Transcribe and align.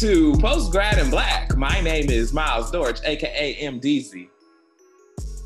to 0.00 0.32
Postgrad 0.32 0.96
in 0.96 1.10
Black. 1.10 1.54
My 1.58 1.78
name 1.82 2.08
is 2.08 2.32
Miles 2.32 2.70
Dortch, 2.70 3.00
aka 3.04 3.54
MDZ. 3.62 4.30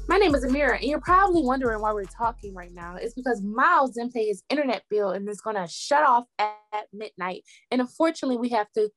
My 0.06 0.16
name 0.16 0.32
is 0.32 0.44
Amira, 0.44 0.76
and 0.76 0.84
you're 0.84 1.00
probably 1.00 1.42
wondering 1.42 1.80
why 1.80 1.92
we're 1.92 2.04
talking 2.04 2.54
right 2.54 2.70
now. 2.72 2.94
It's 2.94 3.14
because 3.14 3.42
Miles 3.42 3.96
didn't 3.96 4.14
pay 4.14 4.28
his 4.28 4.44
internet 4.48 4.84
bill 4.88 5.10
and 5.10 5.28
it's 5.28 5.40
gonna 5.40 5.66
shut 5.66 6.04
off 6.04 6.26
at, 6.38 6.54
at 6.72 6.84
midnight. 6.92 7.42
And 7.72 7.80
unfortunately, 7.80 8.36
we 8.36 8.48
have 8.50 8.70
to 8.76 8.90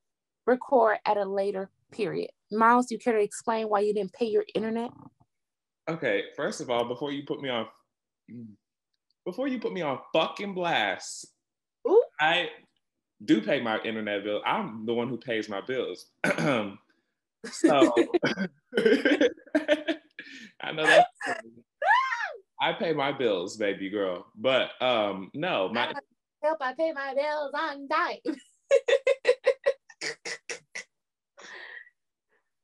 record 0.45 0.99
at 1.07 1.17
a 1.17 1.25
later 1.25 1.71
period. 1.91 2.29
Miles, 2.51 2.85
do 2.85 2.93
you 2.93 2.99
care 2.99 3.13
to 3.13 3.19
explain 3.19 3.65
why 3.65 3.79
you 3.79 3.95
didn't 3.95 4.13
pay 4.13 4.27
your 4.27 4.45
internet? 4.53 4.91
Okay, 5.89 6.25
first 6.35 6.61
of 6.61 6.69
all, 6.69 6.85
before 6.87 7.11
you 7.11 7.23
put 7.25 7.41
me 7.41 7.49
on 7.49 7.65
before 9.25 9.47
you 9.47 9.57
put 9.57 9.73
me 9.73 9.81
on 9.81 9.97
fucking 10.13 10.53
blast, 10.53 11.25
Ooh. 11.87 12.03
I 12.19 12.49
do 13.23 13.41
pay 13.41 13.59
my 13.61 13.79
internet 13.83 14.23
bill. 14.23 14.41
I'm 14.45 14.85
the 14.85 14.93
one 14.93 15.09
who 15.09 15.17
pays 15.17 15.49
my 15.49 15.61
bills. 15.61 16.07
so 16.25 16.77
I 20.61 20.71
know 20.73 20.85
that 20.85 21.07
I 22.61 22.73
pay 22.73 22.93
my 22.93 23.11
bills, 23.11 23.57
baby 23.57 23.89
girl. 23.89 24.25
But 24.35 24.69
um 24.81 25.31
no, 25.33 25.69
my 25.69 25.93
help 26.43 26.57
I 26.61 26.73
pay 26.73 26.91
my 26.93 27.13
bills 27.15 27.51
on 27.53 27.87
time. 27.87 28.17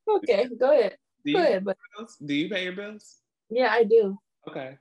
okay, 0.17 0.49
go 0.59 0.71
ahead. 0.71 0.97
do 1.25 1.33
Go 1.33 1.39
you, 1.39 1.45
ahead, 1.45 1.65
but 1.65 1.77
do 2.25 2.33
you 2.33 2.49
pay 2.49 2.63
your 2.63 2.73
bills? 2.73 3.19
yeah, 3.49 3.69
I 3.71 3.83
do. 3.83 4.17
Okay. 4.47 4.77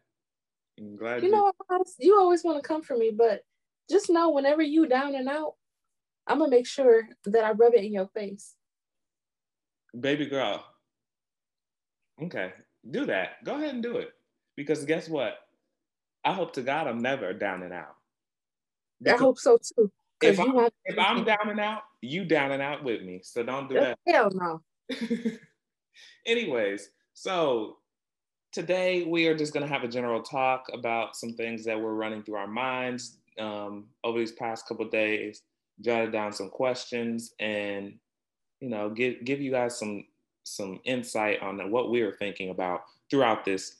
I'm 0.78 0.96
glad 0.96 1.22
You 1.22 1.30
know, 1.30 1.52
you 1.98 2.18
always 2.18 2.42
want 2.42 2.62
to 2.62 2.66
come 2.66 2.82
for 2.82 2.96
me, 2.96 3.10
but 3.10 3.44
just 3.90 4.08
know 4.10 4.30
whenever 4.30 4.62
you 4.62 4.86
down 4.86 5.14
and 5.14 5.28
out, 5.28 5.54
I'm 6.26 6.38
gonna 6.38 6.50
make 6.50 6.66
sure 6.66 7.08
that 7.24 7.44
I 7.44 7.52
rub 7.52 7.74
it 7.74 7.84
in 7.84 7.92
your 7.92 8.08
face. 8.08 8.54
baby 9.98 10.26
girl. 10.26 10.64
Okay, 12.22 12.52
do 12.90 13.06
that. 13.06 13.44
Go 13.44 13.56
ahead 13.56 13.74
and 13.74 13.82
do 13.82 13.96
it. 13.96 14.12
Because 14.56 14.84
guess 14.84 15.08
what? 15.08 15.38
I 16.24 16.32
hope 16.32 16.52
to 16.54 16.62
God 16.62 16.86
I'm 16.86 17.00
never 17.00 17.32
down 17.32 17.62
and 17.62 17.72
out. 17.72 17.96
I 19.06 19.16
hope 19.16 19.38
so 19.38 19.58
too. 19.58 19.90
if, 20.22 20.38
I'm, 20.38 20.68
if 20.84 20.98
I'm 20.98 21.24
down 21.24 21.48
and 21.48 21.58
out, 21.58 21.82
you 22.00 22.24
down 22.24 22.52
and 22.52 22.62
out 22.62 22.84
with 22.84 23.02
me. 23.02 23.20
So 23.24 23.42
don't 23.42 23.68
do 23.68 23.74
that. 23.74 23.98
Hell 24.06 24.30
no. 24.32 24.62
Anyways, 26.26 26.90
so 27.14 27.78
today 28.52 29.04
we 29.04 29.26
are 29.26 29.36
just 29.36 29.52
going 29.52 29.66
to 29.66 29.72
have 29.72 29.82
a 29.82 29.88
general 29.88 30.22
talk 30.22 30.66
about 30.72 31.16
some 31.16 31.32
things 31.32 31.64
that 31.64 31.80
were 31.80 31.94
running 31.94 32.22
through 32.22 32.36
our 32.36 32.46
minds 32.46 33.18
um, 33.38 33.86
over 34.04 34.18
these 34.18 34.32
past 34.32 34.68
couple 34.68 34.88
days. 34.88 35.42
Jotted 35.80 36.12
down 36.12 36.32
some 36.32 36.50
questions 36.50 37.34
and 37.40 37.94
you 38.60 38.68
know 38.68 38.90
give 38.90 39.24
give 39.24 39.40
you 39.40 39.50
guys 39.50 39.78
some 39.78 40.04
some 40.44 40.80
insight 40.84 41.40
on 41.42 41.58
what 41.70 41.90
we 41.90 42.02
were 42.02 42.16
thinking 42.18 42.50
about 42.50 42.82
throughout 43.10 43.44
this 43.44 43.76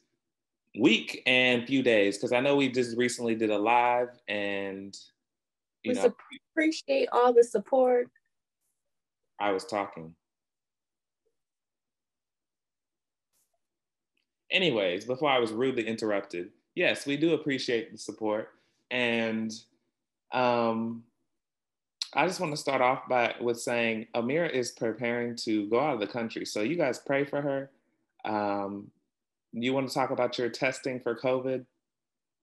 week 0.78 1.22
and 1.26 1.66
few 1.66 1.82
days 1.82 2.16
because 2.16 2.32
I 2.32 2.40
know 2.40 2.56
we 2.56 2.70
just 2.70 2.96
recently 2.96 3.34
did 3.34 3.50
a 3.50 3.58
live 3.58 4.08
and 4.26 4.96
you 5.82 5.92
We 5.92 5.94
know 5.94 6.14
appreciate 6.52 7.08
all 7.12 7.32
the 7.32 7.44
support. 7.44 8.08
I 9.38 9.50
was 9.52 9.64
talking. 9.64 10.14
Anyways, 14.50 15.04
before 15.06 15.30
I 15.30 15.38
was 15.38 15.50
rudely 15.50 15.86
interrupted, 15.86 16.50
yes, 16.74 17.06
we 17.06 17.16
do 17.16 17.34
appreciate 17.34 17.91
the 17.91 17.98
support. 17.98 18.50
And 18.91 19.50
um, 20.32 21.04
I 22.15 22.27
just 22.27 22.41
want 22.41 22.53
to 22.53 22.61
start 22.61 22.83
off 22.83 23.09
by 23.09 23.34
with 23.41 23.59
saying 23.59 24.06
Amira 24.15 24.50
is 24.50 24.73
preparing 24.73 25.34
to 25.37 25.69
go 25.69 25.81
out 25.81 25.95
of 25.95 26.00
the 26.00 26.06
country. 26.06 26.45
So 26.45 26.61
you 26.61 26.77
guys 26.77 26.99
pray 26.99 27.25
for 27.25 27.41
her. 27.41 27.71
Um, 28.25 28.91
you 29.53 29.73
want 29.73 29.89
to 29.89 29.95
talk 29.95 30.11
about 30.11 30.39
your 30.39 30.50
testing 30.50 31.00
for 31.00 31.15
COVID 31.15 31.65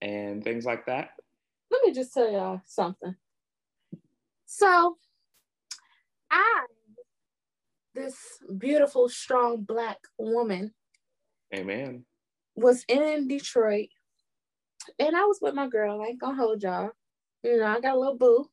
and 0.00 0.42
things 0.42 0.64
like 0.64 0.86
that? 0.86 1.10
Let 1.70 1.82
me 1.84 1.92
just 1.92 2.12
tell 2.12 2.30
y'all 2.30 2.60
something. 2.66 3.14
So, 4.46 4.96
I, 6.30 6.66
this 7.94 8.16
beautiful, 8.58 9.08
strong 9.08 9.62
black 9.62 9.98
woman, 10.18 10.74
Amen. 11.54 12.04
was 12.56 12.84
in 12.88 13.28
Detroit, 13.28 13.88
and 14.98 15.16
I 15.16 15.24
was 15.24 15.38
with 15.40 15.54
my 15.54 15.68
girl. 15.68 16.02
I 16.02 16.06
ain't 16.06 16.20
gonna 16.20 16.36
hold 16.36 16.64
y'all. 16.64 16.90
You 17.44 17.58
know, 17.58 17.66
I 17.66 17.80
got 17.80 17.94
a 17.94 17.98
little 17.98 18.18
boo, 18.18 18.50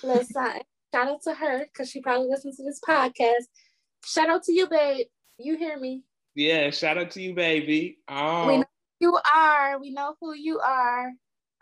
something. 0.00 0.62
Shout 0.92 1.08
out 1.08 1.22
to 1.22 1.34
her 1.34 1.60
because 1.60 1.88
she 1.88 2.00
probably 2.00 2.28
listens 2.28 2.56
to 2.56 2.64
this 2.64 2.80
podcast. 2.86 3.46
Shout 4.04 4.28
out 4.28 4.42
to 4.44 4.52
you, 4.52 4.68
babe. 4.68 5.06
You 5.38 5.56
hear 5.56 5.78
me? 5.78 6.02
Yeah, 6.34 6.70
shout 6.70 6.98
out 6.98 7.10
to 7.12 7.22
you, 7.22 7.34
baby. 7.34 7.98
Oh, 8.08 8.46
We 8.46 8.58
know 8.58 8.64
you 9.00 9.18
are. 9.34 9.78
We 9.80 9.90
know 9.92 10.14
who 10.20 10.34
you 10.34 10.58
are. 10.60 11.10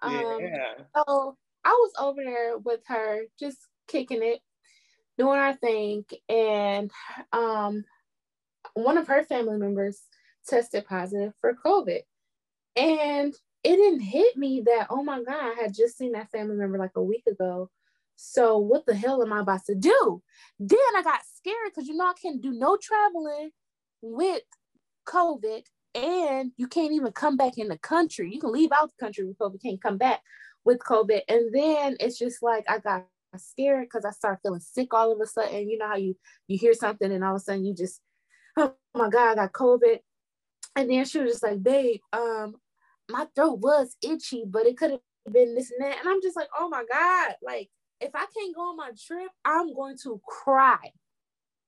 Um, 0.02 0.38
yeah. 0.40 0.74
So 0.96 1.36
I 1.64 1.70
was 1.70 1.92
over 1.98 2.22
there 2.24 2.58
with 2.58 2.80
her, 2.86 3.22
just 3.38 3.58
kicking 3.88 4.22
it, 4.22 4.40
doing 5.18 5.38
our 5.38 5.54
thing, 5.54 6.04
and 6.28 6.90
um, 7.32 7.84
one 8.74 8.98
of 8.98 9.08
her 9.08 9.24
family 9.24 9.58
members 9.58 10.00
tested 10.46 10.86
positive 10.86 11.34
for 11.40 11.54
COVID, 11.54 12.00
and 12.76 13.34
it 13.64 13.76
didn't 13.76 14.00
hit 14.00 14.36
me 14.36 14.62
that 14.66 14.86
oh 14.90 15.02
my 15.02 15.22
god, 15.22 15.56
I 15.58 15.62
had 15.62 15.74
just 15.74 15.98
seen 15.98 16.12
that 16.12 16.30
family 16.30 16.56
member 16.56 16.78
like 16.78 16.96
a 16.96 17.02
week 17.02 17.24
ago. 17.26 17.70
So 18.20 18.58
what 18.58 18.84
the 18.84 18.96
hell 18.96 19.22
am 19.22 19.32
I 19.32 19.38
about 19.38 19.64
to 19.66 19.76
do? 19.76 20.20
Then 20.58 20.78
I 20.96 21.02
got 21.04 21.20
scared 21.36 21.70
because 21.70 21.86
you 21.86 21.94
know 21.94 22.06
I 22.06 22.14
can't 22.20 22.42
do 22.42 22.50
no 22.50 22.76
traveling 22.76 23.50
with 24.02 24.42
COVID, 25.06 25.62
and 25.94 26.50
you 26.56 26.66
can't 26.66 26.92
even 26.92 27.12
come 27.12 27.36
back 27.36 27.58
in 27.58 27.68
the 27.68 27.78
country. 27.78 28.34
You 28.34 28.40
can 28.40 28.50
leave 28.50 28.72
out 28.72 28.90
the 28.90 29.04
country 29.04 29.24
with 29.24 29.38
COVID, 29.38 29.62
can't 29.62 29.80
come 29.80 29.98
back 29.98 30.20
with 30.64 30.80
COVID. 30.80 31.20
And 31.28 31.54
then 31.54 31.96
it's 32.00 32.18
just 32.18 32.42
like 32.42 32.64
I 32.68 32.78
got 32.80 33.06
scared 33.36 33.86
because 33.86 34.04
I 34.04 34.10
started 34.10 34.40
feeling 34.42 34.60
sick 34.60 34.92
all 34.92 35.12
of 35.12 35.20
a 35.20 35.26
sudden. 35.26 35.70
You 35.70 35.78
know 35.78 35.86
how 35.86 35.96
you 35.96 36.16
you 36.48 36.58
hear 36.58 36.74
something 36.74 37.12
and 37.12 37.22
all 37.22 37.36
of 37.36 37.40
a 37.40 37.44
sudden 37.44 37.64
you 37.64 37.72
just, 37.72 38.00
oh 38.56 38.74
my 38.96 39.10
God, 39.10 39.30
I 39.30 39.34
got 39.36 39.52
COVID. 39.52 40.00
And 40.74 40.90
then 40.90 41.04
she 41.04 41.20
was 41.20 41.34
just 41.34 41.44
like, 41.44 41.62
babe, 41.62 42.00
um, 42.12 42.56
my 43.08 43.28
throat 43.36 43.60
was 43.60 43.96
itchy, 44.02 44.42
but 44.44 44.66
it 44.66 44.76
could 44.76 44.90
have 44.90 45.00
been 45.32 45.54
this 45.54 45.70
and 45.70 45.84
that. 45.84 46.00
And 46.00 46.08
I'm 46.08 46.20
just 46.20 46.36
like, 46.36 46.48
oh 46.58 46.68
my 46.68 46.82
God, 46.90 47.36
like 47.42 47.70
if 48.00 48.14
I 48.14 48.26
can't 48.36 48.54
go 48.54 48.62
on 48.62 48.76
my 48.76 48.90
trip, 49.06 49.30
I'm 49.44 49.74
going 49.74 49.96
to 50.04 50.20
cry. 50.26 50.92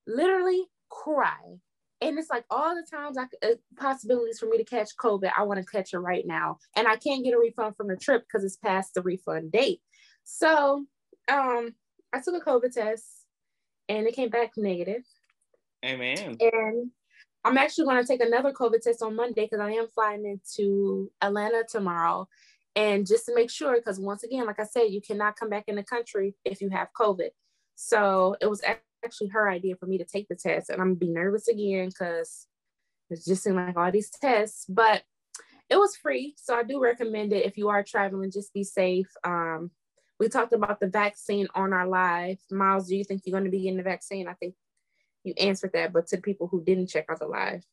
Literally 0.07 0.65
cry. 0.89 1.59
And 2.03 2.19
it's 2.19 2.31
like 2.31 2.45
all 2.51 2.75
the 2.75 2.87
times 2.91 3.19
I 3.19 3.27
could, 3.27 3.53
uh, 3.53 3.57
possibilities 3.77 4.39
for 4.39 4.47
me 4.47 4.57
to 4.57 4.65
catch 4.65 4.97
COVID, 4.97 5.31
I 5.37 5.43
want 5.43 5.61
to 5.61 5.67
catch 5.67 5.93
it 5.93 5.99
right 5.99 6.27
now. 6.27 6.59
And 6.75 6.89
I 6.89 6.97
can't 6.97 7.23
get 7.23 7.35
a 7.35 7.39
refund 7.39 7.77
from 7.77 7.89
the 7.89 7.97
trip 7.97 8.25
because 8.25 8.45
it's 8.45 8.57
past 8.57 8.95
the 8.95 9.03
refund 9.03 9.53
date. 9.53 9.81
So 10.25 10.87
um, 11.31 11.75
I 12.13 12.21
took 12.25 12.35
a 12.35 12.45
COVID 12.45 12.73
test 12.73 13.05
and 13.89 14.07
it 14.07 14.15
came 14.15 14.31
back 14.31 14.53
negative. 14.57 15.03
Amen. 15.85 16.37
And 16.41 16.91
I'm 17.45 17.59
actually 17.59 17.85
going 17.85 18.03
to 18.03 18.07
take 18.07 18.23
another 18.23 18.53
COVID 18.53 18.81
test 18.83 19.03
on 19.03 19.17
Monday 19.17 19.45
because 19.45 19.61
I 19.61 19.73
am 19.73 19.89
flying 19.89 20.25
into 20.25 21.11
Atlanta 21.21 21.65
tomorrow. 21.69 22.29
And 22.77 23.07
just 23.07 23.27
to 23.27 23.35
make 23.35 23.51
sure, 23.51 23.77
because 23.77 23.99
once 23.99 24.23
again, 24.23 24.47
like 24.47 24.61
I 24.61 24.65
said, 24.65 24.91
you 24.91 25.01
cannot 25.01 25.37
come 25.37 25.49
back 25.49 25.65
in 25.67 25.77
the 25.77 25.83
country 25.83 26.35
if 26.45 26.61
you 26.61 26.71
have 26.71 26.89
COVID. 26.99 27.31
So 27.75 28.37
it 28.41 28.47
was 28.47 28.63
actually 29.05 29.29
her 29.29 29.51
idea 29.51 29.75
for 29.77 29.87
me 29.87 29.99
to 29.99 30.05
take 30.05 30.29
the 30.29 30.37
test. 30.37 30.71
And 30.71 30.81
I'm 30.81 30.89
gonna 30.89 30.97
be 30.97 31.09
nervous 31.09 31.49
again 31.49 31.89
because 31.89 32.47
it's 33.11 33.25
just 33.25 33.43
seemed 33.43 33.57
like 33.57 33.77
all 33.77 33.91
these 33.91 34.11
tests, 34.11 34.67
but 34.69 35.03
it 35.69 35.77
was 35.77 35.97
free. 35.97 36.35
So 36.37 36.55
I 36.55 36.63
do 36.63 36.81
recommend 36.81 37.33
it 37.33 37.45
if 37.45 37.57
you 37.57 37.69
are 37.69 37.83
traveling, 37.83 38.31
just 38.31 38.53
be 38.53 38.65
safe. 38.65 39.11
Um, 39.25 39.71
we 40.19 40.29
talked 40.29 40.53
about 40.53 40.81
the 40.81 40.89
vaccine 40.89 41.49
on 41.55 41.73
our 41.73 41.87
live. 41.87 42.39
Miles, 42.51 42.89
do 42.89 42.97
you 42.97 43.05
think 43.05 43.23
you're 43.25 43.33
going 43.33 43.45
to 43.45 43.51
be 43.51 43.63
getting 43.63 43.79
the 43.79 43.83
vaccine? 43.83 44.29
I 44.29 44.35
think 44.35 44.55
you 45.25 45.33
answered 45.39 45.73
that, 45.75 45.93
but 45.93 46.07
to 46.09 46.17
the 46.17 46.23
people 46.23 46.47
who 46.47 46.63
didn't 46.63 46.89
check 46.89 47.07
out 47.09 47.21
the 47.21 47.27
live, 47.27 47.65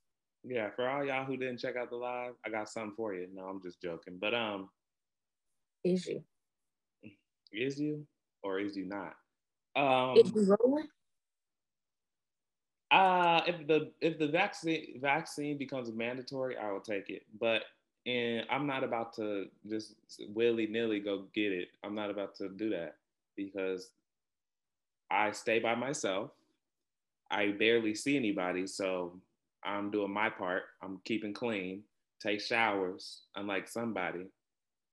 Yeah, 0.43 0.69
for 0.75 0.88
all 0.88 1.03
y'all 1.03 1.25
who 1.25 1.38
didn't 1.38 1.57
check 1.57 1.75
out 1.75 1.89
the 1.89 1.97
live, 1.97 2.33
I 2.45 2.50
got 2.50 2.69
something 2.69 2.93
for 2.95 3.13
you. 3.13 3.27
No, 3.33 3.43
I'm 3.43 3.61
just 3.61 3.81
joking. 3.81 4.17
But 4.19 4.33
um, 4.33 4.69
is 5.94 6.07
you? 6.07 6.24
is 7.51 7.80
you 7.80 8.06
or 8.44 8.60
is 8.60 8.75
you 8.75 8.86
not? 8.86 9.16
Um, 9.75 10.18
Is 10.18 10.31
you 10.34 10.57
rolling? 10.60 10.88
uh, 12.92 13.42
if 13.45 13.68
the 13.68 13.92
if 14.01 14.18
the 14.18 14.28
vaccine 14.28 15.00
vaccine 15.01 15.57
becomes 15.57 15.92
mandatory, 15.92 16.57
I 16.57 16.72
will 16.72 16.80
take 16.80 17.10
it. 17.10 17.24
But 17.39 17.63
and 18.06 18.45
I'm 18.50 18.66
not 18.66 18.84
about 18.84 19.13
to 19.16 19.48
just 19.69 19.95
willy 20.30 20.68
nilly 20.68 21.00
go 21.00 21.25
get 21.34 21.51
it. 21.51 21.69
I'm 21.84 21.95
not 21.95 22.10
about 22.10 22.36
to 22.36 22.50
do 22.50 22.69
that 22.72 22.95
because 23.36 23.89
I 25.12 25.31
stay 25.31 25.60
by 25.60 25.75
myself. 25.75 26.31
I 27.30 27.50
barely 27.51 27.94
see 27.94 28.16
anybody, 28.16 28.68
so 28.68 29.19
I'm 29.63 29.92
doing 29.92 30.12
my 30.13 30.30
part. 30.30 30.63
I'm 30.81 31.01
keeping 31.04 31.34
clean, 31.34 31.84
take 32.22 32.39
showers, 32.39 33.22
unlike 33.36 33.68
somebody, 33.68 34.28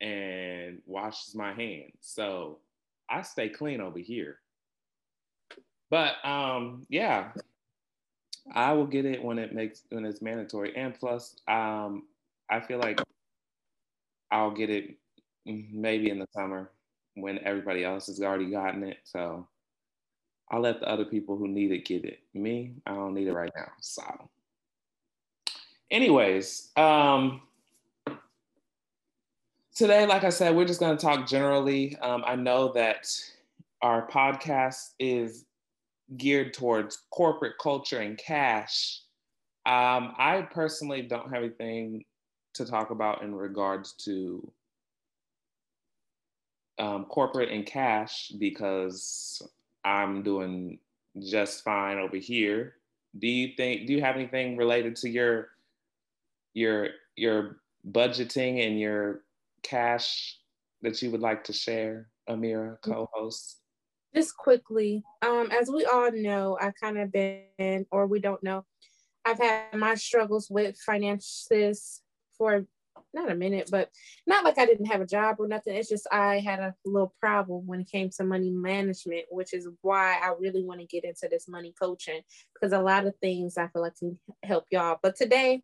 and 0.01 0.81
washes 0.87 1.35
my 1.35 1.53
hands. 1.53 1.95
So 2.01 2.59
I 3.09 3.23
stay 3.23 3.49
clean 3.49 3.81
over 3.81 3.99
here. 3.99 4.39
but 5.91 6.15
um, 6.25 6.87
yeah, 6.89 7.33
I 8.53 8.73
will 8.73 8.87
get 8.87 9.07
it 9.07 9.23
when 9.23 9.39
it 9.39 9.55
makes 9.55 9.83
when 9.91 10.05
it's 10.05 10.23
mandatory, 10.23 10.77
and 10.77 10.95
plus, 10.95 11.37
um, 11.49 12.05
I 12.51 12.61
feel 12.61 12.79
like 12.79 13.01
I'll 14.31 14.51
get 14.51 14.71
it 14.71 14.97
maybe 15.47 16.11
in 16.11 16.19
the 16.19 16.27
summer 16.35 16.71
when 17.15 17.39
everybody 17.45 17.85
else 17.85 18.07
has 18.07 18.21
already 18.21 18.51
gotten 18.51 18.83
it. 18.85 18.99
So 19.05 19.47
I'll 20.51 20.61
let 20.61 20.81
the 20.81 20.89
other 20.89 21.05
people 21.05 21.37
who 21.37 21.49
need 21.49 21.73
it 21.73 21.85
get 21.85 22.05
it. 22.05 22.21
Me, 22.35 22.75
I 22.87 22.95
don't 22.95 23.15
need 23.15 23.29
it 23.29 23.33
right 23.35 23.53
now. 23.57 23.71
So, 23.81 24.03
anyways, 25.91 26.71
um, 26.77 27.43
today, 29.75 30.07
like 30.07 30.25
I 30.25 30.31
said, 30.31 30.55
we're 30.55 30.67
just 30.67 30.81
going 30.81 30.97
to 30.97 31.03
talk 31.05 31.27
generally. 31.27 31.97
Um, 31.99 32.23
I 32.27 32.37
know 32.37 32.73
that 32.73 33.07
our 33.83 34.09
podcast 34.09 34.91
is 34.99 35.45
geared 36.17 36.55
towards 36.55 37.03
corporate 37.11 37.55
culture 37.61 37.99
and 37.99 38.17
cash. 38.17 39.01
Um, 39.67 40.15
I 40.19 40.47
personally 40.53 41.03
don't 41.03 41.33
have 41.33 41.43
anything 41.43 42.05
to 42.55 42.65
talk 42.65 42.91
about 42.91 43.23
in 43.23 43.35
regards 43.35 43.93
to 44.05 44.51
um, 46.79 47.07
corporate 47.07 47.51
and 47.51 47.67
cash 47.67 48.33
because 48.39 49.43
I'm 49.85 50.23
doing 50.23 50.79
just 51.21 51.65
fine 51.65 51.99
over 51.99 52.17
here. 52.17 52.75
Do 53.19 53.29
you 53.29 53.55
think? 53.57 53.87
Do 53.87 53.93
you 53.93 54.01
have 54.03 54.17
anything 54.17 54.57
related 54.57 54.97
to 54.97 55.09
your 55.09 55.49
your 56.53 56.89
your 57.17 57.59
budgeting 57.91 58.67
and 58.67 58.79
your 58.79 59.24
cash 59.65 60.39
that 60.83 61.03
you 61.03 61.11
would 61.11 61.21
like 61.21 61.45
to 61.45 61.53
share, 61.53 62.09
Amira, 62.29 62.77
co-host? 62.83 63.61
Just 64.15 64.37
quickly, 64.37 65.03
um, 65.23 65.51
as 65.51 65.69
we 65.71 65.85
all 65.87 66.13
know, 66.13 66.57
I 66.61 66.71
kind 66.81 66.99
of 66.99 67.11
been, 67.11 67.87
or 67.91 68.07
we 68.07 68.21
don't 68.21 68.43
know, 68.43 68.65
I've 69.25 69.39
had 69.39 69.75
my 69.75 69.97
struggles 69.97 70.49
with 70.49 70.77
finances 70.79 72.03
for 72.37 72.67
not 73.13 73.31
a 73.31 73.35
minute, 73.35 73.69
but 73.71 73.91
not 74.27 74.45
like 74.45 74.59
I 74.59 74.67
didn't 74.67 74.87
have 74.87 75.01
a 75.01 75.07
job 75.07 75.37
or 75.39 75.49
nothing. 75.49 75.75
It's 75.75 75.89
just 75.89 76.07
I 76.13 76.41
had 76.41 76.61
a 76.61 76.75
little 76.85 77.15
problem 77.21 77.67
when 77.67 77.81
it 77.81 77.91
came 77.91 78.11
to 78.11 78.25
money 78.25 78.51
management, 78.51 79.25
which 79.31 79.55
is 79.55 79.69
why 79.83 80.19
I 80.23 80.35
really 80.39 80.63
want 80.65 80.81
to 80.81 80.87
get 80.87 81.05
into 81.05 81.29
this 81.31 81.49
money 81.49 81.75
coaching 81.81 82.21
because 82.53 82.73
a 82.73 82.81
lot 82.81 83.07
of 83.07 83.15
things 83.21 83.57
I 83.57 83.69
feel 83.69 83.83
like 83.83 83.97
can 83.97 84.19
help 84.43 84.65
y'all. 84.71 84.99
But 85.03 85.17
today, 85.17 85.63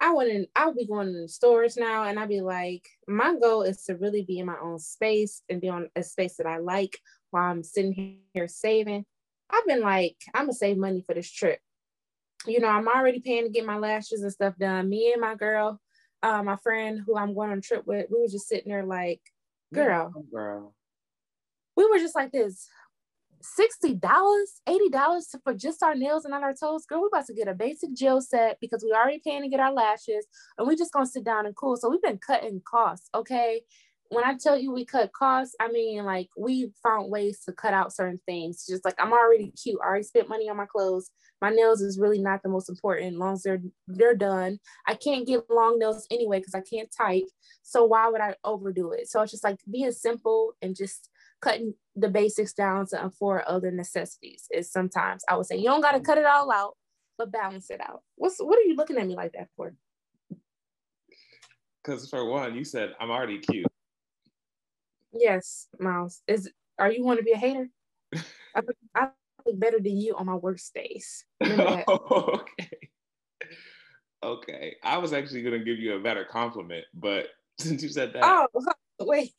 I 0.00 0.12
wouldn't, 0.12 0.48
I'll 0.56 0.74
be 0.74 0.86
going 0.86 1.12
to 1.12 1.20
the 1.20 1.28
stores 1.28 1.76
now 1.76 2.04
and 2.04 2.18
I'll 2.18 2.26
be 2.26 2.40
like, 2.40 2.88
my 3.06 3.36
goal 3.38 3.62
is 3.62 3.84
to 3.84 3.96
really 3.96 4.22
be 4.22 4.38
in 4.38 4.46
my 4.46 4.56
own 4.62 4.78
space 4.78 5.42
and 5.50 5.60
be 5.60 5.68
on 5.68 5.90
a 5.94 6.02
space 6.02 6.36
that 6.36 6.46
I 6.46 6.58
like 6.58 6.98
while 7.30 7.50
I'm 7.50 7.62
sitting 7.62 8.20
here 8.32 8.48
saving. 8.48 9.04
I've 9.50 9.66
been 9.66 9.82
like, 9.82 10.16
I'm 10.32 10.44
gonna 10.44 10.54
save 10.54 10.78
money 10.78 11.02
for 11.06 11.14
this 11.14 11.30
trip. 11.30 11.60
You 12.46 12.60
know, 12.60 12.68
I'm 12.68 12.88
already 12.88 13.20
paying 13.20 13.44
to 13.44 13.50
get 13.50 13.66
my 13.66 13.76
lashes 13.76 14.22
and 14.22 14.32
stuff 14.32 14.54
done. 14.58 14.88
Me 14.88 15.12
and 15.12 15.20
my 15.20 15.34
girl, 15.34 15.78
uh, 16.22 16.42
my 16.42 16.56
friend 16.56 17.00
who 17.04 17.16
I'm 17.16 17.34
going 17.34 17.50
on 17.50 17.58
a 17.58 17.62
trip 17.62 17.86
with, 17.86 18.06
we 18.10 18.20
were 18.20 18.28
just 18.28 18.48
sitting 18.48 18.70
there 18.70 18.86
like, 18.86 19.20
girl, 19.74 20.12
yeah, 20.16 20.22
girl. 20.32 20.74
We 21.76 21.86
were 21.86 21.98
just 21.98 22.14
like 22.14 22.32
this. 22.32 22.68
$60, 23.42 24.00
$80 24.00 25.24
for 25.42 25.54
just 25.54 25.82
our 25.82 25.94
nails 25.94 26.24
and 26.24 26.34
on 26.34 26.44
our 26.44 26.54
toes. 26.54 26.86
Girl, 26.86 27.02
we 27.02 27.08
about 27.12 27.26
to 27.26 27.34
get 27.34 27.48
a 27.48 27.54
basic 27.54 27.94
gel 27.94 28.20
set 28.20 28.58
because 28.60 28.84
we 28.84 28.92
already 28.92 29.20
paying 29.22 29.42
to 29.42 29.48
get 29.48 29.60
our 29.60 29.72
lashes 29.72 30.26
and 30.58 30.66
we 30.66 30.76
just 30.76 30.92
gonna 30.92 31.06
sit 31.06 31.24
down 31.24 31.46
and 31.46 31.56
cool. 31.56 31.76
So 31.76 31.88
we've 31.88 32.02
been 32.02 32.18
cutting 32.18 32.60
costs, 32.64 33.08
okay? 33.14 33.62
when 34.10 34.24
I 34.24 34.34
tell 34.34 34.58
you 34.58 34.72
we 34.72 34.84
cut 34.84 35.12
costs, 35.12 35.54
I 35.60 35.68
mean 35.70 36.04
like 36.04 36.28
we 36.36 36.72
found 36.82 37.10
ways 37.10 37.42
to 37.46 37.52
cut 37.52 37.72
out 37.72 37.94
certain 37.94 38.20
things. 38.26 38.66
Just 38.68 38.84
like 38.84 38.96
I'm 38.98 39.12
already 39.12 39.52
cute. 39.52 39.78
I 39.82 39.86
already 39.86 40.02
spent 40.02 40.28
money 40.28 40.48
on 40.48 40.56
my 40.56 40.66
clothes. 40.66 41.10
My 41.40 41.50
nails 41.50 41.80
is 41.80 41.98
really 41.98 42.18
not 42.18 42.42
the 42.42 42.48
most 42.48 42.68
important. 42.68 43.14
As 43.14 43.18
long 43.18 43.34
as 43.34 43.42
they're 43.42 43.62
they're 43.86 44.16
done. 44.16 44.58
I 44.86 44.94
can't 44.94 45.26
get 45.26 45.48
long 45.48 45.78
nails 45.78 46.08
anyway 46.10 46.40
because 46.40 46.56
I 46.56 46.60
can't 46.60 46.90
type. 46.94 47.24
So 47.62 47.84
why 47.84 48.08
would 48.08 48.20
I 48.20 48.34
overdo 48.42 48.90
it? 48.90 49.08
So 49.08 49.22
it's 49.22 49.30
just 49.30 49.44
like 49.44 49.58
being 49.70 49.92
simple 49.92 50.54
and 50.60 50.74
just 50.74 51.08
cutting 51.40 51.74
the 51.96 52.08
basics 52.08 52.52
down 52.52 52.86
to 52.86 53.04
um, 53.04 53.10
for 53.10 53.48
other 53.48 53.70
necessities 53.70 54.46
is 54.50 54.70
sometimes 54.70 55.24
I 55.28 55.36
would 55.36 55.46
say 55.46 55.56
you 55.56 55.64
don't 55.64 55.80
gotta 55.80 56.00
cut 56.00 56.18
it 56.18 56.26
all 56.26 56.50
out, 56.50 56.76
but 57.18 57.32
balance 57.32 57.70
it 57.70 57.80
out. 57.80 58.02
What's 58.16 58.38
what 58.38 58.58
are 58.58 58.62
you 58.62 58.76
looking 58.76 58.98
at 58.98 59.06
me 59.06 59.16
like 59.16 59.32
that 59.32 59.48
for? 59.56 59.74
Because 61.82 62.08
for 62.08 62.24
one, 62.26 62.54
you 62.54 62.64
said 62.64 62.94
I'm 63.00 63.10
already 63.10 63.38
cute. 63.38 63.66
Yes, 65.12 65.68
Miles. 65.78 66.22
Is 66.26 66.50
are 66.78 66.90
you 66.90 67.04
want 67.04 67.18
to 67.18 67.24
be 67.24 67.32
a 67.32 67.36
hater? 67.36 67.68
I, 68.54 68.62
I 68.94 69.08
look 69.46 69.58
better 69.58 69.80
than 69.80 69.96
you 69.96 70.14
on 70.16 70.26
my 70.26 70.34
worst 70.34 70.74
days. 70.74 71.24
oh, 71.42 72.40
okay. 72.42 72.78
Okay. 74.22 74.76
I 74.82 74.98
was 74.98 75.12
actually 75.12 75.42
gonna 75.42 75.64
give 75.64 75.78
you 75.78 75.94
a 75.94 76.00
better 76.00 76.24
compliment, 76.24 76.84
but 76.94 77.28
since 77.58 77.82
you 77.82 77.88
said 77.88 78.12
that. 78.12 78.24
Oh 78.24 78.46
wait. 79.06 79.32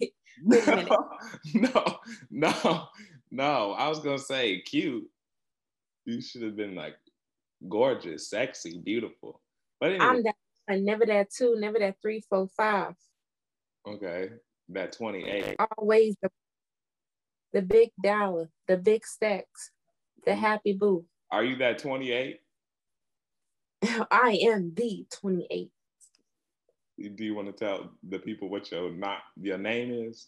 wait 0.43 0.67
no, 0.67 1.09
no, 1.53 1.99
no, 2.31 2.87
no. 3.31 3.71
I 3.73 3.87
was 3.87 3.99
gonna 3.99 4.19
say 4.19 4.61
cute. 4.61 5.07
You 6.05 6.21
should 6.21 6.41
have 6.41 6.55
been 6.55 6.75
like 6.75 6.95
gorgeous, 7.69 8.29
sexy, 8.29 8.81
beautiful. 8.83 9.41
But 9.79 9.91
anyway. 9.91 10.05
I'm 10.05 10.23
that 10.23 10.35
never 10.81 11.05
that 11.05 11.31
two, 11.31 11.55
never 11.59 11.79
that 11.79 11.95
three, 12.01 12.23
four, 12.29 12.47
five. 12.47 12.95
Okay 13.87 14.29
that 14.73 14.91
28. 14.93 15.55
Always 15.77 16.15
the, 16.21 16.29
the 17.53 17.61
big 17.61 17.91
dollar, 18.03 18.49
the 18.67 18.77
big 18.77 19.05
stacks, 19.05 19.71
the 20.25 20.31
mm-hmm. 20.31 20.39
happy 20.39 20.73
boo. 20.73 21.05
Are 21.31 21.43
you 21.43 21.55
that 21.57 21.79
28? 21.79 22.39
I 24.11 24.39
am 24.43 24.73
the 24.75 25.05
28. 25.11 25.71
Do 27.09 27.23
you 27.23 27.35
want 27.35 27.47
to 27.47 27.53
tell 27.53 27.91
the 28.07 28.19
people 28.19 28.49
what 28.49 28.71
your 28.71 28.91
not 28.91 29.19
your 29.39 29.57
name 29.57 30.09
is? 30.09 30.27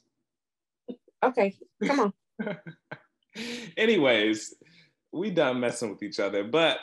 Okay, 1.23 1.55
come 1.83 1.99
on. 1.99 2.13
Anyways, 3.77 4.53
we 5.11 5.29
done 5.29 5.59
messing 5.59 5.89
with 5.89 6.03
each 6.03 6.19
other, 6.19 6.43
but 6.43 6.77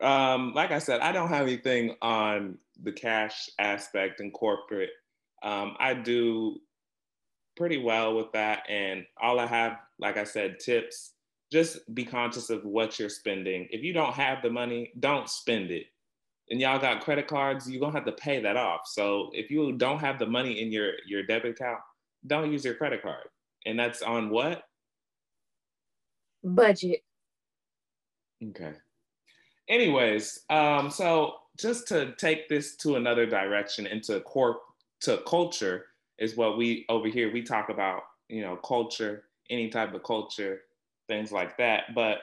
um, 0.00 0.52
like 0.54 0.70
I 0.70 0.78
said, 0.78 1.00
I 1.00 1.12
don't 1.12 1.28
have 1.28 1.46
anything 1.46 1.96
on 2.02 2.58
the 2.82 2.92
cash 2.92 3.50
aspect 3.58 4.20
and 4.20 4.32
corporate. 4.32 4.90
Um, 5.42 5.76
I 5.78 5.94
do 5.94 6.58
pretty 7.56 7.78
well 7.78 8.14
with 8.14 8.32
that. 8.32 8.62
And 8.68 9.04
all 9.20 9.40
I 9.40 9.46
have, 9.46 9.78
like 9.98 10.16
I 10.16 10.24
said, 10.24 10.60
tips. 10.60 11.12
Just 11.50 11.92
be 11.94 12.04
conscious 12.04 12.50
of 12.50 12.64
what 12.64 12.98
you're 12.98 13.08
spending. 13.08 13.66
If 13.70 13.82
you 13.82 13.92
don't 13.92 14.12
have 14.12 14.42
the 14.42 14.50
money, 14.50 14.92
don't 15.00 15.28
spend 15.28 15.70
it. 15.70 15.86
And 16.50 16.60
y'all 16.60 16.78
got 16.78 17.02
credit 17.02 17.26
cards, 17.26 17.70
you're 17.70 17.80
gonna 17.80 17.92
have 17.92 18.06
to 18.06 18.12
pay 18.12 18.40
that 18.40 18.56
off. 18.56 18.82
So 18.86 19.30
if 19.32 19.50
you 19.50 19.72
don't 19.72 19.98
have 19.98 20.18
the 20.18 20.26
money 20.26 20.60
in 20.60 20.72
your 20.72 20.92
your 21.06 21.22
debit 21.22 21.52
account, 21.52 21.80
don't 22.26 22.50
use 22.52 22.64
your 22.64 22.74
credit 22.74 23.02
card. 23.02 23.28
And 23.66 23.78
that's 23.78 24.02
on 24.02 24.30
what? 24.30 24.62
Budget. 26.42 27.02
Okay. 28.42 28.72
Anyways, 29.68 30.40
um, 30.48 30.90
so 30.90 31.34
just 31.58 31.88
to 31.88 32.14
take 32.16 32.48
this 32.48 32.76
to 32.76 32.96
another 32.96 33.26
direction 33.26 33.86
into 33.86 34.20
corp 34.20 34.60
to 35.00 35.18
culture, 35.26 35.86
is 36.18 36.36
what 36.36 36.58
we 36.58 36.84
over 36.88 37.08
here 37.08 37.32
we 37.32 37.42
talk 37.42 37.68
about 37.68 38.02
you 38.28 38.42
know 38.42 38.56
culture 38.56 39.24
any 39.50 39.68
type 39.68 39.94
of 39.94 40.02
culture 40.02 40.62
things 41.08 41.32
like 41.32 41.56
that 41.56 41.94
but 41.94 42.18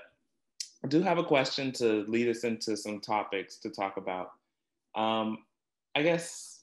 i 0.86 0.88
do 0.88 1.02
have 1.02 1.18
a 1.18 1.24
question 1.24 1.72
to 1.72 2.06
lead 2.08 2.30
us 2.30 2.44
into 2.44 2.78
some 2.78 3.00
topics 3.00 3.58
to 3.58 3.70
talk 3.72 3.98
about 3.98 4.32
um, 4.96 5.40
i 5.96 6.04
guess 6.04 6.62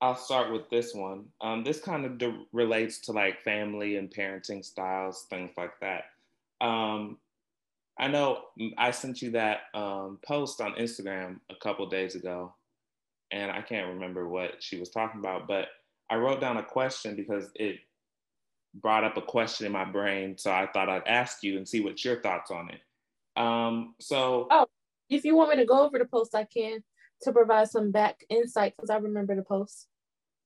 i'll 0.00 0.16
start 0.16 0.52
with 0.52 0.68
this 0.70 0.92
one 0.92 1.24
um, 1.40 1.62
this 1.62 1.80
kind 1.80 2.04
of 2.04 2.18
de- 2.18 2.44
relates 2.52 2.98
to 2.98 3.12
like 3.12 3.40
family 3.42 3.96
and 3.96 4.10
parenting 4.10 4.64
styles 4.64 5.26
things 5.30 5.52
like 5.56 5.78
that 5.80 6.04
um, 6.60 7.16
i 7.98 8.08
know 8.08 8.40
i 8.76 8.90
sent 8.90 9.22
you 9.22 9.30
that 9.30 9.60
um, 9.74 10.18
post 10.26 10.60
on 10.60 10.74
instagram 10.74 11.38
a 11.48 11.54
couple 11.54 11.86
days 11.88 12.16
ago 12.16 12.52
and 13.30 13.52
i 13.52 13.62
can't 13.62 13.88
remember 13.94 14.28
what 14.28 14.60
she 14.60 14.78
was 14.78 14.90
talking 14.90 15.20
about 15.20 15.46
but 15.46 15.68
I 16.10 16.16
wrote 16.16 16.42
down 16.42 16.58
a 16.58 16.62
question 16.62 17.16
because 17.16 17.48
it 17.54 17.76
brought 18.74 19.02
up 19.02 19.16
a 19.16 19.22
question 19.22 19.64
in 19.64 19.72
my 19.72 19.86
brain. 19.86 20.36
So 20.36 20.50
I 20.50 20.68
thought 20.70 20.90
I'd 20.90 21.06
ask 21.06 21.42
you 21.42 21.56
and 21.56 21.66
see 21.66 21.80
what 21.80 22.04
your 22.04 22.20
thoughts 22.20 22.50
on 22.50 22.68
it. 22.68 22.80
Um, 23.36 23.94
so, 24.00 24.46
oh, 24.50 24.66
if 25.08 25.24
you 25.24 25.36
want 25.36 25.50
me 25.50 25.56
to 25.56 25.64
go 25.64 25.84
over 25.84 25.98
the 25.98 26.04
post, 26.04 26.34
I 26.34 26.44
can 26.44 26.82
to 27.22 27.32
provide 27.32 27.70
some 27.70 27.90
back 27.90 28.24
insight 28.28 28.74
because 28.76 28.90
I 28.90 28.96
remember 28.96 29.34
the 29.34 29.42
post. 29.42 29.88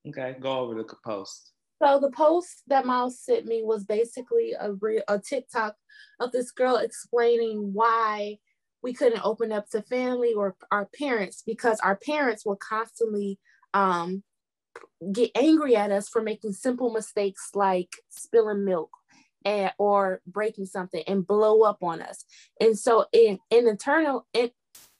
Okay, 0.08 0.36
go 0.40 0.60
over 0.60 0.74
the 0.74 0.84
post. 1.04 1.52
So 1.82 2.00
the 2.00 2.10
post 2.10 2.62
that 2.68 2.86
Miles 2.86 3.20
sent 3.20 3.44
me 3.46 3.62
was 3.62 3.84
basically 3.84 4.54
a 4.58 4.72
real 4.72 5.02
a 5.08 5.18
TikTok 5.18 5.76
of 6.20 6.32
this 6.32 6.50
girl 6.50 6.76
explaining 6.76 7.72
why 7.74 8.38
we 8.82 8.94
couldn't 8.94 9.24
open 9.24 9.52
up 9.52 9.68
to 9.70 9.82
family 9.82 10.32
or 10.32 10.54
our 10.70 10.88
parents 10.98 11.42
because 11.44 11.80
our 11.80 11.96
parents 11.96 12.46
were 12.46 12.56
constantly 12.56 13.38
um, 13.74 14.22
get 15.12 15.30
angry 15.34 15.76
at 15.76 15.90
us 15.90 16.08
for 16.08 16.22
making 16.22 16.52
simple 16.52 16.90
mistakes 16.90 17.50
like 17.54 17.90
spilling 18.08 18.64
milk 18.64 18.90
and 19.46 19.72
or 19.78 20.20
breaking 20.26 20.66
something 20.66 21.02
and 21.06 21.26
blow 21.26 21.62
up 21.62 21.82
on 21.82 22.02
us. 22.02 22.26
And 22.60 22.78
so 22.78 23.06
in 23.12 23.38
in 23.50 23.66
internal 23.66 24.26
it 24.34 24.52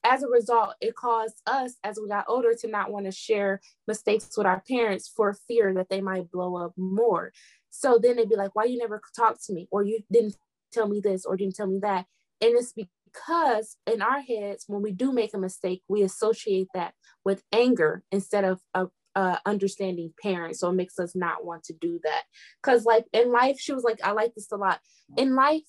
as 0.05 0.23
a 0.23 0.29
result, 0.29 0.75
it 0.81 0.95
caused 0.95 1.43
us 1.47 1.75
as 1.83 1.99
we 2.01 2.09
got 2.09 2.27
older 2.29 2.55
to 2.55 2.69
not 2.69 2.93
want 2.93 3.07
to 3.07 3.13
share 3.13 3.61
mistakes 3.89 4.31
with 4.37 4.47
our 4.47 4.63
parents 4.69 5.13
for 5.15 5.37
fear 5.49 5.75
that 5.75 5.89
they 5.91 6.01
might 6.01 6.31
blow 6.31 6.57
up 6.57 6.73
more. 6.77 7.33
So 7.71 7.99
then 8.01 8.17
they'd 8.17 8.29
be 8.29 8.37
like, 8.37 8.55
why 8.55 8.65
you 8.65 8.79
never 8.79 9.03
talk 9.17 9.39
to 9.47 9.53
me? 9.53 9.67
Or 9.73 9.83
you 9.83 9.99
didn't 10.11 10.37
tell 10.73 10.87
me 10.87 11.01
this 11.01 11.27
or 11.27 11.37
didn't 11.37 11.57
tell 11.57 11.67
me 11.67 11.81
that. 11.83 12.07
And 12.41 12.57
it's 12.57 12.73
because 12.73 13.77
in 13.93 14.01
our 14.01 14.21
heads, 14.21 14.65
when 14.69 14.81
we 14.81 14.93
do 14.93 15.13
make 15.13 15.35
a 15.35 15.39
mistake, 15.39 15.83
we 15.89 16.03
associate 16.03 16.69
that 16.73 16.95
with 17.25 17.43
anger 17.53 18.05
instead 18.13 18.45
of 18.45 18.61
a, 18.75 18.87
uh, 19.17 19.39
understanding 19.47 20.13
parents. 20.23 20.61
So 20.61 20.69
it 20.69 20.75
makes 20.75 20.99
us 21.01 21.17
not 21.17 21.45
want 21.45 21.65
to 21.65 21.73
do 21.73 21.99
that. 22.05 22.23
Because, 22.63 22.85
like 22.85 23.07
in 23.13 23.33
life, 23.33 23.57
she 23.59 23.73
was 23.73 23.83
like, 23.83 23.99
I 24.05 24.13
like 24.13 24.35
this 24.35 24.53
a 24.53 24.57
lot. 24.57 24.79
In 25.17 25.35
life, 25.35 25.63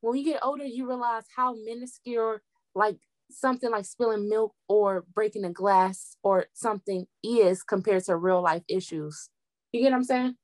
when 0.00 0.16
you 0.16 0.24
get 0.24 0.40
older, 0.42 0.64
you 0.64 0.86
realize 0.86 1.24
how 1.36 1.54
minuscule, 1.64 2.38
like 2.74 2.96
something 3.30 3.70
like 3.70 3.84
spilling 3.84 4.28
milk 4.28 4.54
or 4.68 5.04
breaking 5.14 5.44
a 5.44 5.50
glass 5.50 6.16
or 6.22 6.46
something 6.54 7.06
is 7.24 7.62
compared 7.62 8.04
to 8.04 8.16
real 8.16 8.40
life 8.40 8.62
issues. 8.68 9.28
You 9.72 9.80
get 9.80 9.90
what 9.90 9.96
I'm 9.96 10.04
saying? 10.04 10.34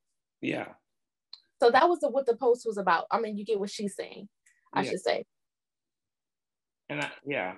Yeah. 0.41 0.69
So 1.63 1.71
that 1.71 1.89
was 1.89 2.01
the, 2.01 2.09
what 2.09 2.27
the 2.27 2.37
post 2.37 2.65
was 2.67 2.79
about. 2.79 3.07
I 3.11 3.21
mean, 3.21 3.37
you 3.37 3.45
get 3.45 3.61
what 3.61 3.71
she's 3.71 3.95
saying, 3.95 4.29
I 4.73 4.83
yeah. 4.83 4.91
should 4.91 5.01
say. 5.01 5.25
And 6.89 7.03
I, 7.03 7.11
yeah, 7.27 7.55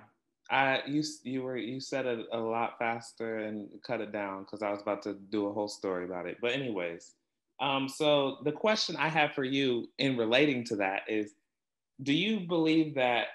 I 0.51 0.81
you 0.85 1.01
you 1.23 1.43
were 1.43 1.55
you 1.55 1.79
said 1.79 2.05
it 2.05 2.27
a 2.33 2.37
lot 2.37 2.77
faster 2.77 3.39
and 3.39 3.69
cut 3.87 4.01
it 4.01 4.11
down 4.11 4.41
because 4.43 4.61
I 4.61 4.69
was 4.69 4.81
about 4.81 5.01
to 5.03 5.13
do 5.13 5.47
a 5.47 5.53
whole 5.53 5.69
story 5.69 6.03
about 6.03 6.27
it. 6.27 6.37
But 6.41 6.51
anyways, 6.51 7.13
um, 7.61 7.87
so 7.87 8.37
the 8.43 8.51
question 8.51 8.97
I 8.97 9.07
have 9.07 9.31
for 9.31 9.45
you 9.45 9.87
in 9.97 10.17
relating 10.17 10.65
to 10.65 10.75
that 10.77 11.03
is, 11.07 11.33
do 12.03 12.11
you 12.13 12.41
believe 12.41 12.95
that? 12.95 13.27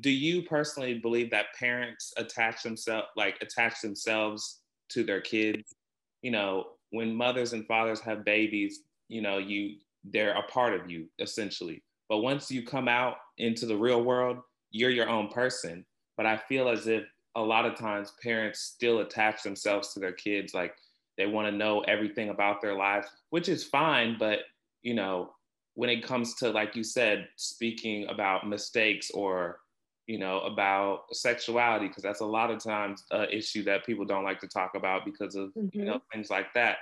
Do 0.00 0.10
you 0.10 0.42
personally 0.42 0.98
believe 0.98 1.30
that 1.30 1.46
parents 1.58 2.12
attach 2.16 2.62
themselves 2.62 3.08
like 3.16 3.38
attach 3.40 3.80
themselves 3.80 4.60
to 4.90 5.02
their 5.02 5.20
kids? 5.20 5.74
You 6.22 6.30
know, 6.30 6.66
when 6.90 7.14
mothers 7.14 7.52
and 7.52 7.66
fathers 7.66 8.00
have 8.00 8.24
babies, 8.24 8.82
you 9.08 9.22
know, 9.22 9.38
you 9.38 9.78
they're 10.04 10.36
a 10.36 10.42
part 10.44 10.72
of 10.72 10.88
you 10.88 11.08
essentially. 11.18 11.82
But 12.08 12.18
once 12.18 12.48
you 12.48 12.64
come 12.64 12.86
out 12.86 13.16
into 13.38 13.66
the 13.66 13.76
real 13.76 14.04
world, 14.04 14.38
you're 14.70 14.90
your 14.90 15.08
own 15.08 15.28
person. 15.28 15.84
But 16.16 16.26
I 16.26 16.36
feel 16.36 16.68
as 16.68 16.86
if 16.86 17.04
a 17.36 17.40
lot 17.40 17.66
of 17.66 17.76
times 17.76 18.14
parents 18.22 18.60
still 18.60 19.00
attach 19.00 19.42
themselves 19.42 19.92
to 19.92 20.00
their 20.00 20.12
kids, 20.12 20.54
like 20.54 20.74
they 21.16 21.26
want 21.26 21.46
to 21.48 21.56
know 21.56 21.80
everything 21.82 22.30
about 22.30 22.60
their 22.60 22.74
lives, 22.74 23.06
which 23.30 23.48
is 23.48 23.64
fine. 23.64 24.16
But 24.18 24.40
you 24.82 24.94
know, 24.94 25.30
when 25.74 25.90
it 25.90 26.02
comes 26.02 26.34
to 26.36 26.50
like 26.50 26.74
you 26.74 26.82
said, 26.82 27.28
speaking 27.36 28.06
about 28.08 28.48
mistakes 28.48 29.10
or 29.10 29.60
you 30.06 30.18
know 30.18 30.40
about 30.40 31.02
sexuality, 31.12 31.88
because 31.88 32.02
that's 32.02 32.20
a 32.20 32.26
lot 32.26 32.50
of 32.50 32.62
times 32.62 33.04
an 33.10 33.28
issue 33.30 33.62
that 33.64 33.84
people 33.84 34.04
don't 34.04 34.24
like 34.24 34.40
to 34.40 34.48
talk 34.48 34.74
about 34.74 35.04
because 35.04 35.34
of 35.34 35.50
mm-hmm. 35.50 35.78
you 35.78 35.84
know 35.84 35.96
mm-hmm. 35.96 36.16
things 36.18 36.30
like 36.30 36.52
that. 36.54 36.78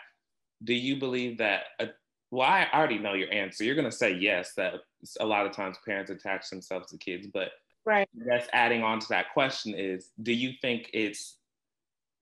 Do 0.62 0.74
you 0.74 0.96
believe 0.96 1.38
that? 1.38 1.64
A, 1.80 1.88
well, 2.30 2.48
I 2.48 2.68
already 2.72 2.98
know 2.98 3.14
your 3.14 3.32
answer. 3.32 3.64
You're 3.64 3.76
gonna 3.76 3.92
say 3.92 4.12
yes. 4.12 4.52
That 4.56 4.74
a 5.18 5.26
lot 5.26 5.46
of 5.46 5.52
times 5.52 5.78
parents 5.84 6.10
attach 6.10 6.48
themselves 6.48 6.90
to 6.90 6.98
kids, 6.98 7.26
but 7.32 7.50
Right. 7.86 8.08
That's 8.14 8.48
adding 8.52 8.82
on 8.82 9.00
to 9.00 9.08
that 9.10 9.32
question 9.32 9.74
is 9.74 10.10
do 10.22 10.32
you 10.32 10.52
think 10.62 10.90
it's 10.94 11.36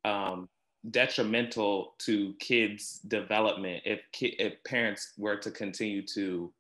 um, 0.05 0.49
detrimental 0.91 1.95
to 2.01 2.35
kids' 2.41 2.99
development 3.07 3.83
if 3.85 4.01
ki- 4.13 4.37
if 4.39 4.55
parents 4.65 5.13
were 5.17 5.37
to 5.37 5.51
continue 5.51 6.05
to 6.15 6.53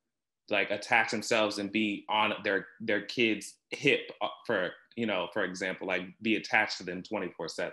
like 0.50 0.70
attach 0.70 1.10
themselves 1.10 1.58
and 1.58 1.72
be 1.72 2.04
on 2.08 2.32
their 2.44 2.66
their 2.80 3.02
kids 3.02 3.54
hip 3.70 4.12
uh, 4.20 4.28
for 4.46 4.70
you 4.96 5.06
know 5.06 5.28
for 5.32 5.44
example 5.44 5.86
like 5.86 6.02
be 6.20 6.36
attached 6.36 6.78
to 6.78 6.84
them 6.84 7.02
24 7.02 7.48
7 7.48 7.72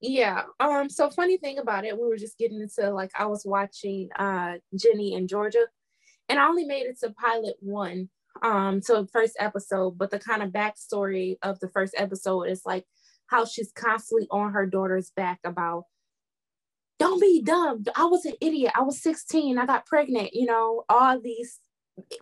yeah 0.00 0.42
um 0.60 0.88
so 0.88 1.10
funny 1.10 1.38
thing 1.38 1.58
about 1.58 1.84
it 1.84 1.98
we 1.98 2.06
were 2.06 2.16
just 2.16 2.38
getting 2.38 2.60
into 2.60 2.90
like 2.90 3.10
i 3.18 3.24
was 3.24 3.44
watching 3.46 4.08
uh 4.16 4.54
Ginny 4.76 5.20
& 5.26 5.26
Georgia 5.26 5.66
and 6.28 6.38
i 6.38 6.46
only 6.46 6.64
made 6.64 6.86
it 6.86 6.98
to 7.00 7.10
pilot 7.10 7.56
one 7.60 8.08
um 8.42 8.80
to 8.82 9.06
first 9.12 9.36
episode, 9.38 9.96
but 9.98 10.10
the 10.10 10.18
kind 10.18 10.42
of 10.42 10.50
backstory 10.50 11.36
of 11.42 11.60
the 11.60 11.68
first 11.68 11.94
episode 11.96 12.44
is 12.44 12.62
like 12.64 12.84
how 13.26 13.44
she's 13.44 13.72
constantly 13.72 14.26
on 14.30 14.52
her 14.52 14.66
daughter's 14.66 15.10
back 15.16 15.40
about 15.44 15.84
don't 16.98 17.20
be 17.20 17.42
dumb. 17.42 17.84
I 17.96 18.04
was 18.04 18.24
an 18.24 18.34
idiot. 18.40 18.72
I 18.74 18.82
was 18.82 19.02
16. 19.02 19.58
I 19.58 19.66
got 19.66 19.86
pregnant, 19.86 20.30
you 20.32 20.46
know, 20.46 20.84
all 20.88 21.20
these 21.20 21.58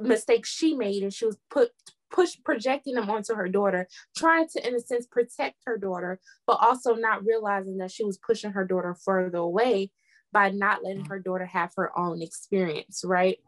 mistakes 0.01 0.49
she 0.49 0.75
made 0.75 1.03
and 1.03 1.13
she 1.13 1.27
was 1.27 1.37
put 1.51 1.71
push 2.11 2.37
projecting 2.45 2.95
them 2.95 3.09
onto 3.09 3.35
her 3.35 3.49
daughter, 3.49 3.89
trying 4.17 4.47
to, 4.47 4.67
in 4.67 4.75
a 4.75 4.81
sense, 4.81 5.07
protect 5.07 5.57
her 5.65 5.79
daughter, 5.79 6.21
but 6.47 6.59
also 6.61 6.95
not 6.95 7.25
realizing 7.25 7.79
that 7.79 7.91
she 7.91 8.05
was 8.05 8.19
pushing 8.19 8.53
her 8.53 8.67
daughter 8.67 8.95
further 8.95 9.39
away 9.39 9.91
by 10.31 10.51
not 10.51 10.85
letting 10.85 11.07
her 11.07 11.19
daughter 11.19 11.47
have 11.47 11.71
her 11.77 11.97
own 11.99 12.23
experience, 12.23 13.03
right? 13.05 13.39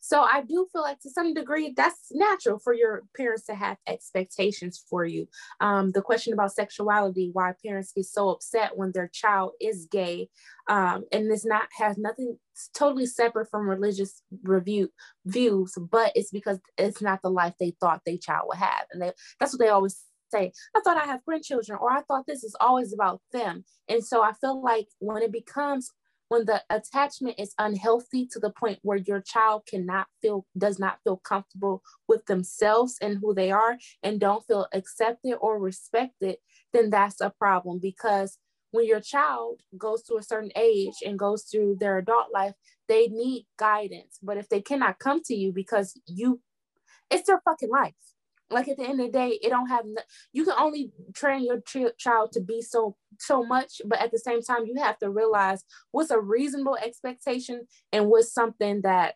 So 0.00 0.22
I 0.22 0.42
do 0.42 0.66
feel 0.72 0.82
like 0.82 1.00
to 1.00 1.10
some 1.10 1.34
degree 1.34 1.72
that's 1.76 2.10
natural 2.12 2.58
for 2.58 2.72
your 2.72 3.02
parents 3.16 3.46
to 3.46 3.54
have 3.54 3.76
expectations 3.86 4.82
for 4.88 5.04
you. 5.04 5.28
Um, 5.60 5.92
the 5.92 6.02
question 6.02 6.32
about 6.32 6.54
sexuality, 6.54 7.30
why 7.32 7.52
parents 7.64 7.92
get 7.92 8.06
so 8.06 8.30
upset 8.30 8.76
when 8.76 8.92
their 8.92 9.08
child 9.08 9.52
is 9.60 9.88
gay, 9.90 10.28
um, 10.68 11.04
and 11.12 11.30
this 11.30 11.44
not 11.44 11.68
has 11.78 11.98
nothing 11.98 12.38
totally 12.74 13.06
separate 13.06 13.50
from 13.50 13.68
religious 13.68 14.22
review 14.42 14.90
views, 15.26 15.74
but 15.90 16.12
it's 16.14 16.30
because 16.30 16.58
it's 16.76 17.02
not 17.02 17.22
the 17.22 17.30
life 17.30 17.54
they 17.58 17.74
thought 17.80 18.02
their 18.04 18.18
child 18.18 18.44
would 18.48 18.58
have, 18.58 18.86
and 18.92 19.02
they, 19.02 19.12
that's 19.38 19.52
what 19.52 19.60
they 19.60 19.68
always 19.68 20.04
say, 20.30 20.52
I 20.76 20.80
thought 20.80 20.96
I 20.96 21.06
have 21.06 21.24
grandchildren, 21.24 21.78
or 21.80 21.90
I 21.90 22.02
thought 22.02 22.26
this 22.26 22.44
is 22.44 22.56
always 22.60 22.92
about 22.92 23.20
them. 23.32 23.64
And 23.88 24.04
so 24.04 24.22
I 24.22 24.32
feel 24.32 24.62
like 24.62 24.88
when 24.98 25.22
it 25.22 25.32
becomes 25.32 25.90
when 26.28 26.44
the 26.44 26.62
attachment 26.70 27.36
is 27.38 27.54
unhealthy 27.58 28.26
to 28.26 28.38
the 28.38 28.50
point 28.50 28.78
where 28.82 28.98
your 28.98 29.20
child 29.20 29.62
cannot 29.66 30.06
feel 30.20 30.46
does 30.56 30.78
not 30.78 30.98
feel 31.04 31.16
comfortable 31.16 31.82
with 32.06 32.24
themselves 32.26 32.96
and 33.00 33.18
who 33.20 33.34
they 33.34 33.50
are 33.50 33.76
and 34.02 34.20
don't 34.20 34.46
feel 34.46 34.66
accepted 34.72 35.34
or 35.40 35.58
respected 35.58 36.36
then 36.72 36.90
that's 36.90 37.20
a 37.20 37.32
problem. 37.38 37.78
Because 37.80 38.38
when 38.70 38.84
your 38.86 39.00
child 39.00 39.62
goes 39.78 40.02
to 40.02 40.16
a 40.16 40.22
certain 40.22 40.52
age 40.54 40.94
and 41.04 41.18
goes 41.18 41.44
through 41.44 41.76
their 41.80 41.98
adult 41.98 42.26
life 42.32 42.54
they 42.88 43.08
need 43.08 43.46
guidance. 43.58 44.18
But 44.22 44.36
if 44.38 44.48
they 44.48 44.60
cannot 44.60 44.98
come 44.98 45.22
to 45.24 45.34
you 45.34 45.52
because 45.52 45.98
you 46.06 46.40
it's 47.10 47.26
their 47.26 47.40
fucking 47.44 47.70
life 47.70 47.94
like 48.50 48.68
at 48.68 48.76
the 48.76 48.84
end 48.84 49.00
of 49.00 49.06
the 49.06 49.12
day 49.12 49.38
it 49.42 49.50
don't 49.50 49.68
have 49.68 49.84
no, 49.84 50.00
you 50.32 50.44
can 50.44 50.54
only 50.58 50.90
train 51.14 51.44
your 51.44 51.60
ch- 51.60 51.96
child 51.98 52.32
to 52.32 52.40
be 52.40 52.60
so 52.62 52.96
so 53.18 53.44
much 53.44 53.80
but 53.84 54.00
at 54.00 54.10
the 54.10 54.18
same 54.18 54.42
time 54.42 54.66
you 54.66 54.74
have 54.76 54.98
to 54.98 55.10
realize 55.10 55.64
what's 55.90 56.10
a 56.10 56.20
reasonable 56.20 56.76
expectation 56.76 57.66
and 57.92 58.06
what's 58.06 58.32
something 58.32 58.80
that 58.82 59.14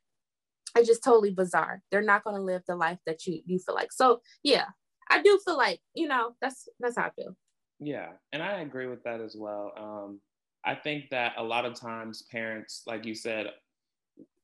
is 0.78 0.86
just 0.86 1.04
totally 1.04 1.30
bizarre. 1.30 1.82
They're 1.90 2.02
not 2.02 2.24
going 2.24 2.36
to 2.36 2.42
live 2.42 2.62
the 2.66 2.76
life 2.76 2.98
that 3.06 3.26
you 3.26 3.40
you 3.46 3.58
feel 3.58 3.74
like. 3.74 3.92
So 3.92 4.20
yeah 4.42 4.66
i 5.10 5.20
do 5.20 5.38
feel 5.44 5.56
like 5.56 5.80
you 5.94 6.08
know 6.08 6.34
that's 6.40 6.68
that's 6.80 6.96
how 6.96 7.04
i 7.04 7.10
feel. 7.10 7.36
Yeah 7.80 8.10
and 8.32 8.42
i 8.42 8.60
agree 8.60 8.86
with 8.86 9.02
that 9.04 9.20
as 9.20 9.36
well. 9.36 9.72
Um 9.76 10.20
i 10.64 10.74
think 10.74 11.10
that 11.10 11.32
a 11.36 11.42
lot 11.42 11.64
of 11.64 11.74
times 11.74 12.22
parents 12.30 12.82
like 12.86 13.04
you 13.04 13.14
said 13.14 13.48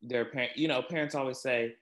their 0.03 0.25
parent 0.27 0.57
you 0.57 0.69
know 0.69 0.83
parents 0.83 1.15
always 1.15 1.39
say 1.39 1.75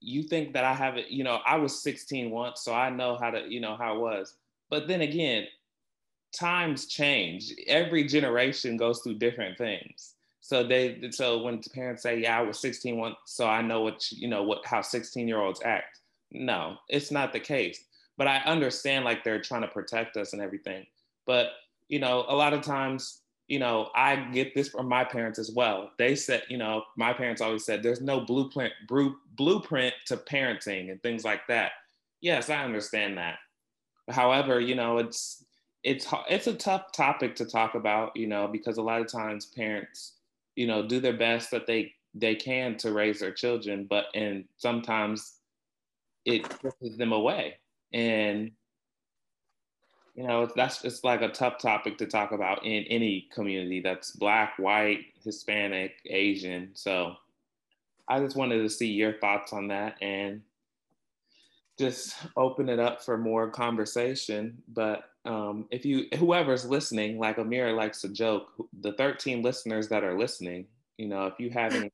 you 0.00 0.22
think 0.22 0.52
that 0.54 0.64
I 0.64 0.74
haven't, 0.74 1.10
you 1.10 1.24
know, 1.24 1.40
I 1.46 1.56
was 1.56 1.82
16 1.82 2.30
once, 2.30 2.62
so 2.62 2.74
I 2.74 2.90
know 2.90 3.16
how 3.20 3.30
to, 3.30 3.44
you 3.48 3.60
know, 3.60 3.76
how 3.76 3.96
it 3.96 4.00
was. 4.00 4.34
But 4.70 4.88
then 4.88 5.02
again, 5.02 5.46
times 6.32 6.86
change. 6.86 7.52
Every 7.66 8.04
generation 8.04 8.76
goes 8.76 9.00
through 9.00 9.18
different 9.18 9.58
things. 9.58 10.14
So 10.40 10.64
they, 10.64 11.10
so 11.10 11.42
when 11.42 11.60
parents 11.74 12.02
say, 12.02 12.20
"Yeah, 12.20 12.38
I 12.38 12.42
was 12.42 12.58
16 12.58 12.96
once, 12.96 13.16
so 13.26 13.46
I 13.46 13.62
know 13.62 13.82
what, 13.82 14.10
you 14.10 14.26
know, 14.26 14.42
what 14.42 14.64
how 14.64 14.80
16 14.80 15.28
year 15.28 15.40
olds 15.40 15.60
act." 15.64 16.00
No, 16.32 16.76
it's 16.88 17.10
not 17.10 17.32
the 17.32 17.40
case. 17.40 17.84
But 18.16 18.26
I 18.26 18.38
understand 18.38 19.04
like 19.04 19.22
they're 19.22 19.40
trying 19.40 19.62
to 19.62 19.68
protect 19.68 20.16
us 20.16 20.32
and 20.32 20.42
everything. 20.42 20.86
But 21.26 21.52
you 21.88 21.98
know, 21.98 22.24
a 22.28 22.34
lot 22.34 22.54
of 22.54 22.62
times 22.62 23.20
you 23.50 23.58
know, 23.58 23.90
I 23.96 24.14
get 24.14 24.54
this 24.54 24.68
from 24.68 24.88
my 24.88 25.02
parents 25.02 25.36
as 25.40 25.50
well. 25.50 25.90
They 25.98 26.14
said, 26.14 26.44
you 26.48 26.56
know, 26.56 26.84
my 26.96 27.12
parents 27.12 27.42
always 27.42 27.64
said 27.64 27.82
there's 27.82 28.00
no 28.00 28.20
blueprint 28.20 28.72
blueprint 29.36 29.92
to 30.06 30.16
parenting 30.18 30.92
and 30.92 31.02
things 31.02 31.24
like 31.24 31.40
that. 31.48 31.72
Yes, 32.20 32.48
I 32.48 32.64
understand 32.64 33.18
that. 33.18 33.38
However, 34.08 34.60
you 34.60 34.76
know, 34.76 34.98
it's 34.98 35.44
it's 35.82 36.06
it's 36.28 36.46
a 36.46 36.54
tough 36.54 36.92
topic 36.92 37.34
to 37.36 37.44
talk 37.44 37.74
about, 37.74 38.16
you 38.16 38.28
know, 38.28 38.46
because 38.46 38.78
a 38.78 38.82
lot 38.82 39.00
of 39.00 39.10
times 39.10 39.46
parents, 39.46 40.14
you 40.54 40.68
know, 40.68 40.86
do 40.86 41.00
their 41.00 41.16
best 41.18 41.50
that 41.50 41.66
they 41.66 41.92
they 42.14 42.36
can 42.36 42.76
to 42.78 42.92
raise 42.92 43.18
their 43.18 43.32
children, 43.32 43.84
but 43.90 44.04
and 44.14 44.44
sometimes 44.58 45.38
it 46.24 46.48
pushes 46.60 46.96
them 46.96 47.12
away. 47.12 47.56
And 47.92 48.52
you 50.14 50.26
know 50.26 50.48
that's 50.56 50.84
it's 50.84 51.04
like 51.04 51.22
a 51.22 51.28
tough 51.28 51.58
topic 51.58 51.98
to 51.98 52.06
talk 52.06 52.32
about 52.32 52.64
in 52.64 52.84
any 52.84 53.28
community 53.32 53.80
that's 53.80 54.10
black 54.12 54.58
white 54.58 55.00
hispanic 55.22 55.92
asian 56.06 56.70
so 56.74 57.16
I 58.10 58.18
just 58.18 58.34
wanted 58.34 58.58
to 58.62 58.68
see 58.68 58.88
your 58.88 59.12
thoughts 59.12 59.52
on 59.52 59.68
that 59.68 59.94
and 60.02 60.42
just 61.78 62.16
open 62.36 62.68
it 62.68 62.80
up 62.80 63.04
for 63.04 63.16
more 63.16 63.48
conversation. 63.48 64.60
But 64.66 65.04
um, 65.24 65.66
if 65.70 65.86
you, 65.86 66.06
whoever's 66.18 66.66
listening, 66.66 67.20
like 67.20 67.36
Amira 67.36 67.74
likes 67.74 68.00
to 68.00 68.08
joke, 68.08 68.48
the 68.80 68.94
13 68.94 69.42
listeners 69.42 69.88
that 69.90 70.02
are 70.02 70.18
listening, 70.18 70.66
you 70.98 71.06
know, 71.06 71.26
if 71.26 71.34
you 71.38 71.50
have 71.50 71.72
any, 71.72 71.92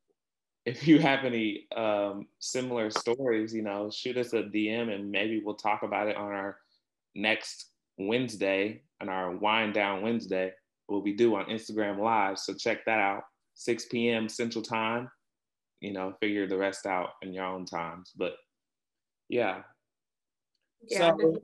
if 0.65 0.87
you 0.87 0.97
have 0.97 1.23
any 1.23 1.67
um, 1.75 2.25
similar 2.39 2.89
stories, 2.89 3.53
you 3.53 3.61
know, 3.61 3.91
shoot 3.91 4.17
us 4.17 4.33
a 4.33 4.41
DM 4.41 4.91
and 4.93 5.11
maybe 5.11 5.39
we'll 5.45 5.53
talk 5.53 5.83
about 5.83 6.07
it 6.07 6.17
on 6.17 6.31
our 6.31 6.57
next 7.13 7.67
Wednesday, 7.97 8.81
and 8.99 9.09
our 9.09 9.31
wind 9.31 9.73
down 9.73 10.01
Wednesday, 10.01 10.51
what 10.87 11.03
we 11.03 11.13
do 11.13 11.35
on 11.35 11.45
Instagram 11.45 11.99
Live. 11.99 12.39
So 12.39 12.53
check 12.53 12.85
that 12.85 12.99
out, 12.99 13.23
6 13.55 13.85
p.m. 13.85 14.29
Central 14.29 14.63
Time. 14.63 15.09
You 15.81 15.93
know, 15.93 16.13
figure 16.19 16.47
the 16.47 16.57
rest 16.57 16.85
out 16.87 17.11
in 17.21 17.33
your 17.33 17.45
own 17.45 17.65
times. 17.65 18.11
But 18.17 18.33
yeah, 19.29 19.61
yeah. 20.87 21.11
So, 21.19 21.41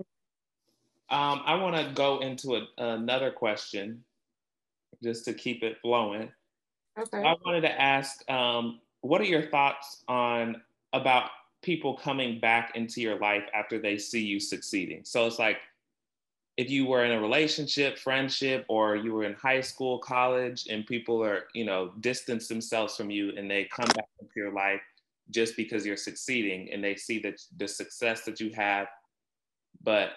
um, 1.10 1.42
I 1.46 1.56
want 1.56 1.76
to 1.76 1.92
go 1.94 2.20
into 2.20 2.56
a, 2.56 2.66
another 2.78 3.32
question 3.32 4.04
just 5.04 5.26
to 5.26 5.34
keep 5.34 5.64
it 5.64 5.78
flowing. 5.82 6.32
Okay. 7.00 7.24
I 7.24 7.36
wanted 7.46 7.62
to 7.62 7.82
ask, 7.82 8.28
um, 8.30 8.80
what 9.02 9.22
are 9.22 9.26
your 9.26 9.50
thoughts 9.50 10.04
on 10.08 10.62
about 10.94 11.30
people 11.62 11.96
coming 11.96 12.40
back 12.40 12.76
into 12.76 13.02
your 13.02 13.20
life 13.20 13.44
after 13.54 13.80
they 13.80 13.98
see 13.98 14.24
you 14.24 14.40
succeeding? 14.40 15.02
So 15.04 15.28
it's 15.28 15.40
like 15.40 15.58
if 16.58 16.70
you 16.70 16.86
were 16.86 17.04
in 17.04 17.12
a 17.12 17.20
relationship, 17.20 17.98
friendship, 17.98 18.66
or 18.68 18.96
you 18.96 19.14
were 19.14 19.24
in 19.24 19.34
high 19.34 19.62
school, 19.62 19.98
college, 20.00 20.68
and 20.70 20.86
people 20.86 21.24
are, 21.24 21.46
you 21.54 21.66
know, 21.66 21.92
distance 22.00 22.48
themselves 22.48 22.96
from 22.96 23.10
you 23.10 23.34
and 23.36 23.50
they 23.50 23.66
come 23.66 23.88
back 23.96 24.10
into 24.20 24.34
your 24.36 24.54
life 24.54 24.82
just 25.32 25.58
because 25.58 25.86
you're 25.86 25.98
succeeding 25.98 26.72
and 26.72 26.84
they 26.84 26.96
see 26.96 27.18
that 27.20 27.42
the 27.58 27.68
success 27.68 28.24
that 28.26 28.40
you 28.40 28.52
have 28.52 28.88
but 29.84 30.12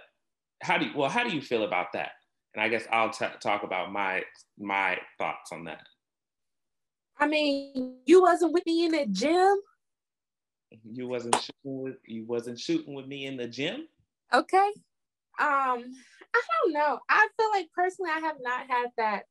how 0.63 0.79
do 0.79 0.87
you, 0.87 0.93
well, 0.97 1.11
how 1.11 1.25
do 1.25 1.35
you 1.35 1.43
feel 1.43 1.65
about 1.65 1.93
that? 1.93 2.13
And 2.55 2.63
I 2.63 2.69
guess 2.69 2.87
I'll 2.91 3.11
t- 3.11 3.27
talk 3.41 3.65
about 3.65 3.93
my 3.93 4.23
my 4.59 4.99
thoughts 5.19 5.53
on 5.53 5.65
that. 5.65 5.87
I 7.19 7.27
mean, 7.27 7.99
you 8.07 8.23
wasn't 8.23 8.53
with 8.53 8.65
me 8.67 8.87
in 8.87 8.93
the 8.93 9.07
gym. 9.07 9.57
You 10.85 11.07
wasn't 11.07 11.37
shooting 11.37 11.83
with 11.83 11.97
you 12.07 12.25
wasn't 12.25 12.59
shooting 12.59 12.95
with 12.95 13.07
me 13.07 13.27
in 13.27 13.37
the 13.37 13.47
gym. 13.47 13.87
Okay. 14.33 14.71
Um, 15.39 15.93
I 16.37 16.43
don't 16.65 16.73
know. 16.73 16.99
I 17.09 17.29
feel 17.37 17.51
like 17.51 17.69
personally, 17.75 18.11
I 18.15 18.21
have 18.21 18.37
not 18.41 18.69
had 18.69 18.91
that. 18.99 19.23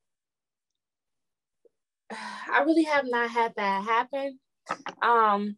I 2.52 2.64
really 2.66 2.84
have 2.84 3.06
not 3.08 3.30
had 3.30 3.54
that 3.58 3.84
happen. 3.84 4.40
Um, 5.02 5.58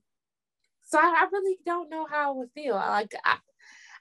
so 0.84 0.98
I, 0.98 1.04
I 1.04 1.27
really 1.32 1.58
don't 1.66 1.89
know 1.89 2.06
how 2.10 2.30
I 2.34 2.38
would 2.38 2.50
feel. 2.54 2.75
Like 2.75 3.13
I, 3.24 3.38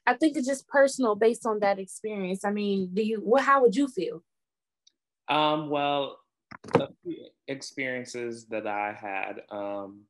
I 0.07 0.15
think 0.15 0.37
it's 0.37 0.47
just 0.47 0.69
personal 0.69 1.15
based 1.15 1.47
on 1.47 1.61
that 1.61 1.79
experience. 1.79 2.45
I 2.45 2.51
mean, 2.51 2.91
do 2.93 3.03
you 3.03 3.19
what 3.19 3.43
how 3.43 3.63
would 3.63 3.77
you 3.77 3.89
feel? 3.89 4.23
Um, 5.29 5.71
well, 5.71 6.19
experiences 7.49 8.47
that 8.47 8.67
I 8.67 8.93
had, 8.93 9.43
um, 9.51 10.03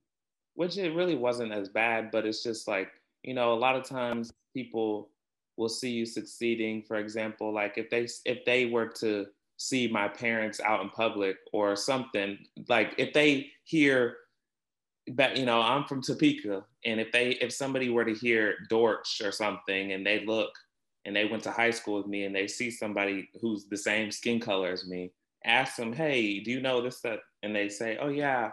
which 0.54 0.76
it 0.76 0.94
really 0.94 1.14
wasn't 1.16 1.52
as 1.52 1.68
bad, 1.68 2.10
but 2.10 2.26
it's 2.26 2.42
just 2.42 2.68
like, 2.68 2.90
you 3.22 3.34
know, 3.34 3.52
a 3.52 3.54
lot 3.54 3.76
of 3.76 3.84
times 3.84 4.32
people 4.54 5.10
will 5.56 5.68
see 5.68 5.90
you 5.90 6.06
succeeding. 6.06 6.82
For 6.82 6.96
example, 6.96 7.52
like 7.52 7.78
if 7.78 7.90
they 7.90 8.08
if 8.24 8.44
they 8.44 8.66
were 8.66 8.88
to 9.00 9.26
see 9.58 9.88
my 9.88 10.06
parents 10.08 10.60
out 10.60 10.82
in 10.82 10.90
public 10.90 11.36
or 11.52 11.76
something, 11.76 12.38
like 12.68 12.94
if 12.98 13.12
they 13.12 13.50
hear 13.64 14.16
but 15.12 15.36
you 15.36 15.46
know, 15.46 15.60
I'm 15.60 15.84
from 15.84 16.02
Topeka, 16.02 16.64
and 16.84 17.00
if 17.00 17.12
they 17.12 17.30
if 17.30 17.52
somebody 17.52 17.90
were 17.90 18.04
to 18.04 18.14
hear 18.14 18.56
Dortch 18.68 19.20
or 19.22 19.30
something, 19.30 19.92
and 19.92 20.04
they 20.04 20.24
look 20.24 20.50
and 21.04 21.14
they 21.14 21.24
went 21.24 21.44
to 21.44 21.52
high 21.52 21.70
school 21.70 21.98
with 21.98 22.06
me, 22.06 22.24
and 22.24 22.34
they 22.34 22.48
see 22.48 22.70
somebody 22.70 23.28
who's 23.40 23.66
the 23.66 23.76
same 23.76 24.10
skin 24.10 24.40
color 24.40 24.70
as 24.70 24.88
me, 24.88 25.12
ask 25.44 25.76
them, 25.76 25.92
"Hey, 25.92 26.40
do 26.40 26.50
you 26.50 26.60
know 26.60 26.82
this?" 26.82 27.00
That, 27.02 27.20
and 27.42 27.54
they 27.54 27.68
say, 27.68 27.96
"Oh 27.98 28.08
yeah, 28.08 28.50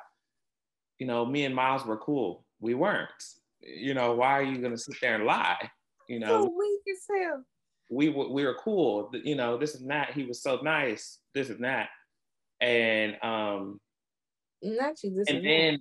you 0.99 1.07
know, 1.07 1.25
me 1.25 1.45
and 1.45 1.55
Miles 1.55 1.85
were 1.85 1.97
cool. 1.97 2.45
We 2.59 2.75
weren't. 2.75 3.09
You 3.61 3.93
know, 3.93 4.13
why 4.13 4.33
are 4.33 4.43
you 4.43 4.59
gonna 4.59 4.77
sit 4.77 4.95
there 5.01 5.15
and 5.15 5.25
lie? 5.25 5.71
You 6.07 6.19
know, 6.19 6.45
so 6.45 6.53
hell. 7.09 7.43
We 7.89 8.09
we 8.09 8.45
were 8.45 8.55
cool. 8.55 9.11
You 9.13 9.35
know, 9.35 9.57
this 9.57 9.75
is 9.75 9.81
not. 9.81 10.13
He 10.13 10.25
was 10.25 10.41
so 10.41 10.59
nice. 10.61 11.19
This 11.33 11.49
is 11.49 11.59
not. 11.59 11.87
and 12.61 13.15
um, 13.21 13.79
not 14.61 15.03
you. 15.03 15.13
This 15.15 15.27
and 15.29 15.45
then 15.45 15.79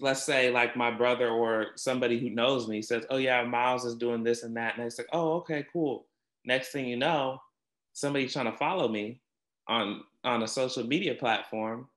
let's 0.00 0.24
say 0.24 0.50
like 0.50 0.76
my 0.76 0.90
brother 0.90 1.28
or 1.28 1.68
somebody 1.76 2.18
who 2.18 2.30
knows 2.30 2.68
me 2.68 2.82
says, 2.82 3.04
"Oh 3.10 3.16
yeah, 3.16 3.42
Miles 3.44 3.84
is 3.84 3.94
doing 3.96 4.24
this 4.24 4.42
and 4.42 4.56
that," 4.56 4.76
and 4.76 4.84
it's 4.86 4.98
like, 4.98 5.08
"Oh 5.12 5.34
okay, 5.34 5.64
cool." 5.72 6.06
Next 6.44 6.72
thing 6.72 6.86
you 6.86 6.96
know, 6.96 7.38
somebody's 7.92 8.32
trying 8.32 8.50
to 8.50 8.58
follow 8.58 8.88
me 8.88 9.20
on 9.68 10.02
on 10.24 10.42
a 10.42 10.48
social 10.48 10.84
media 10.84 11.14
platform. 11.14 11.88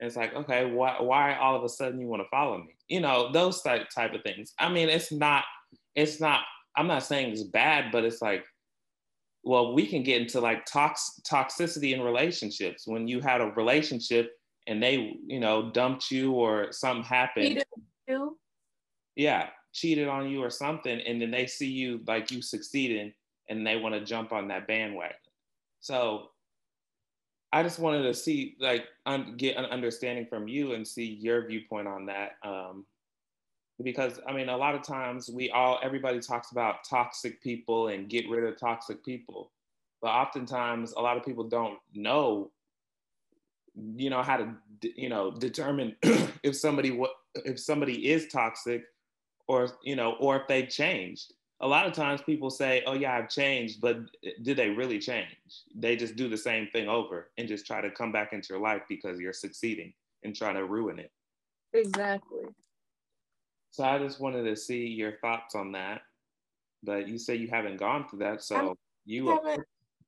And 0.00 0.06
it's 0.06 0.16
like, 0.16 0.34
okay, 0.34 0.64
why 0.64 0.96
why 1.00 1.36
all 1.36 1.56
of 1.56 1.62
a 1.62 1.68
sudden 1.68 2.00
you 2.00 2.06
want 2.08 2.22
to 2.22 2.28
follow 2.30 2.58
me? 2.58 2.74
You 2.88 3.00
know, 3.00 3.30
those 3.32 3.62
type 3.62 3.88
type 3.94 4.14
of 4.14 4.22
things. 4.22 4.52
I 4.58 4.68
mean, 4.70 4.88
it's 4.88 5.12
not 5.12 5.44
it's 5.94 6.20
not. 6.20 6.40
I'm 6.80 6.86
not 6.86 7.04
saying 7.04 7.32
it's 7.32 7.44
bad, 7.44 7.92
but 7.92 8.04
it's 8.04 8.22
like 8.22 8.44
well, 9.42 9.72
we 9.72 9.86
can 9.86 10.02
get 10.02 10.20
into 10.20 10.40
like 10.40 10.64
tox- 10.66 11.20
toxicity 11.30 11.94
in 11.94 12.02
relationships. 12.02 12.86
When 12.86 13.08
you 13.08 13.20
had 13.20 13.40
a 13.40 13.46
relationship 13.46 14.32
and 14.66 14.82
they, 14.82 15.16
you 15.26 15.40
know, 15.40 15.70
dumped 15.70 16.10
you 16.10 16.32
or 16.32 16.72
something 16.72 17.04
happened. 17.04 17.46
Cheated 17.46 17.64
you. 18.06 18.38
Yeah, 19.16 19.48
cheated 19.72 20.08
on 20.08 20.28
you 20.28 20.42
or 20.42 20.50
something, 20.50 21.00
and 21.00 21.20
then 21.20 21.30
they 21.30 21.46
see 21.46 21.68
you 21.68 22.00
like 22.06 22.30
you 22.30 22.42
succeeding, 22.42 23.12
and 23.48 23.66
they 23.66 23.76
want 23.76 23.94
to 23.94 24.04
jump 24.04 24.32
on 24.32 24.48
that 24.48 24.66
bandwagon. 24.66 25.16
So 25.80 26.28
I 27.52 27.62
just 27.62 27.78
wanted 27.78 28.02
to 28.02 28.14
see, 28.14 28.56
like, 28.60 28.84
un- 29.06 29.34
get 29.36 29.56
an 29.56 29.64
understanding 29.66 30.26
from 30.26 30.46
you 30.46 30.74
and 30.74 30.86
see 30.86 31.18
your 31.20 31.46
viewpoint 31.46 31.88
on 31.88 32.06
that. 32.06 32.32
Um, 32.44 32.86
because 33.82 34.20
I 34.28 34.32
mean, 34.32 34.48
a 34.48 34.56
lot 34.56 34.74
of 34.74 34.82
times 34.82 35.30
we 35.30 35.50
all, 35.50 35.78
everybody 35.82 36.20
talks 36.20 36.52
about 36.52 36.84
toxic 36.88 37.42
people 37.42 37.88
and 37.88 38.08
get 38.08 38.28
rid 38.28 38.44
of 38.44 38.58
toxic 38.58 39.04
people, 39.04 39.50
but 40.02 40.08
oftentimes 40.08 40.92
a 40.92 41.00
lot 41.00 41.16
of 41.16 41.24
people 41.24 41.44
don't 41.44 41.78
know 41.94 42.50
you 43.96 44.10
know 44.10 44.22
how 44.22 44.36
to 44.36 44.52
you 44.82 45.08
know 45.08 45.30
determine 45.30 45.94
if 46.42 46.56
somebody 46.56 46.90
what 46.90 47.12
if 47.44 47.58
somebody 47.58 48.10
is 48.10 48.26
toxic 48.26 48.82
or 49.46 49.68
you 49.82 49.96
know 49.96 50.16
or 50.20 50.36
if 50.36 50.46
they've 50.48 50.68
changed. 50.68 51.32
A 51.62 51.68
lot 51.68 51.86
of 51.86 51.92
times 51.92 52.22
people 52.22 52.48
say 52.48 52.82
oh 52.86 52.94
yeah 52.94 53.14
i've 53.14 53.28
changed 53.28 53.82
but 53.82 53.98
eh, 54.24 54.30
did 54.42 54.56
they 54.56 54.70
really 54.70 54.98
change? 54.98 55.28
They 55.74 55.94
just 55.94 56.16
do 56.16 56.28
the 56.28 56.36
same 56.36 56.68
thing 56.72 56.88
over 56.88 57.30
and 57.38 57.46
just 57.46 57.66
try 57.66 57.80
to 57.80 57.90
come 57.90 58.12
back 58.12 58.32
into 58.32 58.48
your 58.50 58.60
life 58.60 58.82
because 58.88 59.20
you're 59.20 59.32
succeeding 59.32 59.92
and 60.24 60.34
trying 60.34 60.56
to 60.56 60.64
ruin 60.64 60.98
it. 60.98 61.12
Exactly 61.72 62.44
so 63.70 63.84
i 63.84 63.98
just 63.98 64.20
wanted 64.20 64.44
to 64.44 64.56
see 64.56 64.86
your 64.86 65.12
thoughts 65.20 65.54
on 65.54 65.72
that 65.72 66.02
but 66.82 67.08
you 67.08 67.18
say 67.18 67.34
you 67.34 67.48
haven't 67.48 67.76
gone 67.76 68.08
through 68.08 68.18
that 68.20 68.42
so 68.42 68.76
you 69.04 69.28
are, 69.30 69.56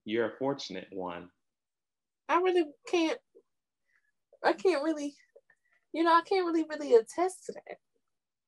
you're 0.05 0.27
a 0.27 0.37
fortunate 0.39 0.89
one 0.91 1.29
i 2.29 2.39
really 2.39 2.65
can't 2.89 3.19
I 4.45 4.53
can't 4.53 4.83
really, 4.83 5.15
you 5.93 6.03
know, 6.03 6.13
I 6.13 6.23
can't 6.23 6.47
really 6.47 6.65
really 6.69 6.95
attest 6.95 7.47
to 7.47 7.53
that. 7.53 7.79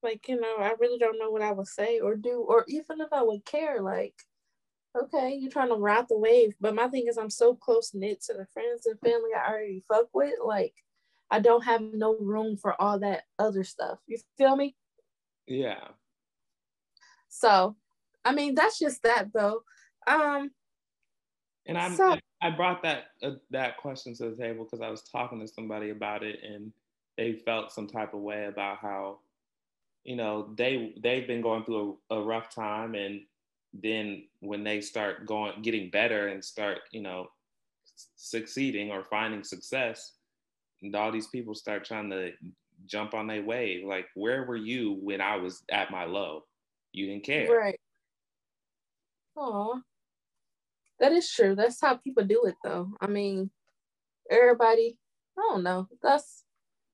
Like, 0.02 0.28
you 0.28 0.38
know, 0.38 0.56
I 0.58 0.74
really 0.78 0.98
don't 0.98 1.18
know 1.18 1.30
what 1.30 1.42
I 1.42 1.52
would 1.52 1.66
say 1.66 2.00
or 2.00 2.14
do, 2.14 2.44
or 2.46 2.64
even 2.68 3.00
if 3.00 3.12
I 3.12 3.22
would 3.22 3.44
care. 3.44 3.80
Like, 3.80 4.14
okay, 5.00 5.34
you're 5.40 5.50
trying 5.50 5.68
to 5.68 5.76
ride 5.76 6.06
the 6.08 6.18
wave, 6.18 6.54
but 6.60 6.74
my 6.74 6.88
thing 6.88 7.06
is, 7.08 7.16
I'm 7.16 7.30
so 7.30 7.54
close 7.54 7.92
knit 7.94 8.22
to 8.22 8.34
the 8.34 8.46
friends 8.52 8.86
and 8.86 9.00
family 9.00 9.30
I 9.34 9.48
already 9.48 9.82
fuck 9.88 10.08
with. 10.12 10.34
Like, 10.44 10.74
I 11.30 11.40
don't 11.40 11.64
have 11.64 11.80
no 11.80 12.16
room 12.18 12.56
for 12.56 12.80
all 12.80 12.98
that 13.00 13.22
other 13.38 13.64
stuff. 13.64 13.98
You 14.06 14.18
feel 14.36 14.56
me? 14.56 14.76
Yeah. 15.46 15.88
So, 17.28 17.76
I 18.24 18.32
mean, 18.32 18.54
that's 18.54 18.78
just 18.78 19.02
that 19.02 19.32
though. 19.32 19.62
Um, 20.06 20.50
and 21.66 21.78
I'm 21.78 21.94
so, 21.94 22.16
I 22.42 22.50
brought 22.50 22.82
that 22.82 23.04
uh, 23.22 23.32
that 23.50 23.78
question 23.78 24.14
to 24.16 24.30
the 24.30 24.36
table 24.36 24.64
because 24.64 24.80
I 24.80 24.90
was 24.90 25.02
talking 25.02 25.40
to 25.40 25.48
somebody 25.48 25.90
about 25.90 26.22
it, 26.22 26.40
and 26.42 26.72
they 27.16 27.32
felt 27.32 27.72
some 27.72 27.86
type 27.86 28.14
of 28.14 28.20
way 28.20 28.46
about 28.46 28.78
how, 28.78 29.18
you 30.04 30.16
know, 30.16 30.52
they 30.56 30.94
they've 31.02 31.26
been 31.26 31.40
going 31.40 31.64
through 31.64 31.98
a, 32.10 32.16
a 32.16 32.22
rough 32.22 32.54
time, 32.54 32.94
and 32.94 33.22
then 33.72 34.24
when 34.40 34.62
they 34.62 34.80
start 34.80 35.26
going 35.26 35.62
getting 35.62 35.90
better 35.90 36.28
and 36.28 36.44
start, 36.44 36.80
you 36.92 37.00
know, 37.00 37.28
succeeding 38.14 38.90
or 38.90 39.02
finding 39.02 39.42
success, 39.42 40.12
and 40.82 40.94
all 40.94 41.10
these 41.10 41.28
people 41.28 41.54
start 41.54 41.84
trying 41.84 42.10
to 42.10 42.32
jump 42.86 43.14
on 43.14 43.26
their 43.26 43.42
wave. 43.42 43.84
Like, 43.86 44.06
where 44.14 44.44
were 44.44 44.56
you 44.56 44.98
when 45.00 45.20
I 45.20 45.36
was 45.36 45.62
at 45.70 45.90
my 45.90 46.04
low? 46.04 46.42
You 46.92 47.06
didn't 47.06 47.24
care. 47.24 47.50
Right. 47.50 47.80
Aw. 49.36 49.80
That 51.00 51.12
is 51.12 51.30
true. 51.30 51.54
That's 51.54 51.80
how 51.80 51.96
people 51.96 52.24
do 52.24 52.44
it 52.44 52.54
though. 52.62 52.90
I 53.00 53.08
mean, 53.08 53.50
everybody, 54.30 54.96
I 55.36 55.42
don't 55.42 55.64
know. 55.64 55.88
That's 56.02 56.44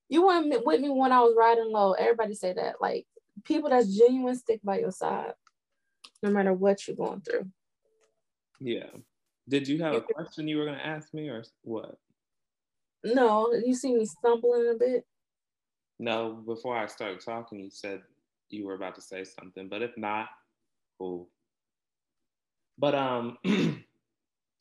You 0.09 0.27
weren't 0.27 0.65
with 0.65 0.81
me 0.81 0.89
when 0.89 1.13
I 1.13 1.21
was 1.21 1.35
riding 1.37 1.71
low. 1.71 1.93
Everybody 1.93 2.35
say 2.35 2.53
that. 2.55 2.77
Like 2.81 3.07
people 3.45 3.71
that's 3.71 3.97
genuine 3.97 4.37
stick 4.37 4.61
by 4.65 4.81
your 4.81 4.91
side, 4.91 5.35
no 6.23 6.31
matter 6.31 6.55
what 6.55 6.87
you're 6.87 6.97
going 6.97 7.21
through. 7.21 7.47
Yeah. 8.59 8.91
Did 9.49 9.69
you 9.69 9.83
have 9.83 9.95
a 9.95 10.01
question 10.01 10.49
you 10.49 10.59
were 10.59 10.65
gonna 10.65 10.79
ask 10.79 11.13
me 11.13 11.29
or 11.29 11.45
what? 11.63 11.97
No, 13.05 13.53
you 13.53 13.75
see 13.75 13.95
me 13.95 14.05
stumbling 14.05 14.71
a 14.75 14.79
bit. 14.79 15.05
No, 16.01 16.33
before 16.47 16.79
I 16.79 16.87
started 16.87 17.21
talking, 17.21 17.61
you 17.61 17.69
said 17.69 18.01
you 18.49 18.67
were 18.67 18.73
about 18.73 18.95
to 18.95 19.03
say 19.03 19.23
something, 19.23 19.69
but 19.69 19.83
if 19.83 19.95
not, 19.99 20.31
cool. 20.99 21.29
But 22.79 22.95
um, 22.95 23.37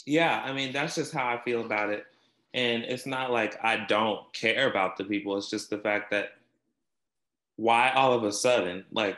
yeah, 0.06 0.44
I 0.46 0.52
mean 0.52 0.74
that's 0.74 0.96
just 0.96 1.14
how 1.14 1.30
I 1.30 1.42
feel 1.42 1.62
about 1.62 1.92
it, 1.92 2.06
and 2.54 2.84
it's 2.84 3.06
not 3.06 3.32
like 3.32 3.58
I 3.64 3.86
don't 3.88 4.32
care 4.34 4.70
about 4.70 4.98
the 4.98 5.06
people. 5.06 5.38
It's 5.38 5.50
just 5.50 5.70
the 5.70 5.78
fact 5.78 6.12
that 6.12 6.32
why 7.56 7.92
all 7.92 8.12
of 8.12 8.26
a 8.26 8.34
sudden, 8.34 8.84
like 8.92 9.18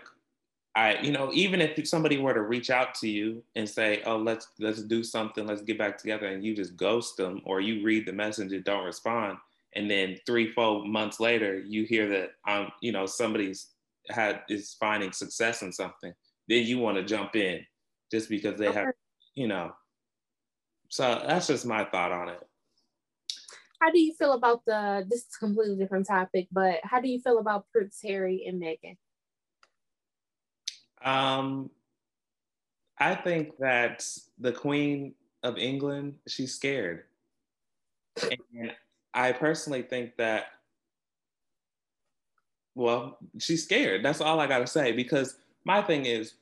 I, 0.75 0.99
you 0.99 1.11
know, 1.11 1.31
even 1.33 1.59
if 1.59 1.87
somebody 1.87 2.19
were 2.19 2.35
to 2.35 2.43
reach 2.43 2.69
out 2.69 2.93
to 2.95 3.09
you 3.09 3.41
and 3.55 3.67
say, 3.67 4.03
"Oh, 4.05 4.17
let's 4.17 4.49
let's 4.59 4.83
do 4.83 5.03
something, 5.03 5.47
let's 5.47 5.63
get 5.63 5.79
back 5.79 5.97
together," 5.97 6.27
and 6.27 6.45
you 6.45 6.55
just 6.55 6.77
ghost 6.77 7.17
them, 7.17 7.41
or 7.45 7.61
you 7.61 7.83
read 7.83 8.05
the 8.05 8.13
message 8.13 8.53
and 8.53 8.63
don't 8.63 8.85
respond, 8.85 9.39
and 9.75 9.89
then 9.89 10.17
three, 10.25 10.51
four 10.51 10.85
months 10.85 11.19
later, 11.19 11.59
you 11.59 11.85
hear 11.85 12.07
that 12.09 12.31
um, 12.47 12.71
you 12.81 12.91
know, 12.91 13.05
somebody's 13.05 13.69
had 14.09 14.41
is 14.49 14.75
finding 14.79 15.11
success 15.11 15.61
in 15.61 15.71
something, 15.71 16.13
then 16.47 16.65
you 16.65 16.79
want 16.79 16.97
to 16.97 17.03
jump 17.03 17.35
in 17.35 17.65
just 18.11 18.29
because 18.29 18.59
they 18.59 18.67
okay. 18.67 18.79
have, 18.79 18.93
you 19.35 19.47
know. 19.47 19.71
So 20.89 21.23
that's 21.25 21.47
just 21.47 21.65
my 21.65 21.85
thought 21.85 22.11
on 22.11 22.29
it. 22.29 22.45
How 23.81 23.91
do 23.91 23.99
you 23.99 24.13
feel 24.13 24.33
about 24.33 24.63
the? 24.65 25.05
This 25.09 25.21
is 25.21 25.27
a 25.35 25.45
completely 25.45 25.77
different 25.77 26.07
topic, 26.07 26.47
but 26.51 26.79
how 26.83 26.99
do 26.99 27.07
you 27.07 27.19
feel 27.19 27.39
about 27.39 27.65
Prince 27.71 27.99
Harry 28.03 28.45
and 28.47 28.61
Meghan? 28.61 28.97
Um, 31.03 31.71
I 32.99 33.15
think 33.15 33.57
that 33.59 34.05
the 34.37 34.51
Queen 34.51 35.15
of 35.41 35.57
England, 35.57 36.15
she's 36.27 36.53
scared. 36.53 37.03
And 38.53 38.73
I 39.13 39.31
personally 39.31 39.81
think 39.81 40.15
that, 40.17 40.45
well, 42.75 43.17
she's 43.39 43.63
scared. 43.63 44.03
That's 44.03 44.21
all 44.21 44.39
I 44.39 44.47
got 44.47 44.59
to 44.59 44.67
say. 44.67 44.91
Because 44.91 45.37
my 45.65 45.81
thing 45.81 46.05
is, 46.05 46.33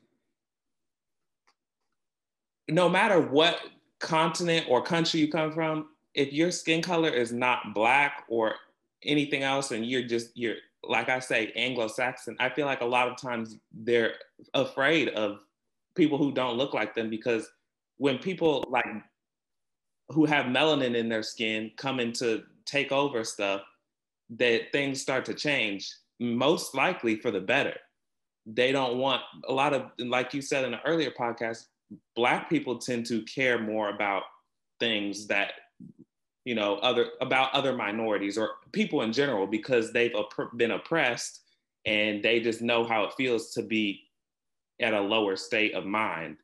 no 2.69 2.87
matter 2.87 3.19
what 3.19 3.59
continent 3.99 4.67
or 4.69 4.83
country 4.83 5.19
you 5.19 5.31
come 5.31 5.51
from, 5.51 5.87
if 6.13 6.31
your 6.33 6.51
skin 6.51 6.81
color 6.81 7.09
is 7.09 7.31
not 7.31 7.73
black 7.73 8.25
or 8.29 8.55
anything 9.03 9.43
else, 9.43 9.71
and 9.71 9.85
you're 9.85 10.03
just, 10.03 10.35
you're, 10.35 10.55
like 10.83 11.09
I 11.09 11.19
say, 11.19 11.51
Anglo 11.55 11.87
Saxon, 11.87 12.35
I 12.39 12.49
feel 12.49 12.65
like 12.65 12.81
a 12.81 12.85
lot 12.85 13.07
of 13.07 13.17
times 13.17 13.57
they're 13.71 14.13
afraid 14.53 15.09
of 15.09 15.39
people 15.95 16.17
who 16.17 16.31
don't 16.31 16.57
look 16.57 16.73
like 16.73 16.95
them 16.95 17.09
because 17.09 17.49
when 17.97 18.17
people 18.17 18.65
like 18.69 18.85
who 20.09 20.25
have 20.25 20.45
melanin 20.45 20.95
in 20.95 21.09
their 21.09 21.23
skin 21.23 21.71
come 21.77 21.99
into 21.99 22.43
take 22.69 22.91
over 22.91 23.23
stuff, 23.23 23.61
that 24.31 24.71
things 24.71 25.01
start 25.01 25.25
to 25.25 25.33
change, 25.33 25.91
most 26.19 26.75
likely 26.75 27.15
for 27.15 27.31
the 27.31 27.41
better. 27.41 27.75
They 28.45 28.71
don't 28.71 28.97
want 28.97 29.21
a 29.47 29.53
lot 29.53 29.73
of, 29.73 29.91
like 29.97 30.33
you 30.33 30.41
said 30.41 30.65
in 30.65 30.73
an 30.73 30.79
earlier 30.85 31.11
podcast, 31.11 31.65
Black 32.15 32.49
people 32.49 32.77
tend 32.77 33.07
to 33.07 33.23
care 33.23 33.57
more 33.57 33.89
about 33.89 34.23
things 34.79 35.27
that, 35.27 35.53
you 36.45 36.53
know, 36.53 36.75
other 36.77 37.07
about 37.19 37.53
other 37.53 37.73
minorities 37.73 38.37
or 38.37 38.51
people 38.71 39.01
in 39.01 39.11
general 39.11 39.47
because 39.47 39.91
they've 39.91 40.13
been 40.55 40.71
oppressed 40.71 41.41
and 41.85 42.23
they 42.23 42.39
just 42.39 42.61
know 42.61 42.83
how 42.83 43.05
it 43.05 43.13
feels 43.17 43.51
to 43.53 43.63
be 43.63 44.03
at 44.79 44.93
a 44.93 45.01
lower 45.01 45.35
state 45.35 45.73
of 45.73 45.85
mind. 45.85 46.37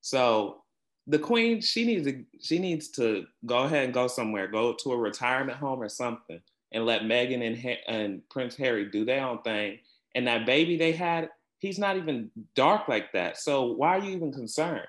So 0.00 0.62
the 1.06 1.18
queen 1.18 1.60
she 1.60 1.84
needs 1.84 2.06
to 2.06 2.24
she 2.40 2.58
needs 2.58 2.88
to 2.88 3.26
go 3.44 3.58
ahead 3.58 3.84
and 3.84 3.94
go 3.94 4.08
somewhere 4.08 4.48
go 4.48 4.72
to 4.74 4.92
a 4.92 4.96
retirement 4.96 5.58
home 5.58 5.80
or 5.80 5.88
something 5.88 6.40
and 6.72 6.84
let 6.84 7.02
Meghan 7.02 7.46
and, 7.46 7.78
and 7.86 8.28
Prince 8.28 8.56
Harry 8.56 8.86
do 8.90 9.04
their 9.04 9.24
own 9.24 9.40
thing. 9.42 9.78
And 10.14 10.26
that 10.26 10.46
baby 10.46 10.76
they 10.76 10.92
had 10.92 11.30
he's 11.58 11.78
not 11.78 11.96
even 11.96 12.30
dark 12.54 12.88
like 12.88 13.12
that. 13.12 13.38
So 13.38 13.72
why 13.72 13.96
are 13.96 14.04
you 14.04 14.10
even 14.10 14.32
concerned? 14.32 14.86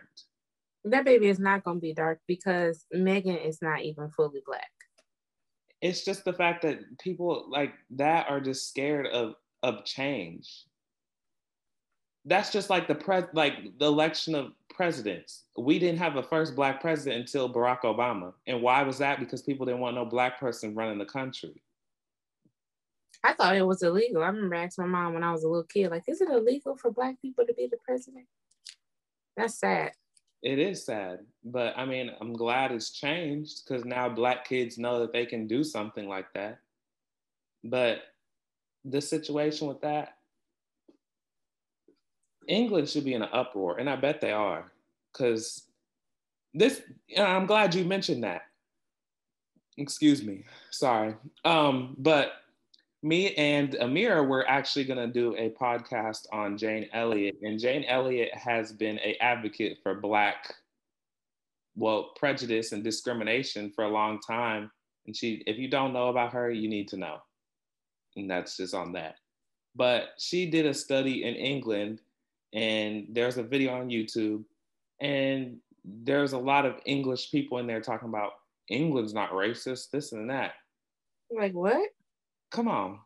That 0.83 1.05
baby 1.05 1.27
is 1.27 1.39
not 1.39 1.63
going 1.63 1.77
to 1.77 1.81
be 1.81 1.93
dark 1.93 2.19
because 2.27 2.85
Meghan 2.93 3.45
is 3.45 3.61
not 3.61 3.81
even 3.81 4.09
fully 4.09 4.41
black. 4.45 4.69
It's 5.81 6.03
just 6.03 6.25
the 6.25 6.33
fact 6.33 6.63
that 6.63 6.79
people 6.99 7.45
like 7.49 7.73
that 7.91 8.29
are 8.29 8.39
just 8.39 8.69
scared 8.69 9.07
of 9.07 9.35
of 9.63 9.85
change. 9.85 10.65
That's 12.25 12.51
just 12.51 12.69
like 12.69 12.87
the 12.87 12.95
pre 12.95 13.21
like 13.33 13.53
the 13.79 13.85
election 13.85 14.35
of 14.35 14.51
presidents. 14.77 15.43
We 15.57 15.79
didn't 15.79 15.97
have 15.97 16.15
a 16.15 16.23
first 16.23 16.55
black 16.55 16.79
president 16.79 17.21
until 17.21 17.51
Barack 17.51 17.81
Obama. 17.81 18.33
And 18.45 18.61
why 18.61 18.83
was 18.83 18.99
that? 18.99 19.19
Because 19.19 19.41
people 19.41 19.65
didn't 19.65 19.81
want 19.81 19.95
no 19.95 20.05
black 20.05 20.39
person 20.39 20.75
running 20.75 20.99
the 20.99 21.05
country. 21.05 21.61
I 23.23 23.33
thought 23.33 23.57
it 23.57 23.65
was 23.65 23.81
illegal. 23.81 24.23
I 24.23 24.27
remember 24.27 24.55
asking 24.55 24.87
my 24.87 25.01
mom 25.01 25.15
when 25.15 25.23
I 25.23 25.31
was 25.31 25.43
a 25.43 25.47
little 25.49 25.63
kid, 25.63 25.89
like, 25.89 26.03
is 26.07 26.21
it 26.21 26.29
illegal 26.29 26.77
for 26.77 26.91
black 26.91 27.19
people 27.21 27.45
to 27.45 27.53
be 27.53 27.67
the 27.67 27.77
president? 27.83 28.27
That's 29.35 29.59
sad. 29.59 29.91
It 30.43 30.59
is 30.59 30.85
sad. 30.85 31.19
But 31.43 31.73
I 31.75 31.85
mean, 31.85 32.11
I'm 32.21 32.33
glad 32.33 32.71
it's 32.71 32.91
changed 32.91 33.63
because 33.65 33.83
now 33.83 34.07
black 34.07 34.47
kids 34.47 34.77
know 34.77 34.99
that 34.99 35.11
they 35.11 35.25
can 35.25 35.47
do 35.47 35.63
something 35.63 36.07
like 36.07 36.31
that. 36.35 36.59
But 37.63 38.01
the 38.85 39.01
situation 39.01 39.67
with 39.67 39.81
that, 39.81 40.16
England 42.47 42.89
should 42.89 43.05
be 43.05 43.13
in 43.13 43.21
an 43.21 43.29
uproar, 43.31 43.77
and 43.79 43.89
I 43.89 43.95
bet 43.95 44.21
they 44.21 44.31
are, 44.31 44.71
because 45.11 45.63
this. 46.53 46.81
I'm 47.17 47.45
glad 47.45 47.75
you 47.75 47.85
mentioned 47.85 48.23
that. 48.23 48.43
Excuse 49.77 50.23
me, 50.23 50.43
sorry. 50.71 51.15
Um, 51.45 51.95
but 51.99 52.31
me 53.03 53.33
and 53.35 53.73
Amira 53.73 54.27
were 54.27 54.47
actually 54.49 54.85
going 54.85 54.97
to 54.97 55.07
do 55.07 55.35
a 55.35 55.51
podcast 55.51 56.25
on 56.31 56.57
Jane 56.57 56.89
Elliott, 56.93 57.37
and 57.41 57.59
Jane 57.59 57.83
Elliott 57.83 58.33
has 58.33 58.71
been 58.71 58.99
a 58.99 59.15
advocate 59.21 59.77
for 59.83 59.95
Black, 59.95 60.55
well, 61.75 62.11
prejudice 62.15 62.71
and 62.71 62.83
discrimination 62.83 63.71
for 63.75 63.83
a 63.83 63.89
long 63.89 64.19
time. 64.19 64.71
And 65.05 65.15
she, 65.15 65.43
if 65.45 65.57
you 65.57 65.69
don't 65.69 65.93
know 65.93 66.07
about 66.07 66.33
her, 66.33 66.49
you 66.49 66.67
need 66.67 66.87
to 66.89 66.97
know, 66.97 67.17
and 68.15 68.29
that's 68.29 68.57
just 68.57 68.73
on 68.73 68.93
that. 68.93 69.15
But 69.75 70.09
she 70.17 70.49
did 70.49 70.65
a 70.65 70.73
study 70.73 71.23
in 71.23 71.35
England 71.35 72.01
and 72.53 73.07
there's 73.11 73.37
a 73.37 73.43
video 73.43 73.73
on 73.73 73.89
YouTube, 73.89 74.43
and 74.99 75.57
there's 75.83 76.33
a 76.33 76.37
lot 76.37 76.65
of 76.65 76.75
English 76.85 77.31
people 77.31 77.57
in 77.59 77.67
there 77.67 77.81
talking 77.81 78.09
about 78.09 78.33
England's 78.69 79.13
not 79.13 79.31
racist, 79.31 79.91
this 79.91 80.11
and 80.11 80.29
that. 80.29 80.53
Like 81.31 81.53
what? 81.53 81.89
Come 82.51 82.67
on. 82.67 82.99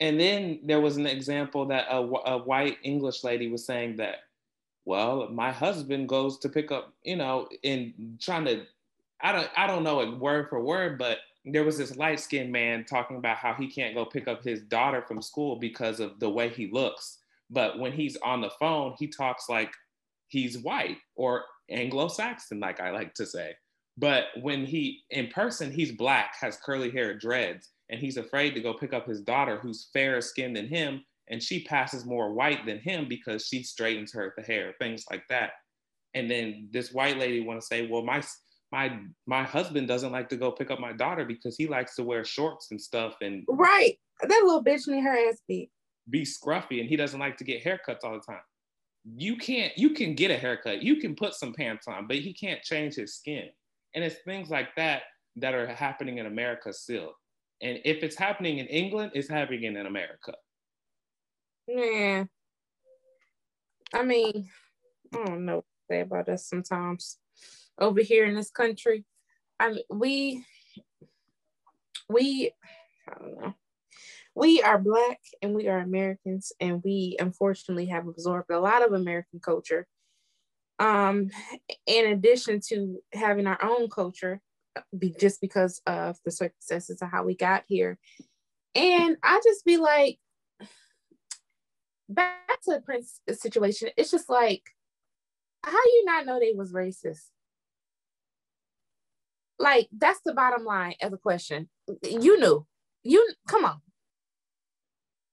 And 0.00 0.20
then 0.20 0.60
there 0.64 0.80
was 0.80 0.96
an 0.96 1.06
example 1.06 1.66
that 1.66 1.86
a, 1.90 1.96
a 1.96 2.38
white 2.38 2.78
English 2.84 3.24
lady 3.24 3.48
was 3.48 3.66
saying 3.66 3.96
that, 3.96 4.16
well, 4.84 5.28
my 5.28 5.50
husband 5.50 6.08
goes 6.08 6.38
to 6.38 6.48
pick 6.48 6.70
up, 6.70 6.94
you 7.02 7.16
know, 7.16 7.48
in 7.62 8.16
trying 8.20 8.44
to, 8.44 8.62
I 9.20 9.32
don't, 9.32 9.48
I 9.56 9.66
don't 9.66 9.82
know 9.82 10.00
it 10.00 10.18
word 10.18 10.48
for 10.48 10.62
word, 10.62 10.98
but 10.98 11.18
there 11.44 11.64
was 11.64 11.78
this 11.78 11.96
light 11.96 12.20
skinned 12.20 12.52
man 12.52 12.84
talking 12.84 13.16
about 13.16 13.38
how 13.38 13.54
he 13.54 13.68
can't 13.68 13.94
go 13.94 14.04
pick 14.04 14.28
up 14.28 14.44
his 14.44 14.62
daughter 14.62 15.02
from 15.02 15.20
school 15.20 15.56
because 15.56 15.98
of 15.98 16.20
the 16.20 16.30
way 16.30 16.48
he 16.48 16.70
looks. 16.70 17.18
But 17.50 17.78
when 17.78 17.92
he's 17.92 18.16
on 18.16 18.40
the 18.40 18.50
phone, 18.58 18.94
he 18.98 19.08
talks 19.08 19.48
like 19.48 19.72
he's 20.28 20.58
white 20.58 20.98
or 21.14 21.44
Anglo 21.70 22.08
Saxon, 22.08 22.60
like 22.60 22.80
I 22.80 22.90
like 22.90 23.14
to 23.14 23.26
say. 23.26 23.54
But 23.96 24.26
when 24.40 24.64
he 24.64 25.02
in 25.10 25.28
person, 25.28 25.72
he's 25.72 25.92
black, 25.92 26.34
has 26.40 26.58
curly 26.64 26.90
hair, 26.90 27.14
dreads, 27.14 27.70
and 27.90 28.00
he's 28.00 28.16
afraid 28.16 28.54
to 28.54 28.60
go 28.60 28.74
pick 28.74 28.92
up 28.92 29.06
his 29.06 29.20
daughter 29.20 29.58
who's 29.58 29.88
fairer 29.92 30.20
skinned 30.20 30.56
than 30.56 30.68
him. 30.68 31.04
And 31.30 31.42
she 31.42 31.64
passes 31.64 32.06
more 32.06 32.32
white 32.32 32.64
than 32.64 32.78
him 32.78 33.06
because 33.06 33.44
she 33.44 33.62
straightens 33.62 34.14
her 34.14 34.32
the 34.36 34.42
hair, 34.42 34.74
things 34.78 35.04
like 35.10 35.24
that. 35.28 35.50
And 36.14 36.30
then 36.30 36.68
this 36.70 36.92
white 36.92 37.18
lady 37.18 37.40
want 37.40 37.60
to 37.60 37.66
say, 37.66 37.86
well, 37.86 38.02
my 38.02 38.22
my 38.72 38.98
my 39.26 39.42
husband 39.42 39.88
doesn't 39.88 40.12
like 40.12 40.28
to 40.30 40.36
go 40.36 40.52
pick 40.52 40.70
up 40.70 40.80
my 40.80 40.92
daughter 40.92 41.24
because 41.24 41.56
he 41.56 41.66
likes 41.66 41.96
to 41.96 42.04
wear 42.04 42.24
shorts 42.24 42.68
and 42.70 42.80
stuff. 42.80 43.16
And 43.20 43.44
right, 43.48 43.98
that 44.22 44.42
little 44.44 44.64
bitch 44.64 44.86
need 44.86 45.02
her 45.02 45.28
ass 45.28 45.40
beat 45.46 45.70
be 46.10 46.22
scruffy 46.22 46.80
and 46.80 46.88
he 46.88 46.96
doesn't 46.96 47.20
like 47.20 47.36
to 47.38 47.44
get 47.44 47.64
haircuts 47.64 48.04
all 48.04 48.14
the 48.14 48.20
time. 48.20 48.42
You 49.16 49.36
can't, 49.36 49.76
you 49.76 49.90
can 49.90 50.14
get 50.14 50.30
a 50.30 50.36
haircut, 50.36 50.82
you 50.82 50.96
can 50.96 51.14
put 51.14 51.34
some 51.34 51.52
pants 51.52 51.86
on, 51.88 52.06
but 52.06 52.16
he 52.16 52.32
can't 52.32 52.62
change 52.62 52.94
his 52.94 53.16
skin. 53.16 53.48
And 53.94 54.04
it's 54.04 54.16
things 54.24 54.50
like 54.50 54.74
that 54.76 55.02
that 55.36 55.54
are 55.54 55.66
happening 55.66 56.18
in 56.18 56.26
America 56.26 56.72
still. 56.72 57.12
And 57.62 57.78
if 57.84 58.02
it's 58.02 58.16
happening 58.16 58.58
in 58.58 58.66
England, 58.66 59.12
it's 59.14 59.28
happening 59.28 59.64
in 59.64 59.86
America. 59.86 60.34
Yeah. 61.66 62.24
I 63.94 64.02
mean, 64.02 64.48
I 65.14 65.24
don't 65.24 65.44
know 65.44 65.56
what 65.56 65.64
to 65.64 65.94
say 65.94 66.00
about 66.00 66.28
us 66.28 66.46
sometimes. 66.46 67.18
Over 67.80 68.00
here 68.00 68.26
in 68.26 68.34
this 68.34 68.50
country, 68.50 69.04
I 69.58 69.78
we, 69.88 70.44
we, 72.08 72.52
I 73.08 73.18
don't 73.18 73.40
know 73.40 73.54
we 74.38 74.62
are 74.62 74.78
black 74.78 75.18
and 75.42 75.52
we 75.52 75.66
are 75.66 75.78
Americans 75.78 76.52
and 76.60 76.80
we 76.84 77.16
unfortunately 77.18 77.86
have 77.86 78.06
absorbed 78.06 78.50
a 78.50 78.60
lot 78.60 78.86
of 78.86 78.92
American 78.92 79.40
culture. 79.40 79.86
Um, 80.78 81.30
in 81.86 82.06
addition 82.12 82.60
to 82.68 82.98
having 83.12 83.48
our 83.48 83.58
own 83.60 83.88
culture, 83.90 84.40
be, 84.96 85.12
just 85.18 85.40
because 85.40 85.82
of 85.88 86.18
the 86.24 86.30
circumstances 86.30 87.02
of 87.02 87.10
how 87.10 87.24
we 87.24 87.34
got 87.34 87.64
here. 87.66 87.98
And 88.76 89.16
I 89.24 89.40
just 89.42 89.64
be 89.64 89.76
like, 89.76 90.20
back 92.08 92.60
to 92.62 92.74
the 92.74 92.80
Prince 92.80 93.20
situation, 93.32 93.88
it's 93.96 94.12
just 94.12 94.30
like, 94.30 94.62
how 95.64 95.72
you 95.72 96.04
not 96.06 96.26
know 96.26 96.38
they 96.38 96.52
was 96.54 96.72
racist? 96.72 97.24
Like, 99.58 99.88
that's 99.90 100.20
the 100.24 100.32
bottom 100.32 100.64
line 100.64 100.94
of 101.02 101.10
the 101.10 101.18
question. 101.18 101.68
You 102.08 102.38
knew. 102.38 102.64
You 103.02 103.28
come 103.48 103.64
on. 103.64 103.80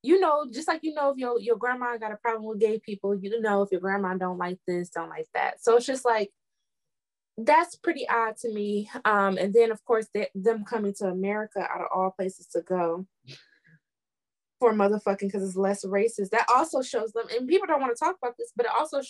You 0.06 0.20
know, 0.20 0.46
just 0.52 0.68
like 0.68 0.82
you 0.84 0.94
know 0.94 1.10
if 1.10 1.18
your, 1.18 1.40
your 1.40 1.58
grandma 1.58 1.98
got 1.98 2.12
a 2.12 2.18
problem 2.18 2.46
with 2.46 2.60
gay 2.60 2.80
people, 2.80 3.16
you 3.16 3.42
know 3.42 3.64
if 3.64 3.72
your 3.72 3.82
grandma 3.82 4.14
don't 4.16 4.38
like 4.38 4.60
this, 4.68 4.90
don't 4.90 5.10
like 5.10 5.28
that. 5.34 5.64
So 5.64 5.78
it's 5.78 5.86
just 5.86 6.06
like 6.06 6.32
that's 7.38 7.76
pretty 7.76 8.08
odd 8.08 8.38
to 8.38 8.54
me. 8.54 8.90
Um, 9.04 9.38
and 9.38 9.54
then 9.54 9.72
of 9.72 9.84
course 9.84 10.08
they, 10.14 10.30
them 10.36 10.64
coming 10.64 10.94
to 11.00 11.06
America 11.06 11.60
out 11.60 11.82
of 11.82 11.88
all 11.94 12.12
places 12.12 12.48
to 12.48 12.62
go 12.62 13.06
for 14.60 14.74
motherfucking 14.74 15.20
because 15.22 15.44
it's 15.44 15.58
less 15.58 15.84
racist. 15.84 16.30
That 16.30 16.46
also 16.54 16.82
shows 16.82 17.12
them, 17.12 17.26
and 17.36 17.48
people 17.48 17.68
don't 17.68 17.82
want 17.82 17.96
to 17.96 18.00
talk 18.04 18.16
about 18.22 18.36
this, 18.38 18.52
but 18.56 18.68
it 18.68 18.72
also 18.78 19.02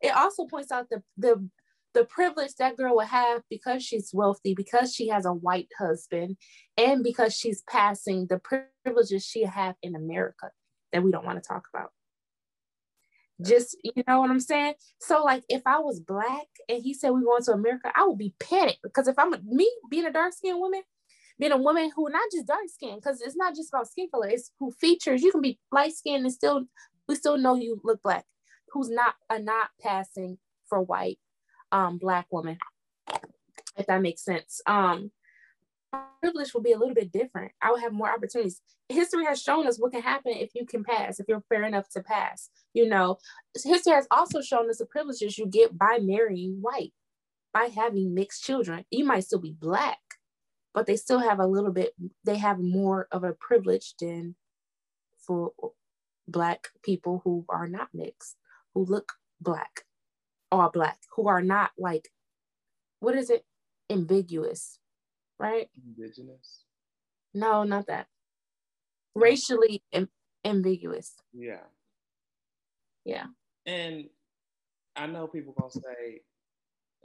it 0.00 0.16
also 0.16 0.46
points 0.46 0.72
out 0.72 0.88
the 0.90 1.02
the 1.16 1.48
the 1.94 2.04
privilege 2.04 2.54
that 2.58 2.76
girl 2.76 2.96
will 2.96 3.06
have 3.06 3.42
because 3.50 3.84
she's 3.84 4.10
wealthy, 4.12 4.54
because 4.54 4.94
she 4.94 5.08
has 5.08 5.26
a 5.26 5.32
white 5.32 5.68
husband, 5.78 6.36
and 6.76 7.02
because 7.02 7.34
she's 7.36 7.62
passing 7.62 8.26
the 8.28 8.40
privileges 8.84 9.24
she 9.24 9.44
have 9.44 9.74
in 9.82 9.94
America 9.94 10.50
that 10.92 11.02
we 11.02 11.10
don't 11.10 11.24
want 11.24 11.42
to 11.42 11.46
talk 11.46 11.64
about. 11.72 11.90
Just 13.42 13.76
you 13.82 14.02
know 14.06 14.20
what 14.20 14.30
I'm 14.30 14.40
saying? 14.40 14.74
So 15.00 15.24
like 15.24 15.44
if 15.48 15.62
I 15.66 15.78
was 15.78 16.00
black 16.00 16.46
and 16.68 16.82
he 16.82 16.92
said 16.92 17.10
we 17.10 17.22
going 17.22 17.42
to 17.44 17.52
America, 17.52 17.90
I 17.94 18.04
would 18.04 18.18
be 18.18 18.34
panicked 18.38 18.82
because 18.82 19.08
if 19.08 19.18
I'm 19.18 19.32
a, 19.32 19.40
me 19.42 19.70
being 19.90 20.04
a 20.04 20.12
dark 20.12 20.34
skinned 20.34 20.58
woman, 20.58 20.82
being 21.38 21.52
a 21.52 21.56
woman 21.56 21.90
who 21.96 22.10
not 22.10 22.30
just 22.30 22.46
dark 22.46 22.68
skinned, 22.68 23.00
because 23.00 23.22
it's 23.22 23.36
not 23.36 23.54
just 23.54 23.70
about 23.70 23.88
skin 23.88 24.08
color, 24.12 24.28
it's 24.28 24.52
who 24.58 24.70
features. 24.72 25.22
You 25.22 25.32
can 25.32 25.40
be 25.40 25.58
light 25.72 25.94
skinned 25.94 26.24
and 26.24 26.32
still 26.32 26.66
we 27.08 27.14
still 27.14 27.38
know 27.38 27.54
you 27.54 27.80
look 27.82 28.02
black. 28.02 28.26
Who's 28.72 28.90
not 28.90 29.14
a 29.30 29.38
not 29.38 29.70
passing 29.80 30.36
for 30.68 30.80
white 30.82 31.18
um 31.72 31.98
black 31.98 32.26
woman, 32.30 32.58
if 33.76 33.86
that 33.86 34.02
makes 34.02 34.24
sense. 34.24 34.60
Um 34.66 35.10
privilege 36.20 36.54
will 36.54 36.60
be 36.60 36.72
a 36.72 36.78
little 36.78 36.94
bit 36.94 37.12
different. 37.12 37.52
I 37.60 37.70
will 37.70 37.80
have 37.80 37.92
more 37.92 38.12
opportunities. 38.12 38.60
History 38.88 39.24
has 39.24 39.42
shown 39.42 39.66
us 39.66 39.78
what 39.78 39.92
can 39.92 40.02
happen 40.02 40.32
if 40.32 40.50
you 40.54 40.66
can 40.66 40.84
pass, 40.84 41.18
if 41.18 41.26
you're 41.28 41.42
fair 41.48 41.64
enough 41.64 41.88
to 41.90 42.02
pass. 42.02 42.50
You 42.74 42.88
know, 42.88 43.18
history 43.54 43.92
has 43.92 44.06
also 44.10 44.40
shown 44.40 44.68
us 44.70 44.78
the 44.78 44.86
privileges 44.86 45.38
you 45.38 45.46
get 45.46 45.76
by 45.76 45.98
marrying 46.00 46.58
white, 46.60 46.92
by 47.52 47.70
having 47.74 48.14
mixed 48.14 48.44
children. 48.44 48.84
You 48.90 49.04
might 49.04 49.24
still 49.24 49.40
be 49.40 49.56
black, 49.58 49.98
but 50.74 50.86
they 50.86 50.96
still 50.96 51.18
have 51.18 51.40
a 51.40 51.46
little 51.46 51.72
bit, 51.72 51.94
they 52.24 52.36
have 52.36 52.58
more 52.58 53.08
of 53.10 53.24
a 53.24 53.32
privilege 53.32 53.94
than 54.00 54.34
for 55.26 55.52
black 56.28 56.68
people 56.82 57.20
who 57.24 57.44
are 57.48 57.66
not 57.66 57.88
mixed, 57.92 58.36
who 58.74 58.84
look 58.84 59.12
black, 59.40 59.84
all 60.52 60.70
black, 60.70 60.98
who 61.16 61.28
are 61.28 61.42
not 61.42 61.70
like, 61.78 62.08
what 63.00 63.14
is 63.14 63.30
it? 63.30 63.44
Ambiguous 63.88 64.80
right? 65.40 65.68
Indigenous. 65.84 66.64
No, 67.34 67.64
not 67.64 67.86
that. 67.86 68.06
Racially 69.16 69.82
Im- 69.90 70.10
ambiguous. 70.44 71.14
Yeah. 71.32 71.64
Yeah. 73.04 73.26
And 73.66 74.04
I 74.94 75.06
know 75.06 75.26
people 75.26 75.54
gonna 75.58 75.70
say 75.70 76.20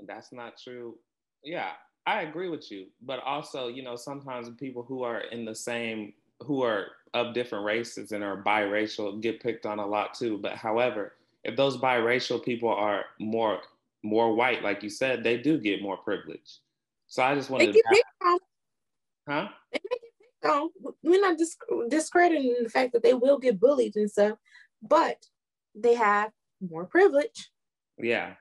that's 0.05 0.31
not 0.31 0.59
true. 0.61 0.95
Yeah, 1.43 1.71
I 2.05 2.21
agree 2.23 2.49
with 2.49 2.69
you. 2.69 2.87
But 3.01 3.21
also, 3.23 3.69
you 3.69 3.81
know, 3.81 3.95
sometimes 3.95 4.49
people 4.59 4.83
who 4.83 5.03
are 5.03 5.21
in 5.21 5.45
the 5.45 5.55
same 5.55 6.13
who 6.41 6.61
are 6.63 6.87
of 7.13 7.33
different 7.33 7.63
races 7.63 8.11
and 8.11 8.21
are 8.21 8.43
biracial 8.43 9.21
get 9.21 9.41
picked 9.41 9.65
on 9.65 9.79
a 9.79 9.87
lot 9.87 10.13
too. 10.13 10.37
But 10.37 10.53
however, 10.53 11.13
if 11.45 11.55
those 11.55 11.77
biracial 11.77 12.43
people 12.43 12.69
are 12.69 13.05
more 13.19 13.59
more 14.03 14.35
white, 14.35 14.63
like 14.63 14.83
you 14.83 14.89
said, 14.89 15.23
they 15.23 15.37
do 15.37 15.57
get 15.57 15.81
more 15.81 15.97
privilege. 15.97 16.59
So 17.07 17.23
I 17.23 17.33
just 17.35 17.49
wanted 17.49 17.67
to. 17.67 17.71
they 17.71 17.77
get 17.77 17.83
to. 17.83 17.95
Picked 17.95 18.05
on. 18.25 18.39
Huh? 19.27 19.47
On. 20.49 20.69
We're 21.01 21.21
not 21.21 21.37
disc- 21.37 21.63
discrediting 21.89 22.55
the 22.63 22.69
fact 22.69 22.93
that 22.93 23.03
they 23.03 23.13
will 23.13 23.39
get 23.39 23.59
bullied 23.59 23.95
and 23.95 24.09
stuff, 24.09 24.37
but 24.81 25.25
they 25.73 25.95
have 25.95 26.31
more 26.61 26.85
privilege. 26.85 27.49
Yeah. 27.97 28.33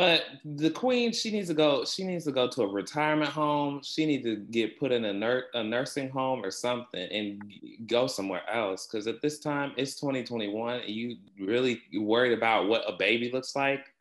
But 0.00 0.24
the 0.46 0.70
queen, 0.70 1.12
she 1.12 1.30
needs 1.30 1.48
to 1.48 1.54
go. 1.54 1.84
She 1.84 2.04
needs 2.04 2.24
to 2.24 2.32
go 2.32 2.48
to 2.48 2.62
a 2.62 2.66
retirement 2.66 3.30
home. 3.30 3.82
She 3.84 4.06
needs 4.06 4.24
to 4.24 4.36
get 4.36 4.80
put 4.80 4.92
in 4.92 5.04
a, 5.04 5.12
nur- 5.12 5.48
a 5.52 5.62
nursing 5.62 6.08
home 6.08 6.42
or 6.42 6.50
something, 6.50 7.06
and 7.12 7.42
go 7.86 8.06
somewhere 8.06 8.40
else. 8.50 8.86
Because 8.86 9.06
at 9.06 9.20
this 9.20 9.40
time, 9.40 9.74
it's 9.76 10.00
2021, 10.00 10.80
and 10.80 10.88
you 10.88 11.18
really 11.38 11.82
worried 11.92 12.32
about 12.32 12.66
what 12.66 12.82
a 12.88 12.96
baby 12.96 13.30
looks 13.30 13.54
like. 13.54 13.92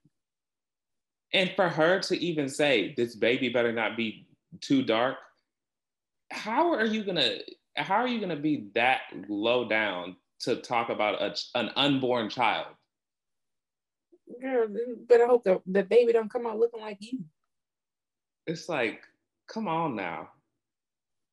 And 1.34 1.52
for 1.58 1.68
her 1.68 2.00
to 2.00 2.18
even 2.18 2.48
say 2.48 2.94
this 2.96 3.18
baby 3.18 3.50
better 3.50 3.74
not 3.74 3.98
be 3.98 4.26
too 4.62 4.84
dark, 4.84 5.18
how 6.32 6.72
are 6.72 6.86
you 6.86 7.04
gonna 7.04 7.40
how 7.76 7.96
are 7.96 8.08
you 8.08 8.22
gonna 8.22 8.38
be 8.38 8.70
that 8.74 9.02
low 9.28 9.68
down 9.68 10.16
to 10.44 10.62
talk 10.62 10.88
about 10.88 11.22
a, 11.22 11.36
an 11.60 11.72
unborn 11.76 12.30
child? 12.30 12.68
Girl, 14.42 14.68
but 15.08 15.22
I 15.22 15.26
hope 15.26 15.44
the, 15.44 15.62
the 15.66 15.84
baby 15.84 16.14
don't 16.14 16.32
come 16.32 16.48
out 16.48 16.60
looking 16.60 16.82
like 16.82 16.98
you. 17.00 17.20
It's 18.48 18.70
like, 18.70 19.02
come 19.48 19.68
on 19.68 19.96
now. 19.96 20.30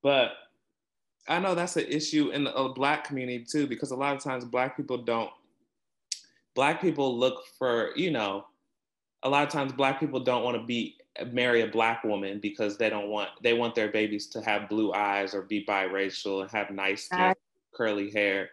But 0.03 0.33
I 1.29 1.39
know 1.39 1.55
that's 1.55 1.77
an 1.77 1.87
issue 1.87 2.31
in 2.31 2.45
the 2.45 2.55
uh, 2.55 2.69
black 2.69 3.05
community 3.05 3.45
too, 3.45 3.67
because 3.67 3.91
a 3.91 3.97
lot 3.97 4.17
of 4.17 4.23
times 4.23 4.45
black 4.45 4.77
people 4.77 4.99
don't 4.99 5.31
black 6.55 6.81
people 6.81 7.19
look 7.19 7.45
for, 7.59 7.91
you 7.97 8.11
know, 8.11 8.47
a 9.23 9.29
lot 9.29 9.47
of 9.47 9.53
times 9.53 9.73
black 9.73 10.01
people 10.01 10.21
don't 10.21 10.43
want 10.43 10.57
to 10.57 10.65
be 10.65 10.97
marry 11.33 11.63
a 11.63 11.67
black 11.67 12.05
woman 12.05 12.39
because 12.41 12.77
they 12.77 12.91
don't 12.91 13.09
want 13.09 13.31
they 13.43 13.55
want 13.55 13.75
their 13.75 13.89
babies 13.89 14.27
to 14.29 14.41
have 14.43 14.69
blue 14.69 14.93
eyes 14.93 15.35
or 15.35 15.43
be 15.43 15.65
biracial 15.65 16.43
and 16.43 16.51
have 16.51 16.71
nice 16.71 17.05
skin, 17.05 17.35
curly 17.75 18.11
hair. 18.11 18.51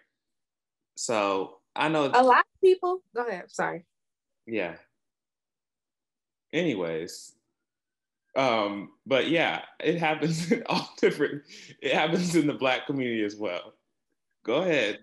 So 0.96 1.58
I 1.76 1.90
know 1.90 2.12
a 2.14 2.24
lot 2.24 2.40
of 2.40 2.62
people. 2.62 3.02
Go 3.16 3.26
ahead. 3.26 3.52
Sorry. 3.52 3.86
Yeah. 4.46 4.76
Anyways, 6.52 7.34
um, 8.36 8.92
but 9.06 9.28
yeah, 9.30 9.62
it 9.80 9.98
happens 9.98 10.52
in 10.52 10.64
all 10.68 10.90
different. 11.00 11.44
It 11.82 11.94
happens 11.94 12.36
in 12.36 12.48
the 12.48 12.54
black 12.54 12.86
community 12.86 13.24
as 13.24 13.36
well. 13.36 13.74
Go 14.46 14.62
ahead. 14.62 15.00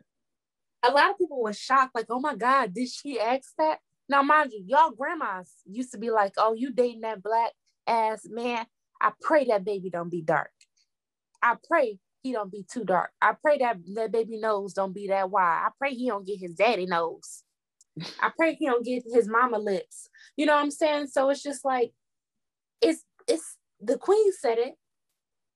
A 0.83 0.91
lot 0.91 1.11
of 1.11 1.19
people 1.19 1.43
were 1.43 1.53
shocked, 1.53 1.95
like, 1.95 2.07
"Oh 2.09 2.21
my 2.21 2.35
God, 2.35 2.73
did 2.73 2.89
she 2.89 3.19
ask 3.21 3.53
that?" 3.59 3.81
Now, 4.11 4.23
mind 4.23 4.51
you, 4.53 4.65
y'all 4.67 4.91
grandmas 4.91 5.53
used 5.71 5.93
to 5.93 5.99
be 5.99 6.11
like, 6.11 6.33
oh, 6.37 6.53
you 6.53 6.73
dating 6.73 7.03
that 7.03 7.23
black 7.23 7.53
ass 7.87 8.27
man. 8.29 8.67
I 9.01 9.13
pray 9.21 9.45
that 9.45 9.65
baby 9.65 9.89
don't 9.89 10.11
be 10.11 10.21
dark. 10.21 10.51
I 11.41 11.55
pray 11.69 12.01
he 12.25 12.33
don't 12.33 12.51
be 12.51 12.65
too 12.69 12.83
dark. 12.83 13.13
I 13.23 13.35
pray 13.41 13.59
that 13.59 13.77
that 13.95 14.11
baby 14.11 14.39
nose 14.39 14.73
don't 14.73 14.93
be 14.93 15.07
that 15.09 15.31
wide. 15.31 15.65
I 15.65 15.69
pray 15.79 15.95
he 15.95 16.09
don't 16.09 16.27
get 16.27 16.41
his 16.41 16.55
daddy 16.57 16.87
nose. 16.87 17.45
I 18.21 18.31
pray 18.37 18.55
he 18.55 18.67
don't 18.67 18.85
get 18.85 19.05
his 19.13 19.29
mama 19.29 19.59
lips. 19.59 20.09
You 20.37 20.47
know 20.47 20.55
what 20.55 20.63
I'm 20.63 20.71
saying? 20.71 21.09
So 21.09 21.29
it's 21.31 21.43
just 21.43 21.65
like, 21.65 21.93
it's 22.81 23.05
it's 23.29 23.57
the 23.81 23.99
queen 23.99 24.33
said 24.33 24.59
it, 24.59 24.75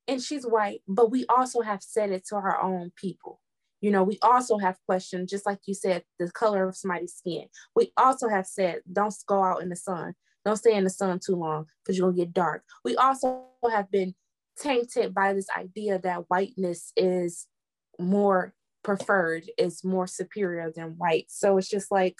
and 0.08 0.20
she's 0.20 0.44
white, 0.44 0.80
but 0.86 1.10
we 1.10 1.24
also 1.28 1.60
have 1.62 1.82
said 1.82 2.10
it 2.10 2.26
to 2.28 2.36
our 2.36 2.60
own 2.60 2.92
people. 2.96 3.40
You 3.80 3.90
know, 3.90 4.02
we 4.02 4.18
also 4.22 4.56
have 4.58 4.78
questioned, 4.86 5.28
just 5.28 5.44
like 5.44 5.58
you 5.66 5.74
said, 5.74 6.04
the 6.18 6.30
color 6.30 6.66
of 6.66 6.76
somebody's 6.76 7.14
skin. 7.14 7.46
We 7.76 7.92
also 7.96 8.28
have 8.28 8.46
said, 8.46 8.80
don't 8.90 9.14
go 9.26 9.42
out 9.42 9.62
in 9.62 9.68
the 9.68 9.76
sun. 9.76 10.14
Don't 10.44 10.56
stay 10.56 10.74
in 10.74 10.84
the 10.84 10.90
sun 10.90 11.20
too 11.24 11.36
long 11.36 11.66
because 11.82 11.98
you're 11.98 12.08
going 12.08 12.16
to 12.16 12.24
get 12.24 12.32
dark. 12.32 12.62
We 12.84 12.96
also 12.96 13.44
have 13.70 13.90
been 13.90 14.14
tainted 14.58 15.14
by 15.14 15.34
this 15.34 15.48
idea 15.56 15.98
that 15.98 16.24
whiteness 16.28 16.92
is 16.96 17.46
more 17.98 18.54
preferred, 18.84 19.44
is 19.58 19.82
more 19.82 20.06
superior 20.06 20.70
than 20.74 20.96
white. 20.98 21.26
So 21.28 21.58
it's 21.58 21.68
just 21.68 21.90
like, 21.90 22.16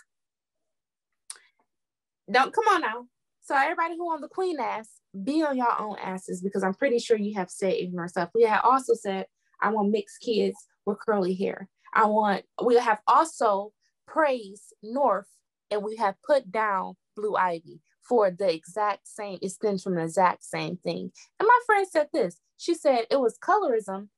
don't 2.30 2.52
come 2.52 2.64
on 2.68 2.80
now. 2.80 3.06
So 3.42 3.54
everybody 3.54 3.96
who 3.96 4.10
on 4.12 4.20
the 4.20 4.28
queen 4.28 4.58
ass, 4.58 4.88
be 5.22 5.42
on 5.42 5.56
your 5.56 5.80
own 5.80 5.96
asses 6.02 6.42
because 6.42 6.64
I'm 6.64 6.74
pretty 6.74 6.98
sure 6.98 7.16
you 7.16 7.34
have 7.34 7.50
said 7.50 7.74
ignorant 7.74 8.10
stuff. 8.10 8.30
We 8.34 8.42
have 8.44 8.62
also 8.64 8.94
said, 8.94 9.26
I 9.60 9.70
want 9.70 9.90
mixed 9.90 10.20
kids 10.20 10.56
with 10.86 10.98
curly 10.98 11.34
hair. 11.34 11.68
I 11.92 12.06
want, 12.06 12.44
we 12.64 12.76
have 12.76 13.00
also 13.06 13.72
praised 14.08 14.74
North 14.82 15.28
and 15.70 15.82
we 15.84 15.96
have 15.96 16.16
put 16.26 16.50
down 16.50 16.94
Blue 17.14 17.36
Ivy 17.36 17.80
for 18.08 18.30
the 18.30 18.52
exact 18.52 19.06
same, 19.06 19.38
it 19.40 19.50
stems 19.50 19.82
from 19.82 19.94
the 19.94 20.02
exact 20.02 20.44
same 20.44 20.76
thing. 20.76 21.10
And 21.38 21.46
my 21.46 21.60
friend 21.66 21.86
said 21.88 22.08
this 22.12 22.40
she 22.56 22.74
said 22.74 23.06
it 23.10 23.20
was 23.20 23.38
colorism 23.38 24.08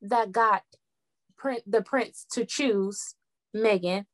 that 0.00 0.32
got 0.32 0.62
the 1.66 1.82
prince 1.82 2.26
to 2.32 2.44
choose 2.44 3.14
Meghan, 3.54 4.04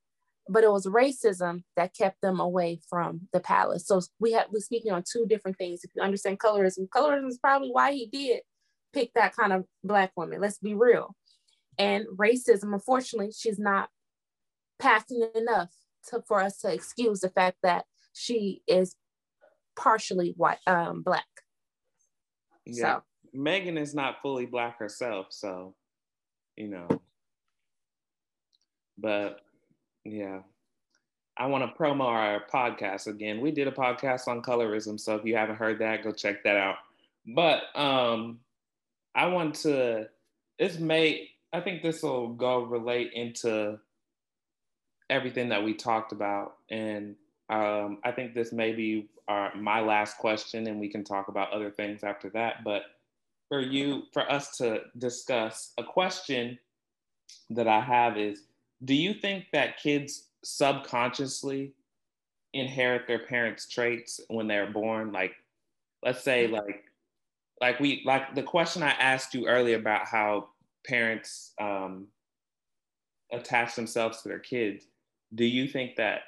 but 0.49 0.64
it 0.64 0.71
was 0.71 0.87
racism 0.87 1.62
that 1.77 1.97
kept 1.97 2.21
them 2.21 2.40
away 2.40 2.81
from 2.88 3.29
the 3.33 3.40
palace. 3.40 3.87
So 3.87 4.01
we 4.19 4.33
have 4.33 4.47
we're 4.53 4.61
speaking 4.61 4.93
on 4.93 5.05
two 5.11 5.27
different 5.27 5.59
things. 5.59 5.81
If 5.85 5.90
you 5.95 6.03
understand 6.03 6.38
colorism, 6.38 6.88
colorism 6.88 7.29
is 7.29 7.38
probably 7.38 7.71
why 7.71 7.93
he 7.93 8.07
did 8.07 8.40
pick 8.93 9.12
that 9.14 9.35
kind 9.37 9.53
of 9.53 9.64
black 9.85 10.12
woman. 10.16 10.40
Let's 10.40 10.59
be 10.59 10.75
real. 10.75 11.14
And 11.79 12.07
racism, 12.16 12.75
unfortunately, 12.75 13.33
she's 13.37 13.59
not 13.59 13.88
passionate 14.79 15.35
enough 15.35 15.71
to, 16.09 16.23
for 16.27 16.40
us 16.40 16.59
to 16.59 16.73
excuse 16.73 17.21
the 17.21 17.31
fact 17.31 17.59
that 17.62 17.85
she 18.12 18.62
is 18.66 18.97
partially 19.77 20.35
white, 20.37 20.59
um, 20.66 21.03
black. 21.03 21.27
Yeah. 22.66 22.99
So 22.99 23.03
Meghan 23.37 23.79
is 23.79 23.95
not 23.95 24.16
fully 24.23 24.47
black 24.47 24.79
herself, 24.79 25.27
so 25.31 25.75
you 26.57 26.69
know. 26.69 26.88
But 29.01 29.41
yeah, 30.05 30.41
I 31.37 31.47
want 31.47 31.65
to 31.65 31.83
promo 31.83 32.05
our 32.05 32.43
podcast 32.53 33.07
again. 33.07 33.41
We 33.41 33.51
did 33.51 33.67
a 33.67 33.73
podcast 33.73 34.29
on 34.29 34.43
colorism, 34.43 35.01
so 35.01 35.17
if 35.17 35.25
you 35.25 35.37
haven't 35.37 35.57
heard 35.57 35.79
that, 35.79 36.05
go 36.05 36.13
check 36.13 36.45
that 36.45 36.57
out. 36.57 36.77
But 37.27 37.63
um, 37.75 38.41
I 39.15 39.27
want 39.27 39.55
to. 39.57 40.09
This 40.59 40.79
may. 40.79 41.31
I 41.53 41.61
think 41.61 41.83
this 41.83 42.03
will 42.03 42.29
go 42.29 42.61
relate 42.61 43.13
into 43.15 43.79
everything 45.09 45.49
that 45.49 45.65
we 45.65 45.75
talked 45.75 46.13
about, 46.13 46.59
and 46.71 47.17
um, 47.49 47.99
I 48.05 48.13
think 48.13 48.35
this 48.35 48.53
may 48.53 48.73
be 48.73 49.09
our 49.27 49.55
my 49.57 49.81
last 49.81 50.19
question, 50.19 50.67
and 50.67 50.79
we 50.79 50.89
can 50.89 51.05
talk 51.05 51.29
about 51.29 51.53
other 51.53 51.71
things 51.71 52.05
after 52.05 52.31
that. 52.31 52.65
But 52.65 52.83
for 53.49 53.61
you, 53.61 54.03
for 54.13 54.31
us 54.31 54.57
to 54.59 54.83
discuss, 54.99 55.73
a 55.79 55.85
question 55.85 56.59
that 57.51 57.67
I 57.67 57.81
have 57.81 58.19
is: 58.19 58.43
Do 58.85 58.95
you 58.95 59.14
think 59.14 59.47
that 59.53 59.79
kids 59.79 60.29
subconsciously 60.43 61.75
inherit 62.55 63.07
their 63.07 63.27
parents' 63.27 63.69
traits 63.69 64.21
when 64.29 64.47
they're 64.47 64.71
born? 64.71 65.12
Like, 65.12 65.35
let's 66.03 66.23
say, 66.23 66.47
like, 66.47 66.85
like 67.61 67.79
we 67.79 68.03
like 68.07 68.35
the 68.35 68.43
question 68.43 68.83
I 68.83 68.90
asked 68.93 69.35
you 69.35 69.47
earlier 69.47 69.77
about 69.77 70.07
how 70.07 70.49
parents 70.87 71.53
um, 71.61 72.07
attach 73.31 73.75
themselves 73.75 74.23
to 74.23 74.29
their 74.29 74.38
kids. 74.38 74.87
Do 75.35 75.45
you 75.45 75.69
think 75.69 75.97
that 75.97 76.23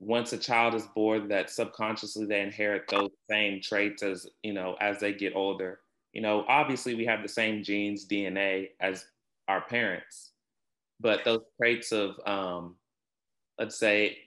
once 0.00 0.32
a 0.32 0.38
child 0.38 0.74
is 0.74 0.86
born 0.86 1.28
that 1.28 1.50
subconsciously 1.50 2.24
they 2.24 2.40
inherit 2.40 2.88
those 2.88 3.10
same 3.28 3.60
traits 3.60 4.02
as 4.02 4.26
you 4.42 4.52
know 4.52 4.74
as 4.80 4.98
they 4.98 5.12
get 5.12 5.36
older 5.36 5.80
you 6.14 6.22
know 6.22 6.44
obviously 6.48 6.94
we 6.94 7.04
have 7.04 7.22
the 7.22 7.28
same 7.28 7.62
genes 7.62 8.08
dna 8.08 8.66
as 8.80 9.04
our 9.46 9.60
parents 9.60 10.29
but 11.00 11.24
those 11.24 11.40
traits 11.56 11.92
of 11.92 12.14
um 12.26 12.76
let's 13.58 13.78
say 13.78 14.18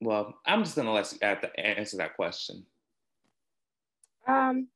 well 0.00 0.34
i'm 0.46 0.64
just 0.64 0.76
going 0.76 0.86
to 0.86 0.92
let 0.92 1.12
you 1.12 1.18
answer 1.62 1.96
that 1.96 2.16
question 2.16 2.64
um 4.26 4.68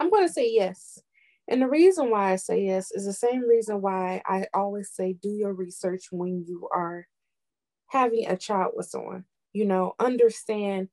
i'm 0.00 0.10
going 0.10 0.26
to 0.26 0.32
say 0.32 0.50
yes 0.50 1.00
and 1.48 1.60
the 1.60 1.68
reason 1.68 2.10
why 2.10 2.32
I 2.32 2.36
say 2.36 2.64
yes 2.64 2.90
is 2.90 3.04
the 3.04 3.12
same 3.12 3.46
reason 3.46 3.82
why 3.82 4.22
I 4.26 4.46
always 4.54 4.90
say 4.90 5.12
do 5.12 5.28
your 5.28 5.52
research 5.52 6.06
when 6.10 6.44
you 6.46 6.68
are 6.72 7.06
having 7.88 8.26
a 8.26 8.36
child 8.36 8.72
with 8.74 8.86
someone. 8.86 9.24
You 9.52 9.66
know, 9.66 9.94
understand 10.00 10.88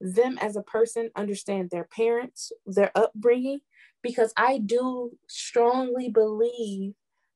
them 0.00 0.38
as 0.38 0.56
a 0.56 0.62
person, 0.62 1.10
understand 1.16 1.70
their 1.70 1.84
parents, 1.84 2.52
their 2.66 2.90
upbringing, 2.94 3.60
because 4.02 4.32
I 4.36 4.58
do 4.58 5.12
strongly 5.28 6.08
believe 6.08 6.94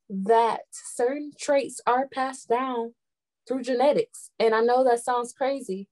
that 0.08 0.60
certain 0.72 1.32
traits 1.38 1.80
are 1.86 2.08
passed 2.08 2.48
down 2.48 2.94
through 3.46 3.62
genetics. 3.62 4.30
And 4.38 4.54
I 4.54 4.60
know 4.60 4.84
that 4.84 5.04
sounds 5.04 5.32
crazy, 5.32 5.88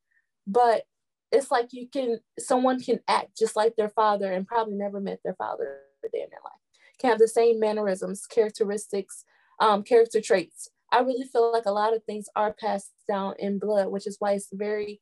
but 0.46 0.82
it's 1.30 1.50
like 1.50 1.68
you 1.72 1.88
can, 1.88 2.20
someone 2.38 2.80
can 2.80 3.00
act 3.06 3.38
just 3.38 3.56
like 3.56 3.76
their 3.76 3.90
father 3.90 4.32
and 4.32 4.46
probably 4.46 4.74
never 4.74 5.00
met 5.00 5.20
their 5.24 5.34
father 5.34 5.80
a 6.04 6.08
day 6.08 6.22
in 6.22 6.30
their 6.30 6.40
life 6.44 6.58
can 6.98 7.10
have 7.10 7.18
the 7.18 7.28
same 7.28 7.60
mannerisms, 7.60 8.26
characteristics, 8.26 9.24
um, 9.60 9.82
character 9.82 10.20
traits. 10.20 10.68
I 10.90 11.00
really 11.00 11.26
feel 11.26 11.52
like 11.52 11.66
a 11.66 11.72
lot 11.72 11.94
of 11.94 12.02
things 12.04 12.26
are 12.34 12.54
passed 12.58 12.92
down 13.06 13.34
in 13.38 13.58
blood, 13.58 13.88
which 13.88 14.06
is 14.06 14.16
why 14.18 14.32
it's 14.32 14.48
very, 14.52 15.00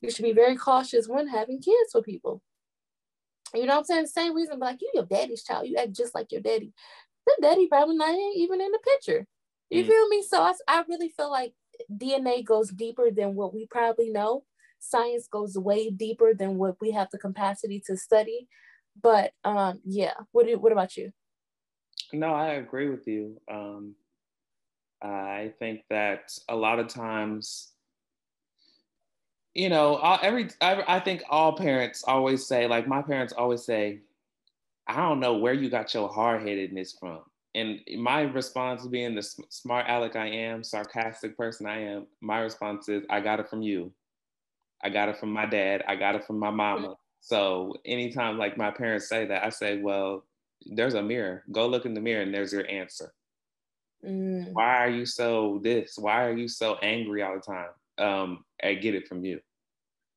you 0.00 0.10
should 0.10 0.24
be 0.24 0.32
very 0.32 0.56
cautious 0.56 1.08
when 1.08 1.28
having 1.28 1.60
kids 1.60 1.92
with 1.94 2.04
people. 2.04 2.42
You 3.54 3.66
know 3.66 3.74
what 3.74 3.78
I'm 3.80 3.84
saying? 3.84 4.02
The 4.02 4.08
same 4.08 4.34
reason, 4.34 4.58
but 4.58 4.66
like 4.66 4.82
you, 4.82 4.90
your 4.94 5.06
daddy's 5.06 5.44
child, 5.44 5.66
you 5.66 5.76
act 5.76 5.92
just 5.92 6.14
like 6.14 6.32
your 6.32 6.40
daddy. 6.40 6.72
The 7.26 7.36
daddy 7.40 7.66
probably 7.68 7.96
not 7.96 8.14
even 8.36 8.60
in 8.60 8.70
the 8.70 8.78
picture. 8.78 9.26
You 9.70 9.84
mm. 9.84 9.86
feel 9.86 10.08
me? 10.08 10.22
So 10.22 10.40
I, 10.40 10.52
I 10.68 10.84
really 10.88 11.08
feel 11.08 11.30
like 11.30 11.54
DNA 11.92 12.44
goes 12.44 12.70
deeper 12.70 13.10
than 13.10 13.34
what 13.34 13.54
we 13.54 13.66
probably 13.66 14.10
know. 14.10 14.44
Science 14.78 15.26
goes 15.26 15.56
way 15.56 15.90
deeper 15.90 16.34
than 16.34 16.56
what 16.58 16.76
we 16.80 16.92
have 16.92 17.08
the 17.10 17.18
capacity 17.18 17.82
to 17.86 17.96
study. 17.96 18.48
But 19.00 19.32
um, 19.44 19.80
yeah, 19.84 20.14
what 20.32 20.46
what 20.60 20.72
about 20.72 20.96
you? 20.96 21.12
No, 22.12 22.28
I 22.34 22.54
agree 22.54 22.88
with 22.88 23.06
you. 23.06 23.40
Um, 23.50 23.94
I 25.02 25.52
think 25.58 25.82
that 25.90 26.32
a 26.48 26.56
lot 26.56 26.78
of 26.78 26.88
times, 26.88 27.72
you 29.56 29.70
know, 29.70 29.96
every 30.22 30.50
I, 30.60 30.84
I 30.86 31.00
think 31.00 31.22
all 31.30 31.56
parents 31.56 32.04
always 32.06 32.46
say, 32.46 32.66
like 32.66 32.86
my 32.86 33.00
parents 33.00 33.32
always 33.32 33.64
say, 33.64 34.00
I 34.86 34.96
don't 34.96 35.18
know 35.18 35.38
where 35.38 35.54
you 35.54 35.70
got 35.70 35.94
your 35.94 36.10
hard 36.10 36.42
headedness 36.46 36.92
from. 36.92 37.20
And 37.54 37.80
my 37.96 38.20
response, 38.20 38.86
being 38.86 39.14
the 39.14 39.22
smart 39.22 39.86
aleck 39.88 40.14
I 40.14 40.26
am, 40.26 40.62
sarcastic 40.62 41.38
person 41.38 41.66
I 41.66 41.80
am, 41.84 42.06
my 42.20 42.40
response 42.40 42.90
is, 42.90 43.04
I 43.08 43.20
got 43.22 43.40
it 43.40 43.48
from 43.48 43.62
you. 43.62 43.90
I 44.84 44.90
got 44.90 45.08
it 45.08 45.16
from 45.16 45.32
my 45.32 45.46
dad. 45.46 45.82
I 45.88 45.96
got 45.96 46.14
it 46.14 46.26
from 46.26 46.38
my 46.38 46.50
mama. 46.50 46.96
So 47.22 47.76
anytime 47.86 48.36
like 48.36 48.58
my 48.58 48.70
parents 48.70 49.08
say 49.08 49.24
that, 49.24 49.42
I 49.42 49.48
say, 49.48 49.80
well, 49.80 50.24
there's 50.66 50.94
a 50.94 51.02
mirror. 51.02 51.44
Go 51.50 51.66
look 51.66 51.86
in 51.86 51.94
the 51.94 52.00
mirror 52.02 52.20
and 52.20 52.34
there's 52.34 52.52
your 52.52 52.68
answer. 52.68 53.14
Mm. 54.06 54.52
Why 54.52 54.84
are 54.84 54.90
you 54.90 55.06
so 55.06 55.60
this? 55.64 55.96
Why 55.96 56.26
are 56.26 56.36
you 56.36 56.46
so 56.46 56.74
angry 56.82 57.22
all 57.22 57.36
the 57.36 57.40
time? 57.40 57.70
Um, 57.98 58.44
I 58.62 58.74
get 58.74 58.94
it 58.94 59.08
from 59.08 59.24
you. 59.24 59.40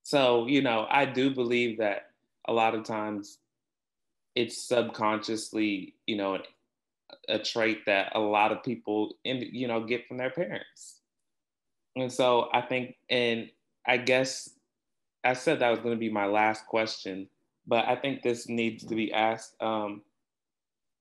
So, 0.03 0.47
you 0.47 0.61
know, 0.61 0.87
I 0.89 1.05
do 1.05 1.33
believe 1.33 1.79
that 1.79 2.11
a 2.47 2.53
lot 2.53 2.75
of 2.75 2.83
times 2.83 3.37
it's 4.35 4.67
subconsciously, 4.67 5.95
you 6.07 6.17
know, 6.17 6.39
a 7.27 7.39
trait 7.39 7.85
that 7.85 8.11
a 8.15 8.19
lot 8.19 8.51
of 8.51 8.63
people 8.63 9.15
in 9.23 9.37
you 9.51 9.67
know 9.67 9.83
get 9.83 10.07
from 10.07 10.17
their 10.17 10.29
parents. 10.29 11.01
And 11.95 12.11
so 12.11 12.49
I 12.53 12.61
think 12.61 12.95
and 13.09 13.49
I 13.85 13.97
guess 13.97 14.49
I 15.23 15.33
said 15.33 15.59
that 15.59 15.69
was 15.69 15.79
going 15.79 15.95
to 15.95 15.99
be 15.99 16.11
my 16.11 16.25
last 16.25 16.65
question, 16.67 17.27
but 17.67 17.85
I 17.87 17.95
think 17.95 18.21
this 18.21 18.47
needs 18.47 18.85
to 18.85 18.95
be 18.95 19.11
asked. 19.11 19.55
Um, 19.61 20.01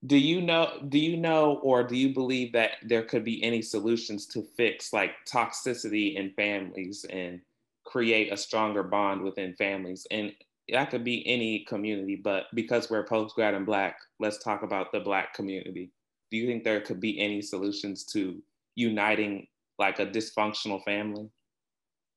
do 0.06 0.16
you 0.16 0.40
know 0.40 0.78
do 0.88 0.98
you 0.98 1.16
know 1.16 1.58
or 1.62 1.82
do 1.82 1.96
you 1.96 2.14
believe 2.14 2.52
that 2.52 2.72
there 2.84 3.02
could 3.02 3.24
be 3.24 3.42
any 3.42 3.60
solutions 3.60 4.26
to 4.26 4.42
fix 4.56 4.92
like 4.92 5.10
toxicity 5.30 6.14
in 6.14 6.30
families 6.34 7.04
and 7.10 7.40
create 7.84 8.32
a 8.32 8.36
stronger 8.36 8.82
bond 8.82 9.22
within 9.22 9.54
families? 9.54 10.06
And 10.10 10.32
that 10.70 10.90
could 10.90 11.02
be 11.02 11.26
any 11.26 11.64
community 11.64 12.14
but 12.14 12.44
because 12.54 12.90
we're 12.90 13.06
post 13.06 13.34
grad 13.34 13.54
and 13.54 13.66
black 13.66 13.98
let's 14.20 14.38
talk 14.38 14.62
about 14.62 14.92
the 14.92 15.00
black 15.00 15.34
community. 15.34 15.90
Do 16.30 16.36
you 16.36 16.46
think 16.46 16.62
there 16.62 16.80
could 16.80 17.00
be 17.00 17.18
any 17.18 17.42
solutions 17.42 18.04
to 18.12 18.40
uniting 18.76 19.48
like 19.78 19.98
a 19.98 20.06
dysfunctional 20.06 20.84
family? 20.84 21.28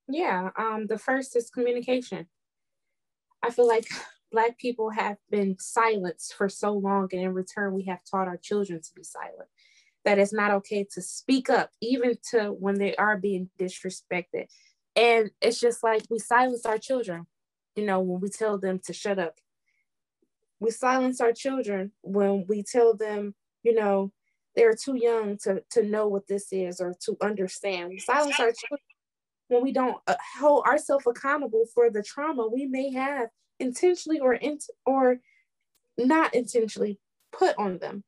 Yeah 0.07 0.51
um 0.55 0.85
the 0.85 0.99
first 0.99 1.35
is 1.35 1.49
communication. 1.49 2.27
I 3.41 3.49
feel 3.49 3.67
like 3.67 3.87
Black 4.31 4.57
people 4.57 4.89
have 4.89 5.17
been 5.29 5.57
silenced 5.59 6.35
for 6.35 6.47
so 6.47 6.71
long, 6.71 7.09
and 7.11 7.21
in 7.21 7.33
return, 7.33 7.73
we 7.73 7.83
have 7.83 7.99
taught 8.09 8.27
our 8.27 8.37
children 8.37 8.81
to 8.81 8.89
be 8.95 9.03
silent. 9.03 9.49
That 10.05 10.19
it's 10.19 10.33
not 10.33 10.51
okay 10.51 10.87
to 10.93 11.01
speak 11.01 11.49
up, 11.49 11.71
even 11.81 12.15
to 12.31 12.51
when 12.51 12.75
they 12.75 12.95
are 12.95 13.17
being 13.17 13.49
disrespected. 13.59 14.47
And 14.95 15.31
it's 15.41 15.59
just 15.59 15.83
like 15.83 16.03
we 16.09 16.17
silence 16.17 16.65
our 16.65 16.77
children, 16.77 17.27
you 17.75 17.85
know, 17.85 17.99
when 17.99 18.19
we 18.21 18.29
tell 18.29 18.57
them 18.57 18.79
to 18.85 18.93
shut 18.93 19.19
up. 19.19 19.35
We 20.59 20.71
silence 20.71 21.21
our 21.21 21.33
children 21.33 21.91
when 22.01 22.45
we 22.47 22.63
tell 22.63 22.95
them, 22.95 23.35
you 23.63 23.75
know, 23.75 24.11
they're 24.55 24.75
too 24.75 24.95
young 24.95 25.37
to, 25.43 25.63
to 25.71 25.83
know 25.83 26.07
what 26.07 26.27
this 26.27 26.51
is 26.51 26.81
or 26.81 26.95
to 27.05 27.17
understand. 27.21 27.89
We 27.89 27.99
silence 27.99 28.39
our 28.39 28.51
children 28.51 28.79
when 29.51 29.63
we 29.63 29.73
don't 29.73 29.97
uh, 30.07 30.15
hold 30.39 30.65
ourselves 30.65 31.05
accountable 31.05 31.65
for 31.75 31.89
the 31.89 32.01
trauma 32.01 32.47
we 32.47 32.65
may 32.65 32.91
have 32.93 33.27
intentionally 33.61 34.19
or 34.19 34.33
in, 34.33 34.59
or 34.85 35.19
not 35.97 36.33
intentionally 36.33 36.99
put 37.31 37.55
on 37.57 37.77
them. 37.77 38.03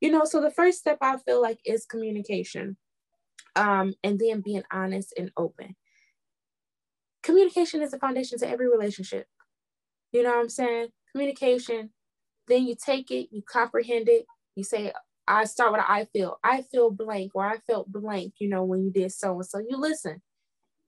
You 0.00 0.10
know, 0.10 0.24
so 0.24 0.40
the 0.40 0.50
first 0.50 0.78
step 0.78 0.98
I 1.00 1.18
feel 1.18 1.42
like 1.42 1.58
is 1.64 1.84
communication. 1.84 2.76
Um, 3.54 3.92
and 4.02 4.18
then 4.18 4.40
being 4.40 4.62
honest 4.72 5.12
and 5.18 5.30
open. 5.36 5.76
Communication 7.22 7.82
is 7.82 7.90
the 7.90 7.98
foundation 7.98 8.38
to 8.38 8.48
every 8.48 8.68
relationship. 8.70 9.26
You 10.10 10.22
know 10.22 10.30
what 10.30 10.38
I'm 10.38 10.48
saying? 10.48 10.88
Communication, 11.12 11.90
then 12.48 12.66
you 12.66 12.74
take 12.74 13.10
it, 13.10 13.28
you 13.30 13.42
comprehend 13.42 14.08
it, 14.08 14.24
you 14.56 14.64
say, 14.64 14.92
I 15.28 15.44
start 15.44 15.72
with 15.72 15.82
I 15.86 16.06
feel. 16.12 16.38
I 16.42 16.62
feel 16.62 16.90
blank 16.90 17.32
or 17.34 17.46
I 17.46 17.58
felt 17.58 17.92
blank, 17.92 18.34
you 18.38 18.48
know, 18.48 18.64
when 18.64 18.84
you 18.84 18.90
did 18.90 19.12
so 19.12 19.34
and 19.34 19.46
so. 19.46 19.58
You 19.58 19.76
listen. 19.76 20.20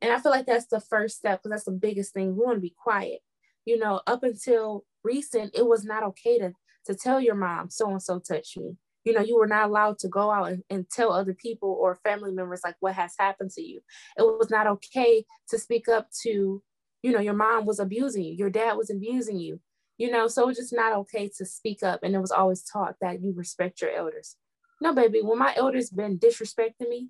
And 0.00 0.12
I 0.12 0.18
feel 0.18 0.32
like 0.32 0.46
that's 0.46 0.66
the 0.66 0.80
first 0.80 1.16
step 1.16 1.40
because 1.40 1.50
that's 1.50 1.64
the 1.64 1.72
biggest 1.72 2.12
thing. 2.12 2.36
We 2.36 2.44
want 2.44 2.56
to 2.56 2.60
be 2.60 2.74
quiet. 2.76 3.20
You 3.64 3.78
know, 3.78 4.00
up 4.06 4.22
until 4.22 4.84
recent, 5.02 5.54
it 5.54 5.66
was 5.66 5.84
not 5.84 6.02
okay 6.04 6.38
to, 6.38 6.52
to 6.86 6.94
tell 6.94 7.20
your 7.20 7.34
mom 7.34 7.70
so 7.70 7.90
and 7.90 8.02
so 8.02 8.18
touched 8.18 8.56
me. 8.58 8.76
You 9.04 9.12
know, 9.12 9.20
you 9.20 9.36
were 9.38 9.46
not 9.46 9.68
allowed 9.68 9.98
to 9.98 10.08
go 10.08 10.30
out 10.30 10.50
and, 10.50 10.62
and 10.70 10.88
tell 10.88 11.12
other 11.12 11.34
people 11.34 11.76
or 11.78 11.96
family 11.96 12.32
members 12.32 12.62
like 12.64 12.76
what 12.80 12.94
has 12.94 13.14
happened 13.18 13.50
to 13.50 13.62
you. 13.62 13.80
It 14.16 14.22
was 14.22 14.48
not 14.50 14.66
okay 14.66 15.24
to 15.50 15.58
speak 15.58 15.88
up 15.88 16.08
to, 16.22 16.62
you 17.02 17.12
know, 17.12 17.20
your 17.20 17.34
mom 17.34 17.66
was 17.66 17.80
abusing 17.80 18.24
you, 18.24 18.34
your 18.34 18.50
dad 18.50 18.76
was 18.76 18.90
abusing 18.90 19.38
you 19.38 19.60
you 19.98 20.10
know 20.10 20.26
so 20.28 20.48
it's 20.48 20.58
just 20.58 20.72
not 20.72 20.92
okay 20.92 21.30
to 21.36 21.44
speak 21.44 21.82
up 21.82 22.00
and 22.02 22.14
it 22.14 22.20
was 22.20 22.30
always 22.30 22.62
taught 22.62 22.96
that 23.00 23.22
you 23.22 23.32
respect 23.32 23.80
your 23.80 23.90
elders 23.90 24.36
no 24.80 24.92
baby 24.92 25.20
when 25.22 25.38
my 25.38 25.54
elders 25.56 25.90
been 25.90 26.18
disrespecting 26.18 26.88
me 26.88 27.08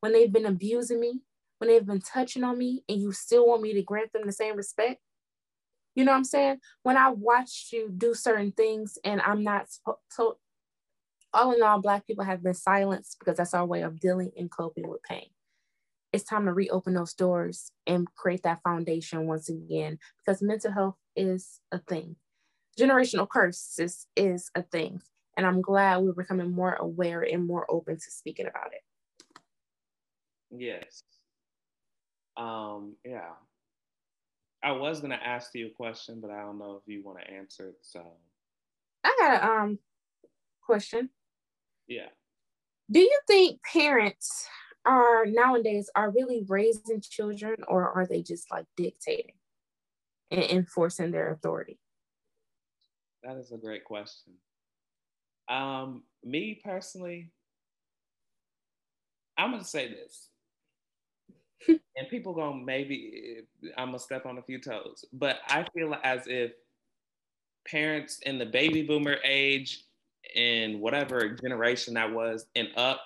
when 0.00 0.12
they've 0.12 0.32
been 0.32 0.46
abusing 0.46 1.00
me 1.00 1.20
when 1.58 1.68
they've 1.68 1.86
been 1.86 2.00
touching 2.00 2.44
on 2.44 2.58
me 2.58 2.82
and 2.88 3.00
you 3.00 3.12
still 3.12 3.46
want 3.46 3.62
me 3.62 3.72
to 3.72 3.82
grant 3.82 4.12
them 4.12 4.26
the 4.26 4.32
same 4.32 4.56
respect 4.56 5.00
you 5.96 6.04
know 6.04 6.12
what 6.12 6.18
i'm 6.18 6.24
saying 6.24 6.58
when 6.84 6.96
i 6.96 7.08
watched 7.08 7.72
you 7.72 7.90
do 7.96 8.14
certain 8.14 8.52
things 8.52 8.98
and 9.04 9.20
i'm 9.22 9.42
not 9.42 9.66
so 10.10 10.38
all 11.34 11.52
in 11.52 11.62
all 11.62 11.80
black 11.80 12.06
people 12.06 12.24
have 12.24 12.42
been 12.42 12.54
silenced 12.54 13.18
because 13.18 13.36
that's 13.36 13.54
our 13.54 13.66
way 13.66 13.82
of 13.82 13.98
dealing 13.98 14.30
and 14.36 14.50
coping 14.50 14.88
with 14.88 15.02
pain 15.02 15.26
it's 16.12 16.24
time 16.24 16.46
to 16.46 16.52
reopen 16.52 16.94
those 16.94 17.12
doors 17.12 17.70
and 17.86 18.06
create 18.14 18.42
that 18.44 18.62
foundation 18.62 19.26
once 19.26 19.48
again 19.48 19.98
because 20.18 20.40
mental 20.40 20.72
health 20.72 20.96
is 21.14 21.60
a 21.72 21.78
thing. 21.78 22.16
Generational 22.78 23.28
curses 23.28 24.06
is 24.16 24.50
a 24.54 24.62
thing. 24.62 25.02
And 25.36 25.46
I'm 25.46 25.60
glad 25.60 25.98
we're 25.98 26.12
becoming 26.12 26.52
more 26.52 26.74
aware 26.74 27.20
and 27.22 27.46
more 27.46 27.66
open 27.70 27.96
to 27.96 28.10
speaking 28.10 28.46
about 28.46 28.72
it. 28.72 28.82
Yes. 30.50 31.02
Um, 32.36 32.96
yeah. 33.04 33.32
I 34.66 34.72
was 34.72 35.00
gonna 35.00 35.20
ask 35.24 35.54
you 35.54 35.68
a 35.68 35.70
question, 35.70 36.18
but 36.20 36.32
I 36.32 36.40
don't 36.40 36.58
know 36.58 36.80
if 36.82 36.92
you 36.92 37.00
want 37.04 37.20
to 37.20 37.30
answer 37.30 37.68
it. 37.68 37.76
So 37.82 38.04
I 39.04 39.16
got 39.16 39.40
a 39.40 39.48
um 39.48 39.78
question. 40.60 41.10
Yeah. 41.86 42.08
Do 42.90 42.98
you 42.98 43.20
think 43.28 43.60
parents 43.62 44.48
are 44.84 45.24
nowadays 45.24 45.88
are 45.94 46.10
really 46.10 46.44
raising 46.48 47.00
children 47.00 47.58
or 47.68 47.92
are 47.92 48.08
they 48.08 48.22
just 48.22 48.50
like 48.50 48.66
dictating 48.76 49.36
and 50.32 50.42
enforcing 50.42 51.12
their 51.12 51.30
authority? 51.30 51.78
That 53.22 53.36
is 53.36 53.52
a 53.52 53.58
great 53.58 53.84
question. 53.84 54.32
Um, 55.48 56.02
me 56.24 56.60
personally, 56.64 57.30
I'm 59.38 59.52
gonna 59.52 59.62
say 59.62 59.86
this. 59.86 60.28
and 61.68 62.08
people 62.10 62.34
gonna 62.34 62.62
maybe 62.62 63.42
I'm 63.76 63.88
gonna 63.88 63.98
step 63.98 64.26
on 64.26 64.38
a 64.38 64.42
few 64.42 64.60
toes, 64.60 65.04
but 65.12 65.38
I 65.48 65.66
feel 65.74 65.96
as 66.02 66.26
if 66.26 66.52
parents 67.68 68.20
in 68.20 68.38
the 68.38 68.46
baby 68.46 68.82
boomer 68.82 69.16
age 69.24 69.84
and 70.34 70.80
whatever 70.80 71.30
generation 71.30 71.94
that 71.94 72.12
was 72.12 72.46
and 72.54 72.68
up 72.76 73.00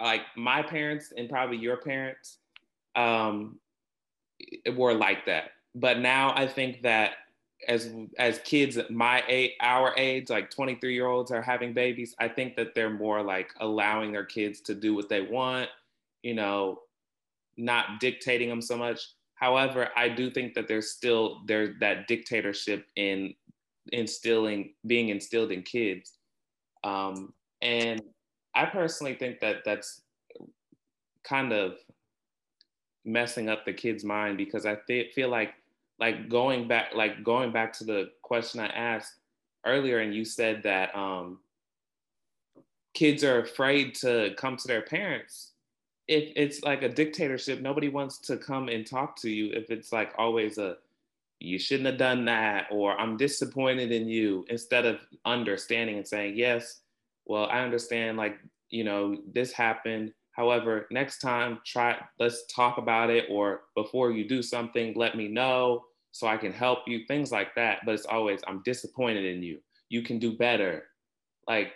like 0.00 0.22
my 0.36 0.62
parents 0.62 1.12
and 1.16 1.28
probably 1.28 1.56
your 1.56 1.76
parents 1.76 2.38
um, 2.96 3.58
were 4.74 4.94
like 4.94 5.26
that. 5.26 5.50
But 5.74 5.98
now 5.98 6.32
I 6.36 6.46
think 6.46 6.82
that 6.82 7.12
as 7.68 7.90
as 8.18 8.40
kids 8.40 8.78
my 8.90 9.22
age, 9.28 9.52
our 9.60 9.94
age, 9.96 10.28
like 10.30 10.50
23 10.50 10.94
year 10.94 11.06
olds 11.06 11.30
are 11.30 11.42
having 11.42 11.72
babies, 11.72 12.14
I 12.18 12.28
think 12.28 12.56
that 12.56 12.74
they're 12.74 12.90
more 12.90 13.22
like 13.22 13.50
allowing 13.60 14.12
their 14.12 14.24
kids 14.24 14.60
to 14.62 14.74
do 14.74 14.94
what 14.94 15.08
they 15.08 15.20
want, 15.20 15.68
you 16.22 16.34
know, 16.34 16.80
not 17.56 18.00
dictating 18.00 18.48
them 18.48 18.62
so 18.62 18.76
much. 18.76 19.00
However, 19.34 19.88
I 19.96 20.08
do 20.08 20.30
think 20.30 20.54
that 20.54 20.68
there's 20.68 20.92
still 20.92 21.40
there's 21.46 21.74
that 21.80 22.06
dictatorship 22.06 22.86
in 22.96 23.34
instilling 23.90 24.74
being 24.86 25.08
instilled 25.08 25.50
in 25.50 25.62
kids. 25.62 26.12
Um, 26.84 27.32
and 27.60 28.02
I 28.54 28.66
personally 28.66 29.14
think 29.14 29.40
that 29.40 29.64
that's 29.64 30.02
kind 31.24 31.52
of 31.52 31.74
messing 33.04 33.48
up 33.48 33.64
the 33.64 33.72
kid's 33.72 34.04
mind 34.04 34.36
because 34.36 34.66
I 34.66 34.76
th- 34.86 35.12
feel 35.12 35.28
like 35.28 35.54
like 35.98 36.28
going 36.28 36.68
back 36.68 36.94
like 36.94 37.22
going 37.24 37.52
back 37.52 37.72
to 37.74 37.84
the 37.84 38.10
question 38.22 38.60
I 38.60 38.66
asked 38.66 39.14
earlier 39.66 40.00
and 40.00 40.14
you 40.14 40.24
said 40.24 40.62
that 40.64 40.94
um, 40.96 41.38
kids 42.94 43.24
are 43.24 43.40
afraid 43.40 43.94
to 43.96 44.30
come 44.36 44.56
to 44.56 44.68
their 44.68 44.82
parents 44.82 45.51
if 46.08 46.32
it's 46.36 46.62
like 46.62 46.82
a 46.82 46.88
dictatorship 46.88 47.60
nobody 47.60 47.88
wants 47.88 48.18
to 48.18 48.36
come 48.36 48.68
and 48.68 48.86
talk 48.86 49.16
to 49.16 49.30
you 49.30 49.52
if 49.52 49.70
it's 49.70 49.92
like 49.92 50.12
always 50.18 50.58
a 50.58 50.76
you 51.38 51.58
shouldn't 51.58 51.86
have 51.86 51.98
done 51.98 52.24
that 52.24 52.66
or 52.70 52.98
i'm 53.00 53.16
disappointed 53.16 53.92
in 53.92 54.08
you 54.08 54.44
instead 54.48 54.84
of 54.86 54.98
understanding 55.24 55.96
and 55.96 56.06
saying 56.06 56.36
yes 56.36 56.82
well, 57.26 57.46
I 57.46 57.60
understand 57.60 58.16
like, 58.16 58.38
you 58.70 58.84
know, 58.84 59.16
this 59.32 59.52
happened. 59.52 60.12
However, 60.32 60.86
next 60.90 61.18
time, 61.18 61.60
try, 61.64 61.98
let's 62.18 62.44
talk 62.46 62.78
about 62.78 63.10
it. 63.10 63.26
Or 63.30 63.62
before 63.74 64.10
you 64.12 64.26
do 64.26 64.42
something, 64.42 64.94
let 64.96 65.16
me 65.16 65.28
know 65.28 65.84
so 66.10 66.26
I 66.26 66.36
can 66.36 66.52
help 66.52 66.80
you, 66.86 67.04
things 67.06 67.30
like 67.30 67.54
that. 67.54 67.80
But 67.84 67.94
it's 67.94 68.06
always, 68.06 68.40
I'm 68.46 68.62
disappointed 68.64 69.24
in 69.24 69.42
you. 69.42 69.58
You 69.88 70.02
can 70.02 70.18
do 70.18 70.36
better. 70.36 70.84
Like, 71.46 71.72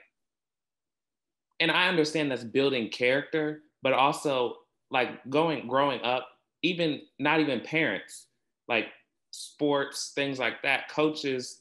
and 1.60 1.70
I 1.70 1.88
understand 1.88 2.30
that's 2.30 2.44
building 2.44 2.88
character, 2.88 3.62
but 3.82 3.92
also 3.92 4.56
like 4.90 5.08
going, 5.30 5.66
growing 5.66 6.00
up, 6.02 6.28
even 6.62 7.02
not 7.18 7.40
even 7.40 7.60
parents, 7.60 8.26
like 8.68 8.86
sports, 9.30 10.12
things 10.14 10.38
like 10.38 10.62
that, 10.62 10.88
coaches 10.90 11.60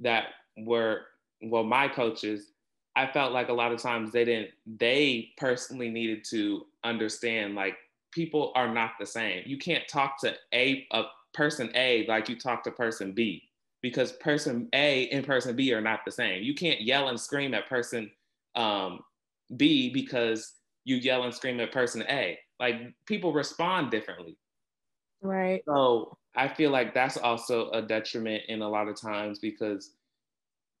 that 0.00 0.26
were, 0.58 1.02
well, 1.42 1.64
my 1.64 1.88
coaches, 1.88 2.52
I 2.96 3.06
felt 3.06 3.32
like 3.32 3.48
a 3.48 3.52
lot 3.52 3.72
of 3.72 3.80
times 3.80 4.12
they 4.12 4.24
didn't, 4.24 4.50
they 4.78 5.30
personally 5.36 5.90
needed 5.90 6.24
to 6.30 6.66
understand 6.84 7.54
like 7.54 7.76
people 8.12 8.52
are 8.54 8.72
not 8.72 8.92
the 9.00 9.06
same. 9.06 9.42
You 9.46 9.58
can't 9.58 9.86
talk 9.88 10.20
to 10.20 10.34
a, 10.52 10.86
a 10.92 11.04
person 11.32 11.70
A 11.74 12.06
like 12.06 12.28
you 12.28 12.38
talk 12.38 12.62
to 12.64 12.70
person 12.70 13.12
B 13.12 13.42
because 13.82 14.12
person 14.12 14.68
A 14.72 15.08
and 15.08 15.26
person 15.26 15.56
B 15.56 15.72
are 15.72 15.80
not 15.80 16.00
the 16.04 16.12
same. 16.12 16.42
You 16.42 16.54
can't 16.54 16.80
yell 16.80 17.08
and 17.08 17.18
scream 17.18 17.52
at 17.52 17.68
person 17.68 18.10
um, 18.54 19.00
B 19.56 19.90
because 19.92 20.52
you 20.84 20.96
yell 20.96 21.24
and 21.24 21.34
scream 21.34 21.60
at 21.60 21.72
person 21.72 22.02
A. 22.08 22.38
Like 22.60 22.76
people 23.06 23.32
respond 23.32 23.90
differently. 23.90 24.36
Right. 25.22 25.62
So 25.66 26.16
I 26.36 26.48
feel 26.48 26.70
like 26.70 26.94
that's 26.94 27.16
also 27.16 27.70
a 27.70 27.82
detriment 27.82 28.44
in 28.48 28.62
a 28.62 28.68
lot 28.68 28.88
of 28.88 29.00
times 29.00 29.38
because 29.38 29.92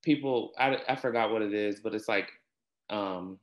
people 0.02 0.52
I, 0.58 0.78
I 0.88 0.96
forgot 0.96 1.32
what 1.32 1.42
it 1.42 1.54
is 1.54 1.80
but 1.80 1.94
it's 1.94 2.08
like 2.08 2.30
um 2.90 3.38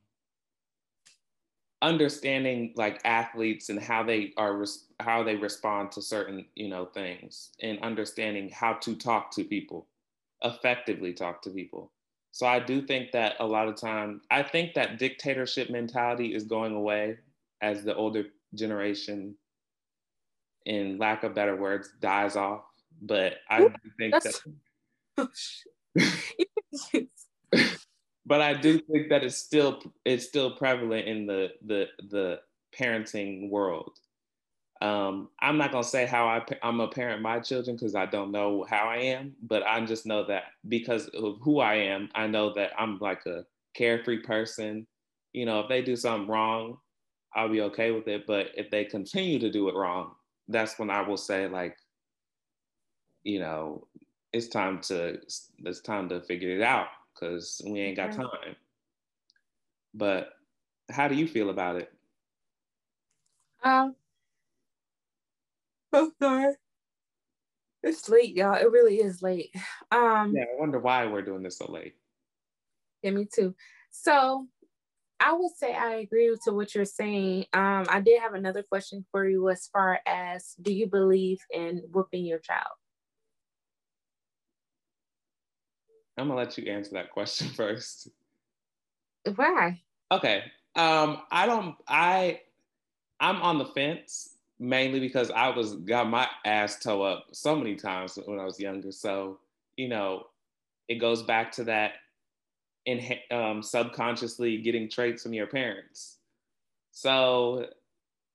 understanding 1.82 2.72
like 2.76 3.00
athletes 3.04 3.68
and 3.68 3.80
how 3.80 4.04
they 4.04 4.32
are 4.36 4.56
res- 4.56 4.86
how 5.00 5.24
they 5.24 5.34
respond 5.34 5.90
to 5.90 6.00
certain 6.00 6.46
you 6.54 6.68
know 6.68 6.86
things 6.86 7.50
and 7.60 7.80
understanding 7.80 8.48
how 8.48 8.74
to 8.74 8.94
talk 8.94 9.32
to 9.32 9.42
people 9.42 9.88
effectively 10.44 11.12
talk 11.12 11.42
to 11.42 11.50
people 11.50 11.90
so 12.32 12.46
i 12.46 12.58
do 12.58 12.82
think 12.82 13.12
that 13.12 13.36
a 13.40 13.46
lot 13.46 13.68
of 13.68 13.76
time 13.76 14.20
i 14.30 14.42
think 14.42 14.74
that 14.74 14.98
dictatorship 14.98 15.70
mentality 15.70 16.34
is 16.34 16.44
going 16.44 16.74
away 16.74 17.16
as 17.60 17.84
the 17.84 17.94
older 17.94 18.24
generation 18.54 19.34
in 20.66 20.98
lack 20.98 21.22
of 21.22 21.34
better 21.34 21.56
words 21.56 21.90
dies 22.00 22.36
off 22.36 22.64
but 23.00 23.36
i 23.48 23.60
do 23.60 23.72
think 23.98 24.14
that 24.22 24.40
but 28.26 28.40
I 28.40 28.54
do 28.54 28.78
think 28.78 29.08
that 29.10 29.24
it's 29.24 29.36
still 29.36 29.82
it's 30.04 30.26
still 30.26 30.56
prevalent 30.56 31.06
in 31.06 31.26
the 31.26 31.50
the 31.66 31.86
the 32.08 32.40
parenting 32.78 33.50
world. 33.50 33.98
Um, 34.82 35.30
I'm 35.40 35.58
not 35.58 35.70
gonna 35.70 35.84
say 35.84 36.06
how 36.06 36.26
I 36.26 36.44
I'm 36.62 36.80
a 36.80 36.88
parent 36.88 37.22
my 37.22 37.38
children 37.40 37.76
because 37.76 37.94
I 37.94 38.06
don't 38.06 38.32
know 38.32 38.64
how 38.68 38.88
I 38.88 38.98
am, 38.98 39.36
but 39.42 39.64
I 39.64 39.84
just 39.86 40.06
know 40.06 40.24
that 40.26 40.44
because 40.68 41.08
of 41.10 41.38
who 41.40 41.60
I 41.60 41.74
am, 41.76 42.10
I 42.16 42.26
know 42.26 42.52
that 42.54 42.72
I'm 42.78 42.98
like 42.98 43.24
a 43.26 43.46
carefree 43.74 44.22
person. 44.22 44.88
You 45.32 45.46
know, 45.46 45.60
if 45.60 45.68
they 45.68 45.82
do 45.82 45.96
something 45.96 46.28
wrong, 46.28 46.78
I'll 47.34 47.48
be 47.48 47.62
okay 47.62 47.92
with 47.92 48.08
it. 48.08 48.26
But 48.26 48.48
if 48.56 48.70
they 48.70 48.84
continue 48.84 49.38
to 49.40 49.50
do 49.52 49.68
it 49.68 49.76
wrong, 49.76 50.16
that's 50.48 50.78
when 50.78 50.90
I 50.90 51.02
will 51.02 51.16
say 51.18 51.48
like, 51.48 51.76
you 53.24 53.38
know, 53.40 53.86
it's 54.32 54.48
time 54.48 54.80
to 54.82 55.18
it's 55.64 55.80
time 55.82 56.08
to 56.10 56.20
figure 56.22 56.50
it 56.56 56.62
out 56.62 56.88
because 57.14 57.62
we 57.66 57.80
ain't 57.80 57.96
got 57.96 58.12
time. 58.12 58.56
But 59.94 60.34
how 60.90 61.08
do 61.08 61.14
you 61.14 61.26
feel 61.28 61.50
about 61.50 61.76
it? 61.76 61.92
Um, 63.62 63.96
I'm 65.92 66.12
sorry. 66.20 66.54
It's 67.82 68.08
late, 68.08 68.36
y'all. 68.36 68.54
It 68.54 68.70
really 68.70 68.96
is 68.96 69.22
late. 69.22 69.54
Um 69.90 70.34
Yeah, 70.34 70.44
I 70.44 70.60
wonder 70.60 70.78
why 70.78 71.06
we're 71.06 71.22
doing 71.22 71.42
this 71.42 71.58
so 71.58 71.70
late. 71.70 71.94
Yeah, 73.02 73.10
me 73.10 73.26
too. 73.32 73.54
So 73.90 74.46
I 75.22 75.32
would 75.32 75.52
say 75.56 75.72
I 75.72 75.96
agree 75.96 76.36
to 76.44 76.52
what 76.52 76.74
you're 76.74 76.84
saying. 76.84 77.46
Um, 77.52 77.86
I 77.88 78.00
did 78.00 78.20
have 78.20 78.34
another 78.34 78.64
question 78.64 79.04
for 79.12 79.28
you 79.28 79.48
as 79.50 79.68
far 79.72 80.00
as 80.04 80.56
do 80.60 80.72
you 80.72 80.88
believe 80.88 81.38
in 81.52 81.82
whooping 81.92 82.24
your 82.24 82.40
child? 82.40 82.74
I'm 86.18 86.28
gonna 86.28 86.38
let 86.38 86.58
you 86.58 86.70
answer 86.70 86.94
that 86.94 87.12
question 87.12 87.48
first. 87.56 88.08
Why? 89.36 89.80
Okay. 90.10 90.42
Um, 90.74 91.18
I 91.30 91.46
don't 91.46 91.76
I 91.86 92.40
I'm 93.20 93.36
on 93.42 93.58
the 93.58 93.66
fence 93.66 94.31
mainly 94.62 95.00
because 95.00 95.30
I 95.32 95.48
was 95.48 95.74
got 95.74 96.08
my 96.08 96.28
ass 96.44 96.78
toe 96.78 97.02
up 97.02 97.26
so 97.32 97.56
many 97.56 97.74
times 97.74 98.16
when 98.24 98.38
I 98.38 98.44
was 98.44 98.60
younger. 98.60 98.92
So, 98.92 99.40
you 99.76 99.88
know, 99.88 100.28
it 100.88 100.96
goes 100.96 101.22
back 101.22 101.50
to 101.52 101.64
that 101.64 101.94
in 102.86 103.00
um, 103.32 103.62
subconsciously 103.62 104.58
getting 104.58 104.88
traits 104.88 105.24
from 105.24 105.32
your 105.32 105.48
parents. 105.48 106.18
So 106.92 107.66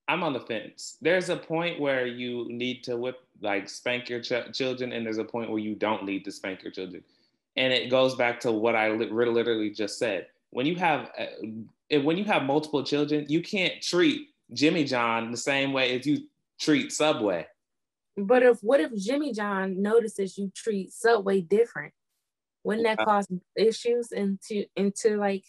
I'm 0.06 0.22
on 0.22 0.34
the 0.34 0.40
fence. 0.40 0.98
There's 1.00 1.30
a 1.30 1.36
point 1.36 1.80
where 1.80 2.06
you 2.06 2.46
need 2.50 2.84
to 2.84 2.96
whip, 2.98 3.20
like 3.40 3.68
spank 3.68 4.10
your 4.10 4.20
ch- 4.20 4.52
children, 4.52 4.92
and 4.92 5.06
there's 5.06 5.18
a 5.18 5.24
point 5.24 5.50
where 5.50 5.60
you 5.60 5.74
don't 5.74 6.04
need 6.04 6.26
to 6.26 6.32
spank 6.32 6.62
your 6.62 6.72
children. 6.72 7.02
And 7.56 7.72
it 7.72 7.90
goes 7.90 8.14
back 8.16 8.38
to 8.40 8.52
what 8.52 8.76
I 8.76 8.90
li- 8.90 9.10
literally 9.10 9.70
just 9.70 9.98
said. 9.98 10.26
When 10.50 10.66
you 10.66 10.76
have 10.76 11.10
uh, 11.18 11.98
when 12.00 12.18
you 12.18 12.24
have 12.24 12.42
multiple 12.42 12.84
children, 12.84 13.24
you 13.28 13.42
can't 13.42 13.80
treat 13.80 14.28
Jimmy 14.52 14.84
John 14.84 15.30
the 15.30 15.36
same 15.36 15.72
way 15.72 15.98
as 15.98 16.06
you 16.06 16.26
treat 16.60 16.92
Subway. 16.92 17.46
But 18.16 18.42
if 18.42 18.58
what 18.62 18.80
if 18.80 18.94
Jimmy 18.96 19.32
John 19.32 19.80
notices 19.80 20.36
you 20.36 20.50
treat 20.54 20.92
Subway 20.92 21.40
different? 21.40 21.92
Wouldn't 22.64 22.86
that 22.86 23.04
cause 23.04 23.28
issues 23.56 24.10
into 24.12 24.64
into 24.76 25.16
like 25.16 25.44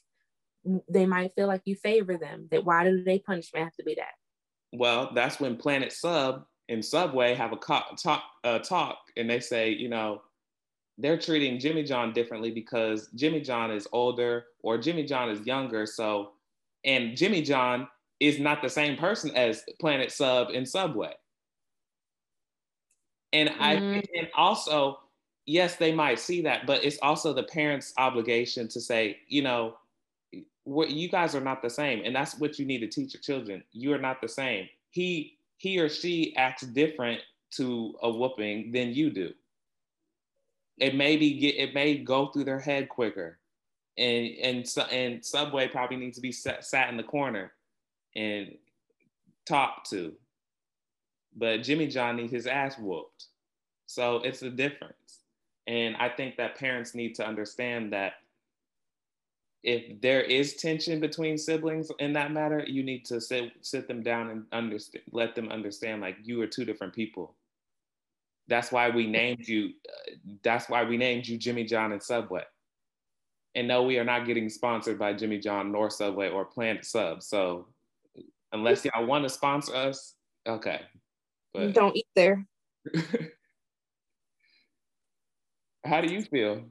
they 0.87 1.05
might 1.05 1.33
feel 1.35 1.47
like 1.47 1.61
you 1.65 1.75
favor 1.75 2.17
them? 2.17 2.47
That 2.51 2.65
why 2.65 2.83
do 2.83 3.03
they 3.03 3.19
punishment 3.19 3.63
have 3.63 3.75
to 3.75 3.83
be 3.83 3.95
that? 3.95 4.13
Well, 4.71 5.11
that's 5.15 5.39
when 5.39 5.55
Planet 5.55 5.91
Sub 5.91 6.45
and 6.69 6.85
Subway 6.85 7.33
have 7.33 7.51
a 7.51 7.57
co- 7.57 7.95
talk, 7.97 8.23
uh, 8.43 8.59
talk, 8.59 8.99
and 9.17 9.27
they 9.27 9.39
say, 9.39 9.71
you 9.71 9.89
know, 9.89 10.21
they're 10.99 11.17
treating 11.17 11.59
Jimmy 11.59 11.83
John 11.83 12.13
differently 12.13 12.51
because 12.51 13.09
Jimmy 13.15 13.41
John 13.41 13.71
is 13.71 13.87
older 13.91 14.45
or 14.61 14.77
Jimmy 14.77 15.03
John 15.05 15.29
is 15.29 15.45
younger. 15.47 15.85
So, 15.85 16.31
and 16.85 17.17
Jimmy 17.17 17.41
John 17.41 17.87
is 18.19 18.39
not 18.39 18.61
the 18.61 18.69
same 18.69 18.97
person 18.97 19.35
as 19.35 19.63
Planet 19.79 20.11
Sub 20.11 20.49
and 20.49 20.67
Subway. 20.67 21.13
And 23.31 23.49
I 23.59 23.75
mm. 23.75 24.05
and 24.17 24.27
also, 24.35 24.99
yes, 25.45 25.75
they 25.75 25.93
might 25.93 26.19
see 26.19 26.41
that, 26.41 26.65
but 26.65 26.83
it's 26.83 26.97
also 27.01 27.33
the 27.33 27.43
parents' 27.43 27.93
obligation 27.97 28.67
to 28.69 28.81
say, 28.81 29.17
you 29.27 29.41
know, 29.41 29.75
what 30.63 30.89
you 30.89 31.09
guys 31.09 31.35
are 31.35 31.41
not 31.41 31.61
the 31.61 31.69
same, 31.69 32.01
and 32.03 32.15
that's 32.15 32.39
what 32.39 32.59
you 32.59 32.65
need 32.65 32.79
to 32.79 32.87
teach 32.87 33.13
your 33.13 33.21
children. 33.21 33.63
You 33.71 33.93
are 33.93 33.99
not 33.99 34.21
the 34.21 34.27
same. 34.27 34.67
He 34.89 35.37
he 35.57 35.79
or 35.79 35.89
she 35.89 36.35
acts 36.35 36.63
different 36.63 37.21
to 37.51 37.95
a 38.01 38.09
whooping 38.09 38.71
than 38.71 38.93
you 38.93 39.11
do. 39.11 39.31
It 40.77 40.95
may 40.95 41.15
be 41.17 41.39
get 41.39 41.55
it 41.55 41.73
may 41.73 41.97
go 41.97 42.27
through 42.27 42.45
their 42.45 42.59
head 42.59 42.89
quicker, 42.89 43.37
and 43.97 44.27
and 44.41 44.67
and 44.91 45.23
Subway 45.23 45.67
probably 45.67 45.97
needs 45.97 46.15
to 46.15 46.21
be 46.21 46.31
sat, 46.31 46.65
sat 46.65 46.89
in 46.89 46.97
the 46.97 47.03
corner 47.03 47.51
and 48.15 48.55
talked 49.47 49.89
to. 49.91 50.13
But 51.35 51.63
Jimmy 51.63 51.87
John 51.87 52.17
needs 52.17 52.31
his 52.31 52.47
ass 52.47 52.77
whooped. 52.77 53.25
So 53.85 54.17
it's 54.17 54.41
a 54.41 54.49
difference. 54.49 55.19
And 55.67 55.95
I 55.97 56.09
think 56.09 56.37
that 56.37 56.57
parents 56.57 56.95
need 56.95 57.15
to 57.15 57.27
understand 57.27 57.93
that 57.93 58.13
if 59.63 60.01
there 60.01 60.21
is 60.21 60.55
tension 60.55 60.99
between 60.99 61.37
siblings 61.37 61.91
in 61.99 62.13
that 62.13 62.31
matter, 62.31 62.63
you 62.65 62.81
need 62.81 63.05
to 63.05 63.19
sit 63.19 63.51
sit 63.61 63.87
them 63.87 64.01
down 64.01 64.29
and 64.29 64.45
understand, 64.51 65.03
let 65.11 65.35
them 65.35 65.49
understand 65.49 66.01
like 66.01 66.15
you 66.23 66.41
are 66.41 66.47
two 66.47 66.65
different 66.65 66.93
people. 66.93 67.35
That's 68.47 68.71
why 68.71 68.89
we 68.89 69.05
named 69.05 69.47
you. 69.47 69.73
Uh, 69.87 70.15
that's 70.43 70.69
why 70.69 70.83
we 70.83 70.97
named 70.97 71.27
you 71.27 71.37
Jimmy 71.37 71.65
John 71.65 71.91
and 71.91 72.01
Subway. 72.01 72.43
And 73.55 73.67
no, 73.67 73.83
we 73.83 73.99
are 73.99 74.05
not 74.05 74.25
getting 74.25 74.49
sponsored 74.49 74.97
by 74.97 75.13
Jimmy 75.13 75.39
John 75.39 75.71
nor 75.71 75.89
Subway 75.89 76.29
or 76.29 76.45
Planet 76.45 76.85
Sub. 76.85 77.21
So 77.21 77.67
unless 78.51 78.85
y'all 78.85 79.05
want 79.05 79.23
to 79.23 79.29
sponsor 79.29 79.75
us, 79.75 80.15
okay. 80.47 80.81
But 81.53 81.73
don't 81.73 81.95
eat 81.95 82.07
there. 82.15 82.45
How 85.85 86.01
do 86.01 86.13
you 86.13 86.21
feel? 86.21 86.65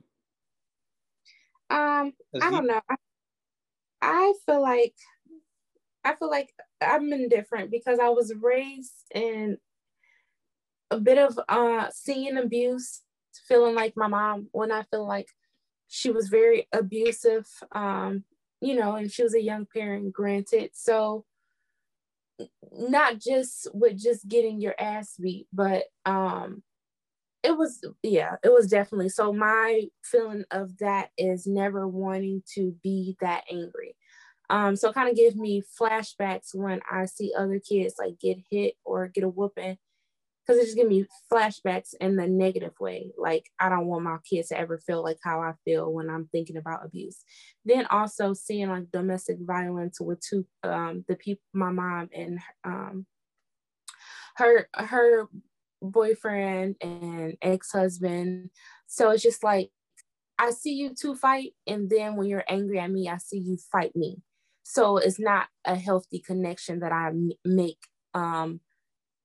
Um, 1.70 2.12
I 2.40 2.50
don't 2.50 2.66
know. 2.66 2.80
I, 2.88 2.96
I 4.00 4.32
feel 4.46 4.62
like 4.62 4.94
I 6.04 6.14
feel 6.14 6.30
like 6.30 6.50
I'm 6.80 7.12
indifferent 7.12 7.70
because 7.70 7.98
I 7.98 8.08
was 8.08 8.32
raised 8.40 9.04
in 9.14 9.58
a 10.90 10.98
bit 10.98 11.18
of 11.18 11.38
uh 11.48 11.88
seeing 11.92 12.36
abuse, 12.36 13.02
feeling 13.46 13.74
like 13.74 13.94
my 13.96 14.06
mom 14.06 14.48
when 14.52 14.72
I 14.72 14.84
feel 14.84 15.06
like 15.06 15.28
she 15.88 16.10
was 16.10 16.28
very 16.28 16.68
abusive. 16.72 17.46
Um, 17.72 18.24
you 18.60 18.74
know, 18.74 18.96
and 18.96 19.10
she 19.10 19.22
was 19.22 19.34
a 19.34 19.42
young 19.42 19.66
parent, 19.72 20.12
granted. 20.12 20.70
So 20.74 21.24
not 22.72 23.18
just 23.18 23.68
with 23.74 23.98
just 23.98 24.28
getting 24.28 24.60
your 24.60 24.74
ass 24.78 25.16
beat, 25.20 25.46
but 25.52 25.84
um 26.04 26.62
it 27.42 27.56
was 27.56 27.80
yeah, 28.02 28.36
it 28.42 28.52
was 28.52 28.68
definitely 28.68 29.08
so 29.08 29.32
my 29.32 29.84
feeling 30.04 30.44
of 30.50 30.76
that 30.78 31.10
is 31.16 31.46
never 31.46 31.86
wanting 31.86 32.42
to 32.54 32.74
be 32.82 33.16
that 33.20 33.44
angry. 33.50 33.96
Um, 34.50 34.76
so 34.76 34.92
kind 34.92 35.10
of 35.10 35.16
give 35.16 35.36
me 35.36 35.62
flashbacks 35.78 36.54
when 36.54 36.80
I 36.90 37.04
see 37.04 37.32
other 37.36 37.60
kids 37.60 37.96
like 37.98 38.18
get 38.18 38.38
hit 38.50 38.74
or 38.84 39.08
get 39.08 39.24
a 39.24 39.28
whooping 39.28 39.76
because 40.48 40.62
it 40.62 40.64
just 40.64 40.76
give 40.76 40.88
me 40.88 41.04
flashbacks 41.30 41.94
in 42.00 42.16
the 42.16 42.26
negative 42.26 42.72
way. 42.80 43.12
Like 43.18 43.50
I 43.60 43.68
don't 43.68 43.86
want 43.86 44.04
my 44.04 44.16
kids 44.28 44.48
to 44.48 44.58
ever 44.58 44.78
feel 44.78 45.02
like 45.02 45.18
how 45.22 45.42
I 45.42 45.52
feel 45.64 45.92
when 45.92 46.08
I'm 46.08 46.28
thinking 46.32 46.56
about 46.56 46.84
abuse. 46.84 47.22
Then 47.66 47.86
also 47.86 48.32
seeing 48.32 48.68
like 48.70 48.90
domestic 48.90 49.36
violence 49.40 50.00
with 50.00 50.20
two 50.20 50.46
um 50.62 51.04
the 51.06 51.16
people, 51.16 51.42
my 51.52 51.70
mom 51.70 52.08
and 52.14 52.38
um 52.64 53.06
her 54.36 54.68
her 54.74 55.28
boyfriend 55.82 56.76
and 56.80 57.36
ex-husband. 57.42 58.50
So 58.86 59.10
it's 59.10 59.22
just 59.22 59.44
like 59.44 59.70
I 60.38 60.50
see 60.52 60.72
you 60.74 60.94
two 60.98 61.14
fight, 61.14 61.52
and 61.66 61.90
then 61.90 62.16
when 62.16 62.28
you're 62.28 62.44
angry 62.48 62.78
at 62.78 62.90
me, 62.90 63.08
I 63.08 63.18
see 63.18 63.38
you 63.38 63.58
fight 63.70 63.94
me. 63.94 64.22
So 64.62 64.96
it's 64.96 65.18
not 65.20 65.48
a 65.66 65.74
healthy 65.74 66.20
connection 66.20 66.80
that 66.80 66.92
I 66.92 67.10
make 67.44 67.78
um 68.14 68.60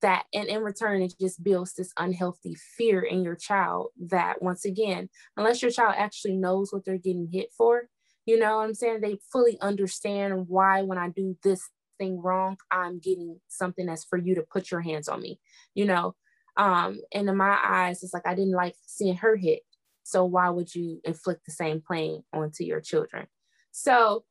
that 0.04 0.26
and 0.34 0.48
in 0.48 0.62
return 0.62 1.00
it 1.00 1.14
just 1.18 1.42
builds 1.42 1.72
this 1.72 1.90
unhealthy 1.98 2.54
fear 2.76 3.00
in 3.00 3.24
your 3.24 3.34
child 3.34 3.88
that 3.98 4.42
once 4.42 4.66
again 4.66 5.08
unless 5.38 5.62
your 5.62 5.70
child 5.70 5.94
actually 5.96 6.36
knows 6.36 6.70
what 6.70 6.84
they're 6.84 6.98
getting 6.98 7.26
hit 7.32 7.48
for 7.56 7.84
you 8.26 8.38
know 8.38 8.58
what 8.58 8.64
i'm 8.64 8.74
saying? 8.74 9.00
They 9.00 9.18
fully 9.32 9.58
understand 9.62 10.46
why 10.46 10.82
when 10.82 10.98
i 10.98 11.08
do 11.08 11.36
this 11.42 11.62
thing 11.98 12.20
wrong 12.20 12.58
i'm 12.70 12.98
getting 12.98 13.40
something 13.48 13.86
that's 13.86 14.04
for 14.04 14.18
you 14.18 14.34
to 14.34 14.42
put 14.42 14.70
your 14.70 14.82
hands 14.82 15.08
on 15.08 15.22
me 15.22 15.40
you 15.74 15.86
know? 15.86 16.14
Um 16.58 17.00
and 17.12 17.26
in 17.26 17.36
my 17.36 17.58
eyes 17.64 18.02
it's 18.02 18.12
like 18.12 18.26
i 18.26 18.34
didn't 18.34 18.52
like 18.52 18.74
seeing 18.86 19.16
her 19.16 19.36
hit. 19.36 19.60
So 20.02 20.26
why 20.26 20.50
would 20.50 20.74
you 20.74 21.00
inflict 21.04 21.46
the 21.46 21.52
same 21.52 21.82
pain 21.90 22.22
onto 22.30 22.62
your 22.62 22.82
children? 22.82 23.26
So 23.70 24.24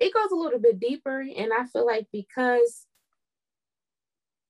it 0.00 0.12
goes 0.12 0.32
a 0.32 0.34
little 0.34 0.58
bit 0.58 0.80
deeper 0.80 1.20
and 1.20 1.52
i 1.56 1.64
feel 1.66 1.86
like 1.86 2.08
because 2.12 2.86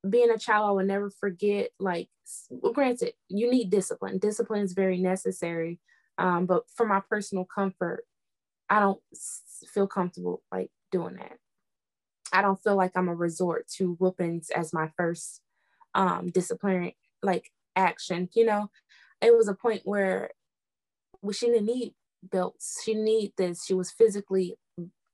being 0.09 0.31
a 0.31 0.39
child, 0.39 0.69
I 0.69 0.73
will 0.73 0.85
never 0.85 1.11
forget. 1.11 1.71
Like, 1.79 2.09
well, 2.51 2.73
granted, 2.73 3.15
you 3.29 3.51
need 3.51 3.71
discipline. 3.71 4.19
Discipline 4.19 4.63
is 4.63 4.73
very 4.73 4.99
necessary. 4.99 5.81
Um, 6.19 6.47
but 6.47 6.65
for 6.75 6.87
my 6.87 7.01
personal 7.09 7.45
comfort, 7.45 8.05
I 8.69 8.81
don't 8.81 9.01
feel 9.73 9.87
comfortable 9.87 10.43
like 10.53 10.71
doing 10.91 11.17
that. 11.17 11.39
I 12.33 12.43
don't 12.43 12.61
feel 12.63 12.77
like 12.77 12.93
I'm 12.97 13.09
a 13.09 13.15
resort 13.15 13.69
to 13.77 13.95
whoopings 13.95 14.51
as 14.51 14.73
my 14.73 14.91
first 14.97 15.41
um, 15.95 16.31
disciplinary 16.31 16.97
like 17.23 17.51
action. 17.77 18.29
You 18.35 18.47
know, 18.47 18.71
it 19.21 19.37
was 19.37 19.49
a 19.49 19.55
point 19.55 19.83
where 19.85 20.31
well, 21.23 21.33
she 21.33 21.47
didn't 21.47 21.67
need 21.67 21.95
belts. 22.23 22.83
She 22.85 22.95
need 22.95 23.33
this. 23.37 23.65
She 23.65 23.75
was 23.75 23.91
physically 23.91 24.57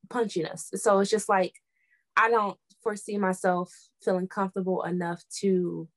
punching 0.08 0.46
us. 0.46 0.70
So 0.74 0.98
it's 1.00 1.10
just 1.10 1.28
like 1.28 1.54
I 2.16 2.30
don't 2.30 2.58
foresee 2.82 3.18
myself 3.18 3.72
feeling 4.02 4.28
comfortable 4.28 4.82
enough 4.82 5.22
to 5.40 5.88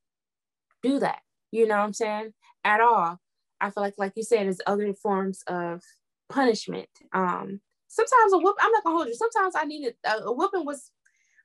do 0.81 0.99
that. 0.99 1.19
You 1.51 1.67
know 1.67 1.77
what 1.77 1.83
I'm 1.83 1.93
saying? 1.93 2.33
At 2.63 2.81
all. 2.81 3.19
I 3.61 3.69
feel 3.69 3.83
like, 3.83 3.93
like 3.97 4.13
you 4.15 4.23
said, 4.23 4.45
there's 4.45 4.59
other 4.67 4.93
forms 4.93 5.41
of 5.47 5.81
punishment. 6.29 6.89
Um, 7.13 7.61
sometimes 7.87 8.33
a 8.33 8.37
whoop. 8.37 8.57
I'm 8.59 8.71
not 8.71 8.83
gonna 8.83 8.95
hold 8.95 9.07
you. 9.07 9.15
Sometimes 9.15 9.55
I 9.55 9.63
needed 9.63 9.95
a, 10.03 10.23
a 10.23 10.33
whooping 10.33 10.65
was 10.65 10.91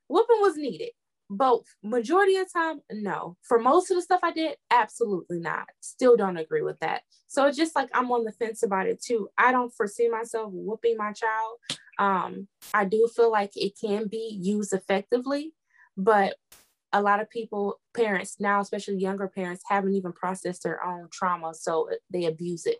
whooping 0.07 0.41
was 0.41 0.57
needed. 0.57 0.91
But 1.29 1.59
majority 1.83 2.37
of 2.37 2.51
time, 2.51 2.81
no. 2.91 3.37
For 3.43 3.59
most 3.59 3.91
of 3.91 3.97
the 3.97 4.01
stuff 4.01 4.21
I 4.23 4.31
did, 4.31 4.57
absolutely 4.71 5.39
not. 5.39 5.67
Still 5.79 6.17
don't 6.17 6.37
agree 6.37 6.63
with 6.63 6.79
that. 6.79 7.03
So 7.27 7.45
it's 7.45 7.57
just 7.57 7.75
like 7.75 7.89
I'm 7.93 8.11
on 8.11 8.23
the 8.23 8.31
fence 8.31 8.63
about 8.63 8.87
it 8.87 9.01
too. 9.01 9.29
I 9.37 9.51
don't 9.51 9.73
foresee 9.73 10.09
myself 10.09 10.49
whooping 10.51 10.97
my 10.97 11.13
child. 11.13 11.57
Um, 11.99 12.47
I 12.73 12.85
do 12.85 13.07
feel 13.15 13.31
like 13.31 13.51
it 13.55 13.73
can 13.79 14.07
be 14.07 14.39
used 14.41 14.73
effectively, 14.73 15.53
but 15.95 16.35
a 16.91 17.01
lot 17.01 17.19
of 17.19 17.29
people, 17.29 17.79
parents 17.93 18.37
now, 18.39 18.61
especially 18.61 18.97
younger 18.97 19.27
parents, 19.27 19.61
haven't 19.69 19.93
even 19.93 20.11
processed 20.13 20.63
their 20.63 20.83
own 20.83 21.09
trauma, 21.11 21.53
so 21.53 21.89
they 22.09 22.25
abuse 22.25 22.65
it. 22.65 22.77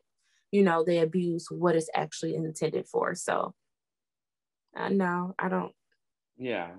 You 0.51 0.63
know, 0.63 0.83
they 0.83 0.99
abuse 0.99 1.47
what 1.51 1.75
it's 1.75 1.89
actually 1.93 2.33
intended 2.33 2.87
for. 2.87 3.13
So, 3.13 3.53
uh, 4.75 4.89
no, 4.89 5.35
I 5.37 5.49
don't. 5.49 5.73
Yeah. 6.37 6.69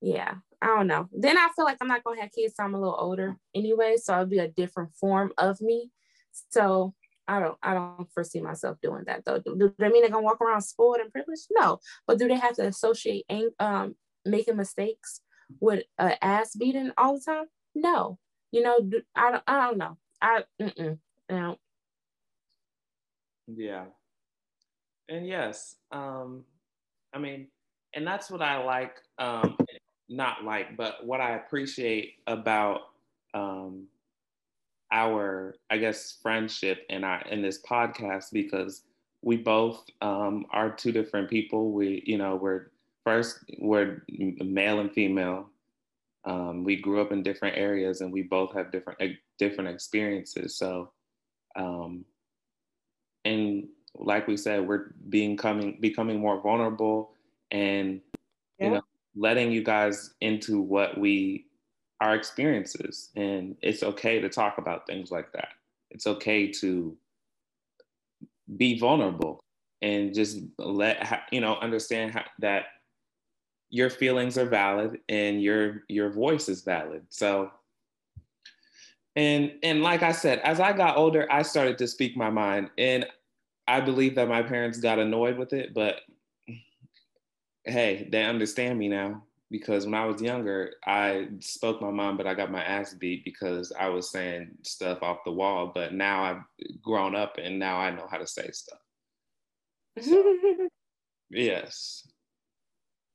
Yeah, 0.00 0.34
I 0.62 0.66
don't 0.66 0.86
know. 0.86 1.08
Then 1.12 1.36
I 1.36 1.48
feel 1.54 1.64
like 1.64 1.78
I'm 1.80 1.88
not 1.88 2.04
gonna 2.04 2.20
have 2.20 2.32
kids 2.32 2.54
so 2.56 2.64
I'm 2.64 2.74
a 2.74 2.80
little 2.80 2.96
older 2.98 3.36
anyway, 3.54 3.96
so 3.96 4.14
it'll 4.14 4.26
be 4.26 4.38
a 4.38 4.48
different 4.48 4.94
form 4.94 5.32
of 5.38 5.60
me. 5.60 5.90
So 6.50 6.94
I 7.28 7.40
don't 7.40 7.58
I 7.62 7.74
don't 7.74 8.08
foresee 8.12 8.40
myself 8.40 8.78
doing 8.82 9.04
that 9.06 9.24
though. 9.24 9.38
Do, 9.38 9.56
do 9.56 9.74
they 9.78 9.88
mean 9.88 10.02
they're 10.02 10.10
gonna 10.10 10.24
walk 10.24 10.40
around 10.40 10.62
spoiled 10.62 10.98
and 11.00 11.12
privileged? 11.12 11.46
No. 11.50 11.78
But 12.06 12.18
do 12.18 12.28
they 12.28 12.36
have 12.36 12.56
to 12.56 12.66
associate 12.66 13.26
um 13.58 13.94
making 14.24 14.56
mistakes 14.56 15.20
with 15.60 15.84
an 15.98 16.14
ass 16.22 16.56
beating 16.56 16.92
all 16.98 17.14
the 17.14 17.24
time? 17.24 17.46
No. 17.74 18.18
You 18.52 18.62
know, 18.62 18.80
do, 18.80 19.02
I 19.14 19.30
don't 19.30 19.44
I 19.46 19.66
don't 19.66 19.78
know. 19.78 19.96
I 20.20 20.44
mm-mm, 20.60 20.98
you 21.28 21.56
Yeah. 23.46 23.84
And 25.08 25.26
yes, 25.26 25.76
um, 25.90 26.44
I 27.12 27.18
mean, 27.18 27.48
and 27.94 28.06
that's 28.06 28.30
what 28.30 28.42
I 28.42 28.62
like 28.64 28.94
um 29.18 29.56
not 30.10 30.44
like, 30.44 30.76
but 30.76 31.06
what 31.06 31.20
I 31.20 31.36
appreciate 31.36 32.14
about 32.26 32.80
um, 33.32 33.86
our, 34.92 35.54
I 35.70 35.78
guess, 35.78 36.18
friendship 36.20 36.84
and 36.90 37.04
our 37.04 37.22
in 37.22 37.42
this 37.42 37.62
podcast 37.62 38.32
because 38.32 38.82
we 39.22 39.36
both 39.36 39.84
um, 40.00 40.46
are 40.50 40.70
two 40.70 40.92
different 40.92 41.30
people. 41.30 41.72
We, 41.72 42.02
you 42.06 42.18
know, 42.18 42.36
we're 42.36 42.70
first 43.04 43.44
we're 43.58 44.02
male 44.08 44.80
and 44.80 44.92
female. 44.92 45.50
Um, 46.24 46.64
we 46.64 46.76
grew 46.76 47.00
up 47.00 47.12
in 47.12 47.22
different 47.22 47.56
areas, 47.56 48.00
and 48.00 48.12
we 48.12 48.22
both 48.22 48.52
have 48.54 48.72
different 48.72 49.16
different 49.38 49.70
experiences. 49.70 50.56
So, 50.56 50.92
um, 51.56 52.04
and 53.24 53.68
like 53.94 54.26
we 54.26 54.36
said, 54.36 54.66
we're 54.66 54.92
being 55.08 55.36
coming 55.36 55.78
becoming 55.80 56.20
more 56.20 56.40
vulnerable, 56.40 57.12
and 57.50 58.00
yeah. 58.58 58.64
you 58.64 58.70
know, 58.74 58.82
letting 59.16 59.50
you 59.50 59.62
guys 59.62 60.14
into 60.20 60.60
what 60.60 60.98
we 60.98 61.46
our 62.00 62.14
experiences. 62.14 63.10
And 63.16 63.56
it's 63.62 63.82
okay 63.82 64.20
to 64.20 64.28
talk 64.28 64.58
about 64.58 64.86
things 64.86 65.10
like 65.10 65.32
that. 65.32 65.48
It's 65.90 66.06
okay 66.06 66.48
to 66.52 66.96
be 68.56 68.78
vulnerable 68.78 69.40
and 69.82 70.14
just 70.14 70.38
let 70.58 71.24
you 71.30 71.40
know 71.40 71.56
understand 71.56 72.12
how, 72.12 72.24
that 72.38 72.64
your 73.70 73.90
feelings 73.90 74.36
are 74.36 74.46
valid 74.46 74.98
and 75.08 75.42
your 75.42 75.84
your 75.88 76.10
voice 76.10 76.48
is 76.48 76.62
valid. 76.62 77.04
So 77.08 77.50
and 79.16 79.52
and 79.64 79.82
like 79.82 80.04
i 80.04 80.12
said 80.12 80.38
as 80.44 80.60
i 80.60 80.72
got 80.72 80.96
older 80.96 81.26
i 81.32 81.42
started 81.42 81.76
to 81.78 81.88
speak 81.88 82.16
my 82.16 82.30
mind. 82.30 82.70
And 82.78 83.06
i 83.66 83.80
believe 83.80 84.14
that 84.14 84.28
my 84.28 84.42
parents 84.42 84.78
got 84.78 84.98
annoyed 84.98 85.36
with 85.36 85.52
it 85.52 85.74
but 85.74 86.00
hey, 87.70 88.08
they 88.10 88.24
understand 88.24 88.78
me 88.78 88.88
now 88.88 89.22
because 89.50 89.84
when 89.84 89.94
I 89.94 90.06
was 90.06 90.22
younger, 90.22 90.74
I 90.86 91.28
spoke 91.40 91.82
my 91.82 91.90
mind, 91.90 92.16
but 92.18 92.26
I 92.26 92.34
got 92.34 92.52
my 92.52 92.62
ass 92.62 92.94
beat 92.94 93.24
because 93.24 93.72
I 93.78 93.88
was 93.88 94.08
saying 94.08 94.52
stuff 94.62 95.02
off 95.02 95.24
the 95.24 95.32
wall. 95.32 95.72
But 95.74 95.92
now 95.92 96.22
I've 96.22 96.42
grown 96.82 97.16
up 97.16 97.36
and 97.42 97.58
now 97.58 97.78
I 97.78 97.90
know 97.90 98.06
how 98.08 98.18
to 98.18 98.26
say 98.26 98.50
stuff. 98.52 98.78
So, 100.00 100.38
yes. 101.30 102.06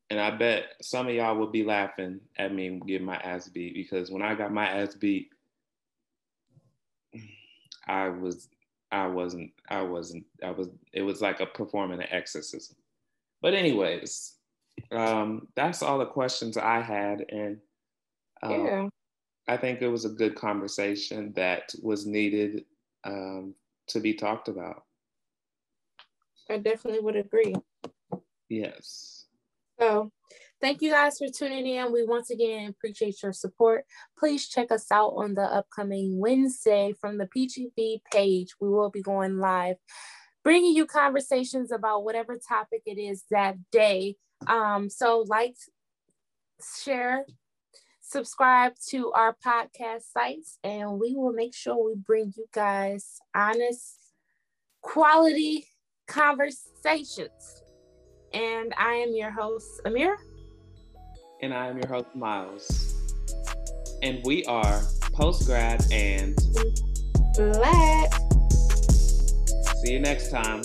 And 0.10 0.20
I 0.20 0.32
bet 0.32 0.74
some 0.82 1.08
of 1.08 1.14
y'all 1.14 1.38
will 1.38 1.47
be 1.47 1.64
laughing 1.64 2.20
at 2.38 2.53
me 2.53 2.80
getting 2.86 3.08
my 3.08 3.18
ass 3.18 3.47
beat 3.47 3.74
because 3.74 4.12
when 4.12 4.22
I 4.22 4.36
got 4.36 4.51
my 4.53 4.68
ass 4.68 4.93
beat, 4.93 5.30
I 7.88 8.10
was, 8.10 8.49
I 8.91 9.08
wasn't, 9.08 9.51
I 9.70 9.82
wasn't, 9.82 10.26
I 10.43 10.51
was, 10.51 10.70
it 10.91 11.01
was 11.01 11.22
like 11.22 11.39
a 11.39 11.45
performing 11.45 12.01
an 12.01 12.08
exorcism. 12.12 12.76
But 13.41 13.53
anyways, 13.53 14.35
um, 14.91 15.47
that's 15.55 15.82
all 15.82 15.99
the 15.99 16.05
questions 16.05 16.57
I 16.57 16.82
had, 16.82 17.26
and 17.30 17.57
um, 18.43 18.65
yeah. 18.65 18.89
I 19.47 19.57
think 19.57 19.82
it 19.82 19.88
was 19.88 20.05
a 20.05 20.09
good 20.09 20.36
conversation 20.36 21.34
that 21.36 21.73
was 21.82 22.05
needed 22.05 22.65
um, 23.03 23.55
to 23.88 23.99
be 23.99 24.13
talked 24.13 24.47
about. 24.47 24.84
I 26.49 26.57
definitely 26.57 27.01
would 27.01 27.15
agree. 27.15 27.55
Yes. 28.49 29.26
So, 29.80 30.11
thank 30.61 30.82
you 30.82 30.91
guys 30.91 31.17
for 31.17 31.28
tuning 31.28 31.65
in. 31.65 31.91
We 31.91 32.05
once 32.05 32.30
again 32.30 32.69
appreciate 32.69 33.21
your 33.21 33.34
support. 33.34 33.86
Please 34.17 34.47
check 34.47 34.71
us 34.71 34.91
out 34.91 35.13
on 35.15 35.34
the 35.34 35.43
upcoming 35.43 36.19
Wednesday 36.19 36.93
from 36.99 37.17
the 37.17 37.28
PGB 37.28 38.01
page. 38.11 38.53
We 38.59 38.69
will 38.69 38.89
be 38.89 39.01
going 39.01 39.38
live, 39.38 39.78
bringing 40.43 40.76
you 40.76 40.86
conversations 40.86 41.71
about 41.71 42.03
whatever 42.03 42.38
topic 42.47 42.84
it 42.86 42.99
is 42.99 43.23
that 43.32 43.57
day 43.71 44.15
um, 44.48 44.89
so 44.89 45.26
like, 45.28 45.56
share, 46.84 47.26
subscribe 48.02 48.74
to 48.89 49.12
our 49.14 49.36
podcast 49.46 50.04
sites, 50.14 50.58
and 50.64 51.00
we 51.00 51.16
will 51.16 51.34
make 51.34 51.56
sure 51.56 51.84
we 51.84 51.96
bring 51.96 52.34
you 52.38 52.46
guys 52.54 53.20
honest, 53.36 53.98
quality 54.82 55.68
conversations. 56.08 57.64
And 58.34 58.74
I 58.78 58.93
am 58.93 59.14
your 59.14 59.32
host, 59.32 59.82
Amir. 59.86 60.18
And 61.41 61.54
I 61.54 61.68
am 61.68 61.78
your 61.78 61.88
host, 61.88 62.14
Miles. 62.16 62.93
And 64.02 64.22
we 64.26 64.43
are 64.46 64.82
post 65.14 65.46
grad 65.46 65.86
and 65.91 66.36
black. 67.36 68.14
See 69.84 69.93
you 69.93 70.00
next 70.00 70.32
time. 70.32 70.64